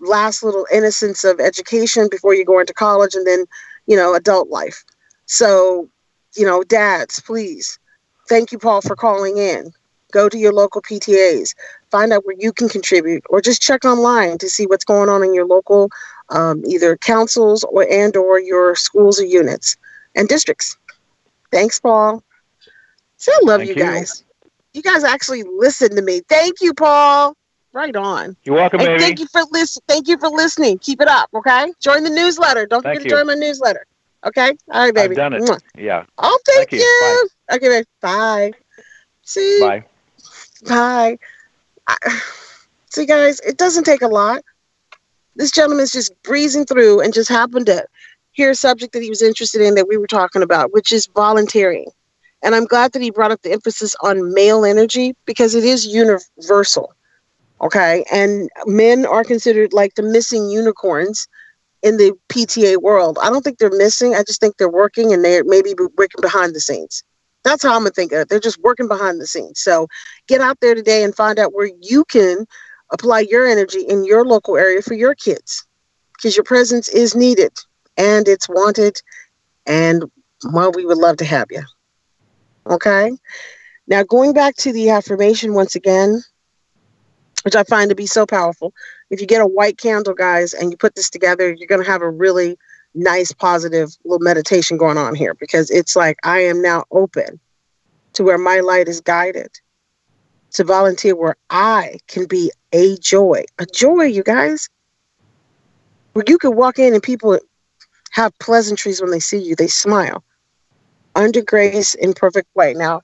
last 0.00 0.42
little 0.42 0.66
innocence 0.72 1.24
of 1.24 1.40
education 1.40 2.08
before 2.10 2.34
you 2.34 2.44
go 2.44 2.58
into 2.58 2.74
college 2.74 3.14
and 3.14 3.26
then, 3.26 3.44
you 3.86 3.96
know, 3.96 4.14
adult 4.14 4.48
life. 4.48 4.84
So, 5.26 5.88
you 6.36 6.46
know, 6.46 6.62
dads, 6.62 7.20
please. 7.20 7.78
Thank 8.28 8.52
you, 8.52 8.58
Paul, 8.58 8.82
for 8.82 8.96
calling 8.96 9.38
in. 9.38 9.72
Go 10.12 10.28
to 10.28 10.38
your 10.38 10.52
local 10.52 10.80
PTAs, 10.80 11.54
find 11.90 12.12
out 12.12 12.24
where 12.24 12.36
you 12.38 12.52
can 12.52 12.68
contribute, 12.68 13.22
or 13.28 13.42
just 13.42 13.60
check 13.60 13.84
online 13.84 14.38
to 14.38 14.48
see 14.48 14.66
what's 14.66 14.84
going 14.84 15.10
on 15.10 15.22
in 15.22 15.34
your 15.34 15.46
local 15.46 15.90
um, 16.30 16.62
either 16.66 16.96
councils 16.96 17.62
or 17.64 17.86
and 17.90 18.16
or 18.16 18.40
your 18.40 18.74
schools 18.74 19.20
or 19.20 19.24
units 19.26 19.76
and 20.14 20.28
districts. 20.28 20.76
Thanks, 21.52 21.78
Paul. 21.78 22.22
So 23.18 23.32
I 23.32 23.38
love 23.42 23.62
you 23.62 23.68
you. 23.68 23.74
guys. 23.74 24.24
You 24.72 24.82
guys 24.82 25.04
actually 25.04 25.42
listen 25.42 25.94
to 25.96 26.02
me. 26.02 26.20
Thank 26.28 26.60
you, 26.60 26.72
Paul. 26.72 27.34
Right 27.78 27.94
on. 27.94 28.36
You're 28.42 28.56
welcome, 28.56 28.80
And 28.80 28.88
baby. 28.88 29.04
thank 29.04 29.20
you 29.20 29.28
for 29.28 29.40
listen. 29.52 29.80
Thank 29.86 30.08
you 30.08 30.18
for 30.18 30.28
listening. 30.28 30.80
Keep 30.80 31.00
it 31.00 31.06
up, 31.06 31.30
okay? 31.32 31.72
Join 31.80 32.02
the 32.02 32.10
newsletter. 32.10 32.66
Don't 32.66 32.82
Thank 32.82 32.98
forget 32.98 33.10
to 33.10 33.16
join 33.16 33.28
my 33.28 33.34
newsletter. 33.34 33.86
Okay? 34.26 34.50
All 34.72 34.80
right, 34.86 34.92
baby. 34.92 35.12
I've 35.12 35.16
done 35.16 35.34
it. 35.34 35.42
Mwah. 35.42 35.60
Yeah. 35.76 36.04
Oh, 36.18 36.36
thank, 36.44 36.70
Thank 36.70 36.72
you. 36.72 36.78
you. 36.80 37.28
Okay, 37.52 37.68
baby. 37.68 37.86
Bye. 38.00 38.50
See. 39.22 39.60
Bye. 39.60 39.84
Bye. 40.66 41.18
I- 41.86 42.20
See, 42.90 43.06
guys, 43.06 43.38
it 43.46 43.58
doesn't 43.58 43.84
take 43.84 44.02
a 44.02 44.08
lot. 44.08 44.42
This 45.36 45.52
gentleman's 45.52 45.92
just 45.92 46.20
breezing 46.24 46.64
through 46.64 46.98
and 47.00 47.14
just 47.14 47.28
happened 47.28 47.66
to 47.66 47.86
hear 48.32 48.50
a 48.50 48.56
subject 48.56 48.92
that 48.94 49.04
he 49.04 49.08
was 49.08 49.22
interested 49.22 49.60
in 49.60 49.76
that 49.76 49.86
we 49.86 49.98
were 49.98 50.08
talking 50.08 50.42
about, 50.42 50.72
which 50.72 50.90
is 50.90 51.06
volunteering. 51.14 51.92
And 52.42 52.56
I'm 52.56 52.64
glad 52.64 52.90
that 52.94 53.02
he 53.02 53.12
brought 53.12 53.30
up 53.30 53.42
the 53.42 53.52
emphasis 53.52 53.94
on 54.02 54.34
male 54.34 54.64
energy 54.64 55.14
because 55.26 55.54
it 55.54 55.62
is 55.62 55.86
universal. 55.86 56.92
Okay. 57.60 58.04
And 58.12 58.48
men 58.66 59.06
are 59.06 59.24
considered 59.24 59.72
like 59.72 59.94
the 59.94 60.02
missing 60.02 60.48
unicorns 60.48 61.26
in 61.82 61.96
the 61.96 62.12
PTA 62.28 62.80
world. 62.82 63.18
I 63.20 63.30
don't 63.30 63.42
think 63.42 63.58
they're 63.58 63.70
missing. 63.70 64.14
I 64.14 64.22
just 64.22 64.40
think 64.40 64.56
they're 64.56 64.68
working 64.68 65.12
and 65.12 65.24
they're 65.24 65.44
maybe 65.44 65.74
working 65.96 66.20
behind 66.20 66.54
the 66.54 66.60
scenes. 66.60 67.02
That's 67.44 67.62
how 67.62 67.74
I'm 67.74 67.80
gonna 67.80 67.90
think 67.90 68.12
of 68.12 68.20
it. 68.20 68.28
They're 68.28 68.40
just 68.40 68.60
working 68.62 68.88
behind 68.88 69.20
the 69.20 69.26
scenes. 69.26 69.60
So 69.60 69.86
get 70.26 70.40
out 70.40 70.58
there 70.60 70.74
today 70.74 71.04
and 71.04 71.14
find 71.14 71.38
out 71.38 71.54
where 71.54 71.70
you 71.80 72.04
can 72.04 72.46
apply 72.90 73.20
your 73.20 73.46
energy 73.46 73.80
in 73.82 74.04
your 74.04 74.24
local 74.24 74.56
area 74.56 74.82
for 74.82 74.94
your 74.94 75.14
kids 75.14 75.64
because 76.14 76.36
your 76.36 76.44
presence 76.44 76.88
is 76.88 77.14
needed 77.14 77.52
and 77.96 78.28
it's 78.28 78.48
wanted 78.48 79.00
and 79.66 80.04
well 80.52 80.72
we 80.72 80.86
would 80.86 80.98
love 80.98 81.16
to 81.16 81.24
have 81.24 81.46
you 81.50 81.62
okay 82.66 83.10
now 83.86 84.02
going 84.02 84.32
back 84.32 84.54
to 84.56 84.72
the 84.72 84.90
affirmation 84.90 85.54
once 85.54 85.74
again 85.74 86.22
which 87.48 87.56
i 87.56 87.62
find 87.64 87.88
to 87.88 87.96
be 87.96 88.06
so 88.06 88.26
powerful 88.26 88.74
if 89.08 89.20
you 89.22 89.26
get 89.26 89.40
a 89.40 89.46
white 89.46 89.78
candle 89.78 90.12
guys 90.12 90.52
and 90.52 90.70
you 90.70 90.76
put 90.76 90.94
this 90.94 91.08
together 91.08 91.50
you're 91.54 91.66
going 91.66 91.82
to 91.82 91.90
have 91.90 92.02
a 92.02 92.10
really 92.10 92.58
nice 92.94 93.32
positive 93.32 93.96
little 94.04 94.22
meditation 94.22 94.76
going 94.76 94.98
on 94.98 95.14
here 95.14 95.32
because 95.34 95.70
it's 95.70 95.96
like 95.96 96.18
i 96.24 96.38
am 96.38 96.60
now 96.60 96.84
open 96.90 97.40
to 98.12 98.22
where 98.22 98.36
my 98.36 98.60
light 98.60 98.86
is 98.86 99.00
guided 99.00 99.50
to 100.52 100.64
volunteer 100.64 101.14
where 101.14 101.36
I 101.50 101.98
can 102.08 102.26
be 102.26 102.50
a 102.72 102.96
joy. 102.96 103.44
A 103.58 103.66
joy, 103.66 104.04
you 104.04 104.22
guys. 104.22 104.68
Where 106.12 106.24
you 106.26 106.38
can 106.38 106.56
walk 106.56 106.78
in 106.78 106.94
and 106.94 107.02
people 107.02 107.38
have 108.10 108.36
pleasantries 108.38 109.00
when 109.00 109.10
they 109.10 109.20
see 109.20 109.38
you, 109.38 109.54
they 109.54 109.68
smile. 109.68 110.24
Under 111.14 111.42
grace 111.42 111.94
in 111.94 112.14
perfect 112.14 112.48
way. 112.54 112.74
Now, 112.74 113.02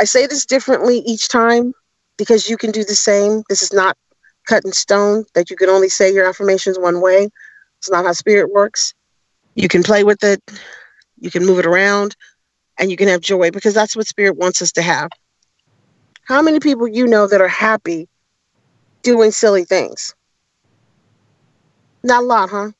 I 0.00 0.04
say 0.04 0.26
this 0.26 0.46
differently 0.46 0.98
each 0.98 1.28
time 1.28 1.72
because 2.18 2.48
you 2.48 2.56
can 2.56 2.70
do 2.70 2.84
the 2.84 2.94
same. 2.94 3.42
This 3.48 3.62
is 3.62 3.72
not 3.72 3.96
cut 4.46 4.64
in 4.64 4.72
stone 4.72 5.24
that 5.34 5.50
you 5.50 5.56
can 5.56 5.68
only 5.68 5.88
say 5.88 6.12
your 6.12 6.28
affirmations 6.28 6.78
one 6.78 7.00
way. 7.00 7.28
It's 7.78 7.90
not 7.90 8.04
how 8.04 8.12
spirit 8.12 8.52
works. 8.52 8.94
You 9.54 9.68
can 9.68 9.82
play 9.82 10.04
with 10.04 10.22
it, 10.22 10.42
you 11.18 11.30
can 11.30 11.44
move 11.44 11.58
it 11.58 11.66
around, 11.66 12.14
and 12.78 12.90
you 12.90 12.96
can 12.96 13.08
have 13.08 13.20
joy 13.20 13.50
because 13.50 13.74
that's 13.74 13.96
what 13.96 14.06
spirit 14.06 14.36
wants 14.36 14.60
us 14.60 14.72
to 14.72 14.82
have. 14.82 15.10
How 16.24 16.42
many 16.42 16.60
people 16.60 16.88
you 16.88 17.06
know 17.06 17.26
that 17.26 17.40
are 17.40 17.48
happy 17.48 18.08
doing 19.02 19.30
silly 19.30 19.64
things? 19.64 20.14
Not 22.02 22.22
a 22.22 22.26
lot, 22.26 22.50
huh? 22.50 22.70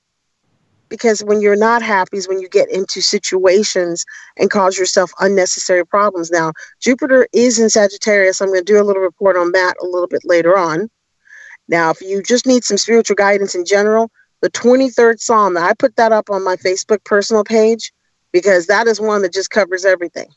Because 0.88 1.24
when 1.24 1.40
you're 1.40 1.56
not 1.56 1.82
happy 1.82 2.16
is 2.16 2.28
when 2.28 2.40
you 2.40 2.48
get 2.48 2.70
into 2.70 3.00
situations 3.00 4.04
and 4.36 4.50
cause 4.50 4.78
yourself 4.78 5.10
unnecessary 5.20 5.84
problems. 5.84 6.30
Now, 6.30 6.52
Jupiter 6.80 7.26
is 7.32 7.58
in 7.58 7.68
Sagittarius. 7.70 8.40
I'm 8.40 8.48
going 8.48 8.64
to 8.64 8.72
do 8.72 8.80
a 8.80 8.84
little 8.84 9.02
report 9.02 9.36
on 9.36 9.52
that 9.52 9.74
a 9.82 9.86
little 9.86 10.06
bit 10.06 10.22
later 10.24 10.56
on. 10.56 10.88
Now, 11.68 11.90
if 11.90 12.00
you 12.00 12.22
just 12.22 12.46
need 12.46 12.64
some 12.64 12.78
spiritual 12.78 13.16
guidance 13.16 13.54
in 13.54 13.64
general, 13.64 14.10
the 14.42 14.50
23rd 14.50 15.18
Psalm, 15.20 15.56
I 15.56 15.72
put 15.74 15.96
that 15.96 16.12
up 16.12 16.30
on 16.30 16.44
my 16.44 16.56
Facebook 16.56 17.02
personal 17.04 17.42
page 17.42 17.92
because 18.32 18.66
that 18.66 18.86
is 18.86 19.00
one 19.00 19.22
that 19.22 19.32
just 19.32 19.50
covers 19.50 19.84
everything. 19.84 20.28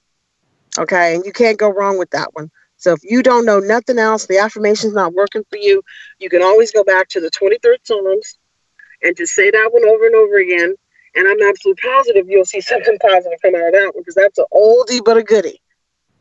Okay, 0.78 1.16
and 1.16 1.26
you 1.26 1.32
can't 1.32 1.60
go 1.60 1.70
wrong 1.72 1.98
with 1.98 2.10
that 2.12 2.34
one. 2.34 2.50
So 2.78 2.94
if 2.94 3.00
you 3.04 3.22
don't 3.22 3.46
know 3.46 3.60
nothing 3.60 4.00
else, 4.00 4.26
the 4.26 4.38
affirmation's 4.38 4.94
not 4.94 5.14
working 5.14 5.44
for 5.50 5.58
you, 5.58 5.82
you 6.20 6.30
can 6.30 6.42
always 6.42 6.72
go 6.72 6.84
back 6.84 7.10
to 7.10 7.20
the 7.20 7.30
23rd 7.30 7.78
Psalms 7.84 8.38
and 9.02 9.16
just 9.16 9.34
say 9.34 9.50
that 9.52 9.70
one 9.72 9.84
over 9.86 10.06
and 10.06 10.16
over 10.16 10.38
again. 10.38 10.76
And 11.16 11.28
I'm 11.28 11.50
absolutely 11.50 11.82
positive 11.82 12.30
you'll 12.30 12.46
see 12.46 12.62
something 12.62 12.98
positive 13.00 13.40
come 13.42 13.56
out 13.56 13.68
of 13.68 13.74
that 13.74 13.92
one 13.96 14.04
because 14.04 14.16
that's 14.16 14.38
an 14.38 14.46
oldie 14.54 15.04
but 15.04 15.18
a 15.18 15.24
goodie. 15.24 15.62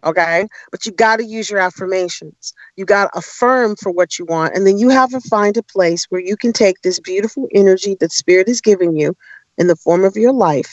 Okay. 0.05 0.47
But 0.71 0.87
you 0.87 0.93
got 0.93 1.17
to 1.17 1.25
use 1.25 1.51
your 1.51 1.61
affirmations. 1.61 2.55
You 2.77 2.85
got 2.85 3.13
to 3.13 3.19
affirm 3.19 3.77
for 3.77 3.91
what 3.91 4.19
you 4.19 4.25
want. 4.25 4.55
And 4.55 4.67
then 4.67 4.79
you 4.79 4.89
have 4.91 5.11
to 5.11 5.21
find 5.21 5.57
a 5.57 5.63
place 5.63 6.07
where 6.09 6.21
you 6.21 6.37
can 6.37 6.53
take 6.53 6.81
this 6.83 7.01
beautiful 7.01 7.49
energy 7.53 7.97
that 8.01 8.13
Spirit 8.13 8.49
is 8.49 8.61
giving 8.61 8.97
you 8.97 9.17
in 9.57 9.67
the 9.67 9.77
form 9.77 10.05
of 10.05 10.17
your 10.17 10.33
life 10.33 10.73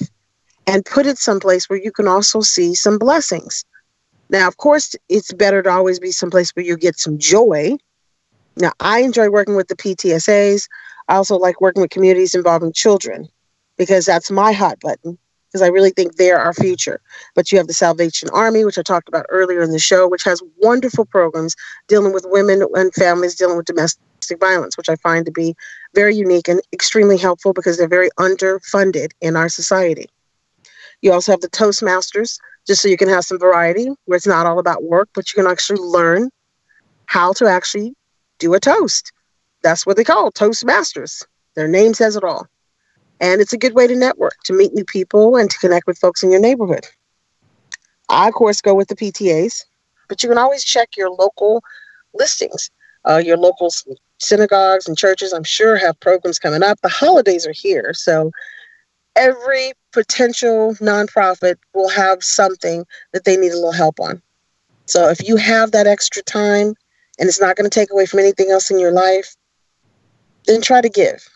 and 0.68 0.86
put 0.86 1.06
it 1.06 1.18
someplace 1.18 1.70
where 1.70 1.82
you 1.82 1.92
can 1.92 2.08
also 2.08 2.42
see 2.42 2.76
some 2.76 2.98
blessings. 2.98 3.66
Now, 4.30 4.48
of 4.48 4.58
course, 4.58 4.96
it's 5.10 5.32
better 5.34 5.62
to 5.62 5.70
always 5.70 6.00
be 6.00 6.12
someplace 6.12 6.52
where 6.52 6.66
you 6.66 6.78
get 6.78 6.98
some 6.98 7.18
joy. 7.18 7.78
Now, 8.58 8.72
I 8.80 9.00
enjoy 9.00 9.30
working 9.30 9.56
with 9.56 9.68
the 9.68 9.76
PTSAs. 9.76 10.68
I 11.08 11.16
also 11.16 11.38
like 11.38 11.62
working 11.62 11.82
with 11.82 11.92
communities 11.92 12.36
involving 12.36 12.74
children 12.74 13.28
because 13.78 14.06
that's 14.06 14.32
my 14.32 14.52
hot 14.52 14.80
button 14.80 15.18
because 15.56 15.62
I 15.62 15.72
really 15.72 15.92
think 15.92 16.16
they're 16.16 16.40
our 16.40 16.54
future. 16.54 17.00
But 17.34 17.52
you 17.52 17.58
have 17.58 17.68
the 17.68 17.74
Salvation 17.74 18.30
Army, 18.34 18.66
which 18.66 18.78
I 18.78 18.82
talked 18.82 19.08
about 19.08 19.26
earlier 19.30 19.62
in 19.62 19.72
the 19.72 19.80
show, 19.80 20.06
which 20.08 20.24
has 20.24 20.42
wonderful 20.58 21.06
programs 21.06 21.56
dealing 21.88 22.12
with 22.12 22.26
women 22.28 22.68
and 22.74 22.94
families 22.94 23.36
dealing 23.36 23.56
with 23.56 23.66
domestic 23.66 24.40
violence, 24.40 24.76
which 24.76 24.90
I 24.90 24.96
find 24.98 25.26
to 25.26 25.32
be 25.32 25.56
very 25.94 26.16
unique 26.16 26.50
and 26.50 26.60
extremely 26.74 27.18
helpful 27.18 27.54
because 27.54 27.78
they're 27.78 27.88
very 27.88 28.10
underfunded 28.20 29.12
in 29.22 29.38
our 29.38 29.48
society. 29.48 30.10
You 31.02 31.14
also 31.14 31.32
have 31.32 31.42
the 31.42 31.50
Toastmasters, 31.50 32.38
just 32.68 32.82
so 32.82 32.88
you 32.88 32.98
can 32.98 33.10
have 33.10 33.24
some 33.24 33.40
variety 33.40 33.90
where 34.06 34.18
it's 34.18 34.28
not 34.28 34.46
all 34.46 34.60
about 34.60 34.84
work, 34.84 35.08
but 35.14 35.32
you 35.32 35.42
can 35.42 35.50
actually 35.50 35.80
learn 35.80 36.32
how 37.06 37.32
to 37.34 37.48
actually 37.48 37.94
do 38.40 38.54
a 38.56 38.60
toast. 38.60 39.14
That's 39.66 39.84
what 39.84 39.98
they 39.98 40.04
call 40.04 40.32
Toastmasters. 40.32 41.26
Their 41.56 41.68
name 41.68 41.96
says 41.96 42.16
it 42.16 42.24
all. 42.24 42.46
And 43.20 43.42
it's 43.42 43.52
a 43.52 43.58
good 43.58 43.74
way 43.74 43.88
to 43.88 43.96
network, 43.96 44.36
to 44.44 44.54
meet 44.54 44.76
new 44.76 44.86
people, 44.86 45.38
and 45.38 45.50
to 45.50 45.58
connect 45.58 45.88
with 45.88 45.98
folks 45.98 46.22
in 46.22 46.30
your 46.30 46.40
neighborhood. 46.40 46.86
I, 48.08 48.28
of 48.28 48.36
course, 48.36 48.62
go 48.62 48.76
with 48.76 48.90
the 48.90 48.96
PTAs, 48.96 49.66
but 50.08 50.22
you 50.22 50.30
can 50.30 50.38
always 50.38 50.64
check 50.64 50.96
your 50.96 51.10
local 51.10 51.64
listings. 52.14 52.70
Uh, 53.06 53.18
your 53.18 53.38
local 53.38 53.74
synagogues 54.20 54.88
and 54.88 55.00
churches, 55.00 55.34
I'm 55.34 55.44
sure, 55.44 55.78
have 55.78 56.00
programs 56.00 56.38
coming 56.38 56.62
up. 56.62 56.80
The 56.82 56.90
holidays 56.90 57.48
are 57.48 57.52
here. 57.52 57.92
So 57.96 58.30
every 59.16 59.74
potential 59.94 60.76
nonprofit 60.76 61.56
will 61.74 61.90
have 61.90 62.24
something 62.24 62.86
that 63.14 63.24
they 63.24 63.36
need 63.36 63.52
a 63.52 63.56
little 63.56 63.72
help 63.72 64.00
on. 64.00 64.22
So 64.86 65.10
if 65.10 65.28
you 65.28 65.38
have 65.38 65.72
that 65.72 65.88
extra 65.88 66.22
time 66.22 66.76
and 67.18 67.28
it's 67.28 67.42
not 67.42 67.56
going 67.56 67.68
to 67.68 67.74
take 67.74 67.92
away 67.92 68.06
from 68.06 68.20
anything 68.20 68.52
else 68.52 68.70
in 68.70 68.78
your 68.78 68.92
life, 68.92 69.36
then 70.48 70.62
try 70.62 70.82
to 70.82 70.90
give. 70.90 71.28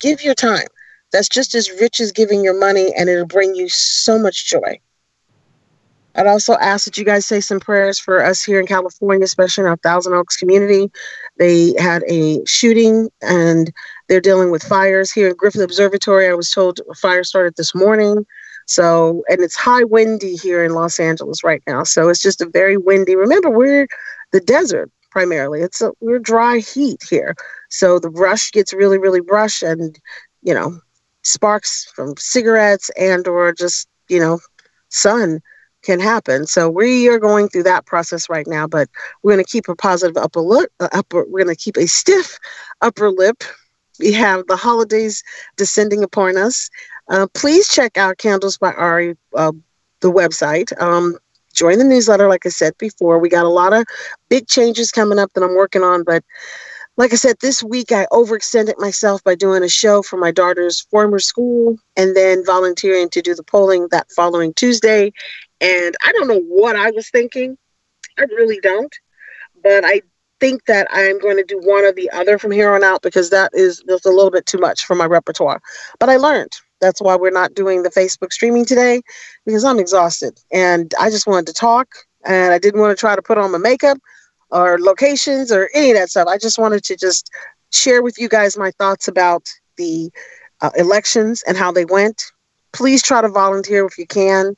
Give 0.00 0.22
your 0.22 0.34
time. 0.34 0.66
That's 1.12 1.28
just 1.28 1.54
as 1.54 1.70
rich 1.80 2.00
as 2.00 2.10
giving 2.10 2.42
your 2.42 2.58
money, 2.58 2.92
and 2.96 3.08
it'll 3.08 3.26
bring 3.26 3.54
you 3.54 3.68
so 3.68 4.18
much 4.18 4.46
joy. 4.46 4.80
I'd 6.14 6.26
also 6.26 6.54
ask 6.54 6.84
that 6.84 6.98
you 6.98 7.04
guys 7.04 7.26
say 7.26 7.40
some 7.40 7.60
prayers 7.60 7.98
for 7.98 8.22
us 8.22 8.42
here 8.42 8.60
in 8.60 8.66
California, 8.66 9.24
especially 9.24 9.62
in 9.62 9.68
our 9.68 9.76
Thousand 9.78 10.12
Oaks 10.12 10.36
community. 10.36 10.90
They 11.38 11.74
had 11.78 12.02
a 12.08 12.44
shooting 12.44 13.08
and 13.22 13.72
they're 14.08 14.20
dealing 14.20 14.50
with 14.50 14.62
fires 14.62 15.10
here 15.10 15.28
in 15.28 15.36
Griffith 15.36 15.62
Observatory. 15.62 16.28
I 16.28 16.34
was 16.34 16.50
told 16.50 16.80
a 16.90 16.94
fire 16.94 17.24
started 17.24 17.54
this 17.56 17.74
morning. 17.74 18.26
So, 18.66 19.22
and 19.28 19.40
it's 19.40 19.56
high 19.56 19.84
windy 19.84 20.36
here 20.36 20.62
in 20.62 20.74
Los 20.74 21.00
Angeles 21.00 21.42
right 21.42 21.62
now. 21.66 21.82
So 21.82 22.08
it's 22.10 22.22
just 22.22 22.42
a 22.42 22.46
very 22.48 22.76
windy. 22.76 23.16
Remember, 23.16 23.50
we're 23.50 23.88
the 24.32 24.40
desert 24.40 24.90
primarily. 25.12 25.60
It's 25.60 25.80
a 25.82 25.92
we're 26.00 26.18
dry 26.18 26.58
heat 26.58 27.02
here. 27.08 27.36
So 27.68 27.98
the 27.98 28.10
brush 28.10 28.50
gets 28.50 28.72
really, 28.72 28.98
really 28.98 29.20
brush 29.20 29.62
and, 29.62 29.98
you 30.42 30.54
know, 30.54 30.80
sparks 31.22 31.84
from 31.94 32.14
cigarettes 32.16 32.90
and 32.98 33.28
or 33.28 33.52
just, 33.52 33.88
you 34.08 34.18
know, 34.18 34.40
sun 34.88 35.40
can 35.82 36.00
happen. 36.00 36.46
So 36.46 36.70
we 36.70 37.08
are 37.08 37.18
going 37.18 37.48
through 37.48 37.64
that 37.64 37.86
process 37.86 38.28
right 38.30 38.46
now, 38.46 38.66
but 38.66 38.88
we're 39.22 39.34
going 39.34 39.44
to 39.44 39.50
keep 39.50 39.68
a 39.68 39.76
positive 39.76 40.16
upper 40.16 40.40
lip. 40.40 40.70
Uh, 40.80 40.88
upper, 40.92 41.24
we're 41.28 41.44
going 41.44 41.54
to 41.54 41.62
keep 41.62 41.76
a 41.76 41.86
stiff 41.86 42.38
upper 42.80 43.10
lip. 43.10 43.44
We 44.00 44.12
have 44.12 44.46
the 44.46 44.56
holidays 44.56 45.22
descending 45.56 46.02
upon 46.02 46.36
us. 46.36 46.70
Uh, 47.08 47.26
please 47.34 47.68
check 47.68 47.98
out 47.98 48.18
Candles 48.18 48.56
by 48.56 48.72
Ari, 48.72 49.16
uh, 49.34 49.52
the 50.00 50.10
website. 50.10 50.72
Um, 50.80 51.18
join 51.52 51.78
the 51.78 51.84
newsletter, 51.84 52.28
like 52.28 52.46
I 52.46 52.50
said 52.50 52.76
before. 52.78 53.18
We 53.18 53.28
got 53.28 53.44
a 53.44 53.50
lot 53.50 53.72
of 53.72 53.84
big 54.28 54.48
changes 54.48 54.90
coming 54.90 55.18
up 55.18 55.32
that 55.34 55.44
I'm 55.44 55.54
working 55.54 55.82
on, 55.82 56.04
but 56.04 56.24
like 56.96 57.12
I 57.12 57.16
said, 57.16 57.36
this 57.40 57.62
week 57.62 57.90
I 57.90 58.06
overextended 58.12 58.78
myself 58.78 59.24
by 59.24 59.34
doing 59.34 59.62
a 59.62 59.68
show 59.68 60.02
for 60.02 60.18
my 60.18 60.30
daughter's 60.30 60.82
former 60.82 61.18
school 61.18 61.78
and 61.96 62.14
then 62.14 62.44
volunteering 62.44 63.08
to 63.10 63.22
do 63.22 63.34
the 63.34 63.42
polling 63.42 63.88
that 63.90 64.10
following 64.12 64.52
Tuesday. 64.54 65.12
And 65.60 65.96
I 66.04 66.12
don't 66.12 66.28
know 66.28 66.40
what 66.40 66.76
I 66.76 66.90
was 66.90 67.08
thinking. 67.08 67.56
I 68.18 68.22
really 68.22 68.60
don't. 68.60 68.94
But 69.62 69.84
I 69.84 70.02
think 70.38 70.66
that 70.66 70.86
I'm 70.90 71.18
going 71.20 71.36
to 71.36 71.44
do 71.44 71.60
one 71.60 71.84
or 71.84 71.92
the 71.92 72.10
other 72.10 72.38
from 72.38 72.50
here 72.50 72.74
on 72.74 72.84
out 72.84 73.00
because 73.00 73.30
that 73.30 73.52
is 73.54 73.82
just 73.88 74.04
a 74.04 74.10
little 74.10 74.30
bit 74.30 74.44
too 74.44 74.58
much 74.58 74.84
for 74.84 74.94
my 74.94 75.06
repertoire. 75.06 75.62
But 75.98 76.10
I 76.10 76.16
learned. 76.16 76.52
That's 76.82 77.00
why 77.00 77.16
we're 77.16 77.30
not 77.30 77.54
doing 77.54 77.84
the 77.84 77.90
Facebook 77.90 78.32
streaming 78.32 78.66
today 78.66 79.00
because 79.46 79.64
I'm 79.64 79.78
exhausted 79.78 80.38
and 80.52 80.92
I 81.00 81.08
just 81.10 81.28
wanted 81.28 81.46
to 81.46 81.54
talk 81.54 81.88
and 82.24 82.52
I 82.52 82.58
didn't 82.58 82.80
want 82.80 82.90
to 82.90 83.00
try 83.00 83.16
to 83.16 83.22
put 83.22 83.38
on 83.38 83.52
my 83.52 83.58
makeup 83.58 83.98
or 84.50 84.78
locations 84.80 85.52
or 85.52 85.70
any 85.74 85.92
of 85.92 85.96
that 85.96 86.10
stuff. 86.10 86.26
I 86.28 86.38
just 86.38 86.58
wanted 86.58 86.84
to 86.84 86.96
just 86.96 87.30
share 87.70 88.02
with 88.02 88.18
you 88.18 88.28
guys 88.28 88.58
my 88.58 88.72
thoughts 88.72 89.08
about 89.08 89.48
the 89.76 90.10
uh, 90.60 90.70
elections 90.76 91.42
and 91.46 91.56
how 91.56 91.70
they 91.70 91.84
went. 91.84 92.24
Please 92.72 93.00
try 93.00 93.22
to 93.22 93.28
volunteer 93.28 93.86
if 93.86 93.96
you 93.96 94.06
can 94.06 94.56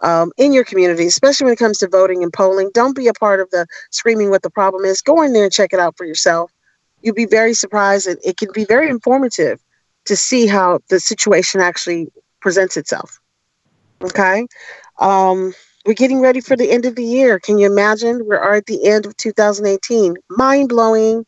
um, 0.00 0.32
in 0.36 0.52
your 0.52 0.64
community, 0.64 1.06
especially 1.06 1.46
when 1.46 1.54
it 1.54 1.58
comes 1.58 1.78
to 1.78 1.88
voting 1.88 2.22
and 2.22 2.32
polling. 2.32 2.70
Don't 2.74 2.94
be 2.94 3.08
a 3.08 3.14
part 3.14 3.40
of 3.40 3.50
the 3.50 3.66
screaming 3.90 4.28
what 4.28 4.42
the 4.42 4.50
problem 4.50 4.84
is. 4.84 5.00
Go 5.00 5.22
in 5.22 5.32
there 5.32 5.44
and 5.44 5.52
check 5.52 5.72
it 5.72 5.80
out 5.80 5.96
for 5.96 6.04
yourself. 6.04 6.52
You'll 7.00 7.14
be 7.14 7.26
very 7.26 7.54
surprised, 7.54 8.06
and 8.06 8.18
it 8.22 8.36
can 8.36 8.50
be 8.52 8.64
very 8.64 8.88
informative 8.90 9.60
to 10.06 10.16
see 10.16 10.46
how 10.46 10.80
the 10.88 11.00
situation 11.00 11.60
actually 11.60 12.08
presents 12.40 12.76
itself. 12.76 13.20
Okay. 14.02 14.46
Um, 14.98 15.54
we're 15.86 15.94
getting 15.94 16.20
ready 16.20 16.40
for 16.40 16.56
the 16.56 16.70
end 16.70 16.86
of 16.86 16.96
the 16.96 17.04
year. 17.04 17.38
Can 17.38 17.58
you 17.58 17.70
imagine? 17.70 18.24
We're 18.24 18.54
at 18.54 18.66
the 18.66 18.86
end 18.88 19.06
of 19.06 19.16
2018. 19.16 20.16
Mind 20.30 20.68
blowing. 20.68 21.24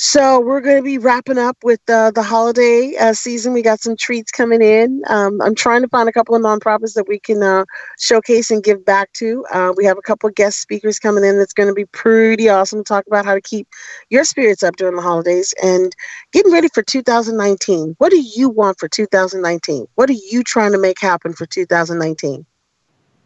So 0.00 0.38
we're 0.38 0.60
going 0.60 0.76
to 0.76 0.82
be 0.84 0.96
wrapping 0.96 1.38
up 1.38 1.56
with 1.64 1.80
uh, 1.90 2.12
the 2.12 2.22
holiday 2.22 2.94
uh, 3.00 3.12
season. 3.12 3.52
We 3.52 3.62
got 3.62 3.80
some 3.80 3.96
treats 3.96 4.30
coming 4.30 4.62
in. 4.62 5.02
Um, 5.08 5.40
I'm 5.40 5.56
trying 5.56 5.82
to 5.82 5.88
find 5.88 6.08
a 6.08 6.12
couple 6.12 6.36
of 6.36 6.42
nonprofits 6.42 6.94
that 6.94 7.08
we 7.08 7.18
can 7.18 7.42
uh, 7.42 7.64
showcase 7.98 8.52
and 8.52 8.62
give 8.62 8.84
back 8.84 9.12
to. 9.14 9.44
Uh, 9.52 9.72
we 9.76 9.84
have 9.84 9.98
a 9.98 10.02
couple 10.02 10.28
of 10.28 10.36
guest 10.36 10.60
speakers 10.60 11.00
coming 11.00 11.24
in 11.24 11.36
that's 11.36 11.52
going 11.52 11.68
to 11.68 11.74
be 11.74 11.84
pretty 11.86 12.48
awesome 12.48 12.78
to 12.78 12.84
talk 12.84 13.08
about 13.08 13.24
how 13.24 13.34
to 13.34 13.40
keep 13.40 13.66
your 14.08 14.22
spirits 14.22 14.62
up 14.62 14.76
during 14.76 14.94
the 14.94 15.02
holidays 15.02 15.52
and 15.60 15.96
getting 16.30 16.52
ready 16.52 16.68
for 16.72 16.84
2019. 16.84 17.96
What 17.98 18.12
do 18.12 18.20
you 18.20 18.50
want 18.50 18.78
for 18.78 18.88
2019? 18.88 19.88
What 19.96 20.08
are 20.10 20.12
you 20.12 20.44
trying 20.44 20.70
to 20.70 20.78
make 20.78 21.00
happen 21.00 21.32
for 21.32 21.44
2019? 21.44 22.46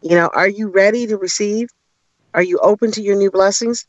You 0.01 0.15
know, 0.15 0.31
are 0.33 0.49
you 0.49 0.69
ready 0.69 1.05
to 1.05 1.17
receive? 1.17 1.69
Are 2.33 2.41
you 2.41 2.57
open 2.63 2.91
to 2.93 3.01
your 3.03 3.15
new 3.15 3.29
blessings? 3.29 3.85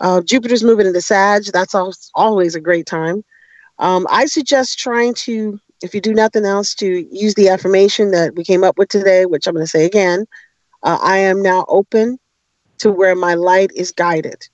Uh, 0.00 0.20
Jupiter's 0.20 0.64
moving 0.64 0.86
into 0.86 1.00
Sag. 1.00 1.44
That's 1.52 1.74
always 2.14 2.54
a 2.54 2.60
great 2.60 2.86
time. 2.86 3.24
Um, 3.78 4.06
I 4.10 4.26
suggest 4.26 4.78
trying 4.78 5.14
to, 5.14 5.58
if 5.82 5.94
you 5.94 6.00
do 6.00 6.12
nothing 6.14 6.44
else, 6.44 6.74
to 6.76 7.06
use 7.10 7.34
the 7.34 7.48
affirmation 7.48 8.10
that 8.10 8.34
we 8.34 8.44
came 8.44 8.64
up 8.64 8.78
with 8.78 8.88
today, 8.88 9.26
which 9.26 9.46
I'm 9.46 9.54
going 9.54 9.64
to 9.64 9.70
say 9.70 9.84
again. 9.84 10.26
Uh, 10.82 10.98
I 11.02 11.18
am 11.18 11.42
now 11.42 11.64
open 11.68 12.18
to 12.78 12.90
where 12.90 13.14
my 13.16 13.34
light 13.34 13.70
is 13.74 13.92
guided, 13.92 14.48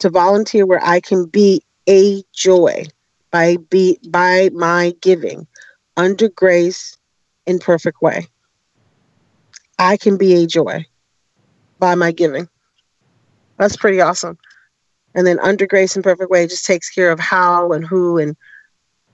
to 0.00 0.10
volunteer 0.10 0.66
where 0.66 0.82
I 0.84 1.00
can 1.00 1.26
be 1.26 1.62
a 1.88 2.22
joy 2.34 2.84
by 3.30 3.56
be 3.70 3.98
by 4.08 4.50
my 4.52 4.94
giving, 5.00 5.46
under 5.96 6.28
grace, 6.28 6.96
in 7.46 7.58
perfect 7.58 8.02
way. 8.02 8.26
I 9.78 9.96
can 9.96 10.16
be 10.16 10.42
a 10.42 10.46
joy 10.46 10.84
by 11.78 11.94
my 11.94 12.12
giving. 12.12 12.48
That's 13.58 13.76
pretty 13.76 14.00
awesome. 14.00 14.38
And 15.14 15.26
then 15.26 15.38
under 15.40 15.66
grace 15.66 15.96
and 15.96 16.04
perfect 16.04 16.30
way 16.30 16.46
just 16.46 16.64
takes 16.64 16.90
care 16.90 17.10
of 17.10 17.18
how 17.18 17.72
and 17.72 17.84
who 17.84 18.18
and 18.18 18.36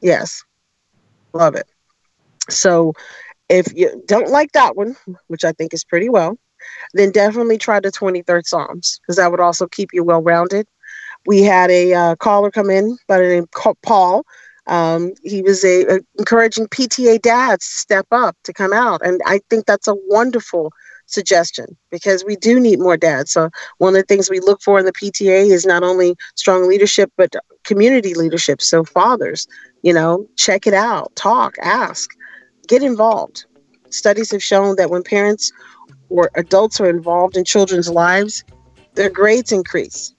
yes. 0.01 0.45
Love 1.33 1.55
it. 1.55 1.67
So 2.49 2.93
if 3.49 3.73
you 3.75 4.03
don't 4.07 4.31
like 4.31 4.53
that 4.53 4.77
one, 4.77 4.97
which 5.29 5.45
I 5.45 5.53
think 5.53 5.73
is 5.75 5.85
pretty 5.85 6.09
well, 6.09 6.39
then 6.95 7.11
definitely 7.11 7.59
try 7.59 7.81
the 7.81 7.93
23rd 7.93 8.47
Psalms 8.47 9.01
because 9.01 9.17
that 9.17 9.31
would 9.31 9.41
also 9.41 9.67
keep 9.67 9.91
you 9.93 10.05
well 10.05 10.23
rounded. 10.23 10.67
We 11.27 11.43
had 11.43 11.71
a 11.71 11.93
uh, 11.93 12.17
caller 12.17 12.51
come 12.51 12.71
in 12.71 12.97
by 13.09 13.19
the 13.19 13.29
name 13.29 13.47
Paul 13.83 14.25
um, 14.67 15.13
he 15.23 15.43
was 15.43 15.65
a, 15.65 15.97
a, 15.97 16.01
encouraging 16.19 16.67
PTA 16.67 17.23
dads 17.23 17.71
to 17.71 17.79
step 17.79 18.07
up 18.11 18.37
to 18.45 18.53
come 18.53 18.73
out, 18.73 19.01
and 19.05 19.21
I 19.25 19.41
think 19.49 19.67
that's 19.67 19.89
a 19.89 19.95
wonderful 20.09 20.73
suggestion 21.07 21.77
because 21.91 22.25
we 22.25 22.37
do 22.37 22.61
need 22.61 22.79
more 22.79 22.97
dads. 22.97 23.33
So 23.33 23.51
one 23.79 23.95
of 23.95 24.01
the 24.01 24.07
things 24.07 24.29
we 24.29 24.41
look 24.41 24.61
for 24.63 24.79
in 24.79 24.85
the 24.85 24.93
PTA 24.93 25.51
is 25.51 25.65
not 25.65 25.83
only 25.83 26.17
strong 26.35 26.69
leadership 26.69 27.11
but 27.17 27.35
community 27.65 28.15
leadership. 28.15 28.61
So 28.61 28.85
fathers, 28.85 29.47
you 29.83 29.93
know, 29.93 30.27
check 30.37 30.67
it 30.67 30.75
out, 30.75 31.15
talk, 31.17 31.55
ask, 31.63 32.11
get 32.69 32.83
involved. 32.83 33.47
Studies 33.91 34.31
have 34.33 34.43
shown 34.43 34.77
that 34.77 34.91
when 34.91 35.03
parents 35.03 35.53
or 36.09 36.31
adults 36.35 36.81
are 36.81 36.91
involved 36.91 37.37
in 37.37 37.45
children's 37.45 37.89
lives, 37.89 38.45
their 38.95 39.11
grades 39.11 39.53
increase. 39.53 40.15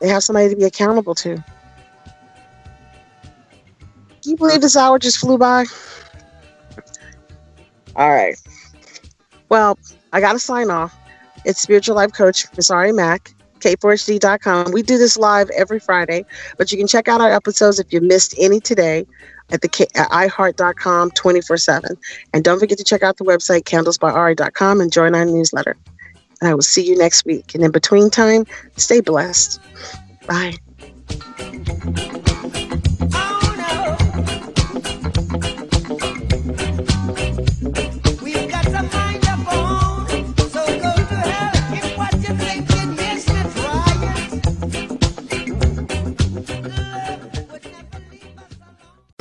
They 0.00 0.08
have 0.08 0.24
somebody 0.24 0.48
to 0.50 0.56
be 0.56 0.64
accountable 0.64 1.14
to. 1.16 1.34
Can 4.22 4.30
you 4.30 4.36
believe 4.36 4.60
this 4.60 4.76
hour 4.76 4.98
just 4.98 5.18
flew 5.18 5.38
by? 5.38 5.64
All 7.96 8.10
right. 8.10 8.36
Well, 9.52 9.78
I 10.14 10.20
got 10.20 10.32
to 10.32 10.38
sign 10.38 10.70
off. 10.70 10.96
It's 11.44 11.60
Spiritual 11.60 11.94
Life 11.94 12.14
Coach 12.14 12.46
Miss 12.56 12.70
Ari 12.70 12.92
Mack, 12.92 13.34
K4HD.com. 13.58 14.72
We 14.72 14.80
do 14.80 14.96
this 14.96 15.18
live 15.18 15.50
every 15.50 15.78
Friday, 15.78 16.24
but 16.56 16.72
you 16.72 16.78
can 16.78 16.86
check 16.86 17.06
out 17.06 17.20
our 17.20 17.30
episodes 17.30 17.78
if 17.78 17.92
you 17.92 18.00
missed 18.00 18.34
any 18.38 18.60
today 18.60 19.06
at 19.50 19.60
the 19.60 19.68
at 19.94 20.08
iHeart.com 20.08 21.10
24 21.10 21.58
7. 21.58 21.98
And 22.32 22.42
don't 22.42 22.60
forget 22.60 22.78
to 22.78 22.84
check 22.84 23.02
out 23.02 23.18
the 23.18 23.24
website 23.24 23.64
candlesbyari.com 23.64 24.80
and 24.80 24.90
join 24.90 25.14
our 25.14 25.26
newsletter. 25.26 25.76
And 26.40 26.48
I 26.48 26.54
will 26.54 26.62
see 26.62 26.86
you 26.86 26.96
next 26.96 27.26
week. 27.26 27.54
And 27.54 27.62
in 27.62 27.72
between 27.72 28.08
time, 28.08 28.46
stay 28.78 29.02
blessed. 29.02 29.60
Bye. 30.26 30.56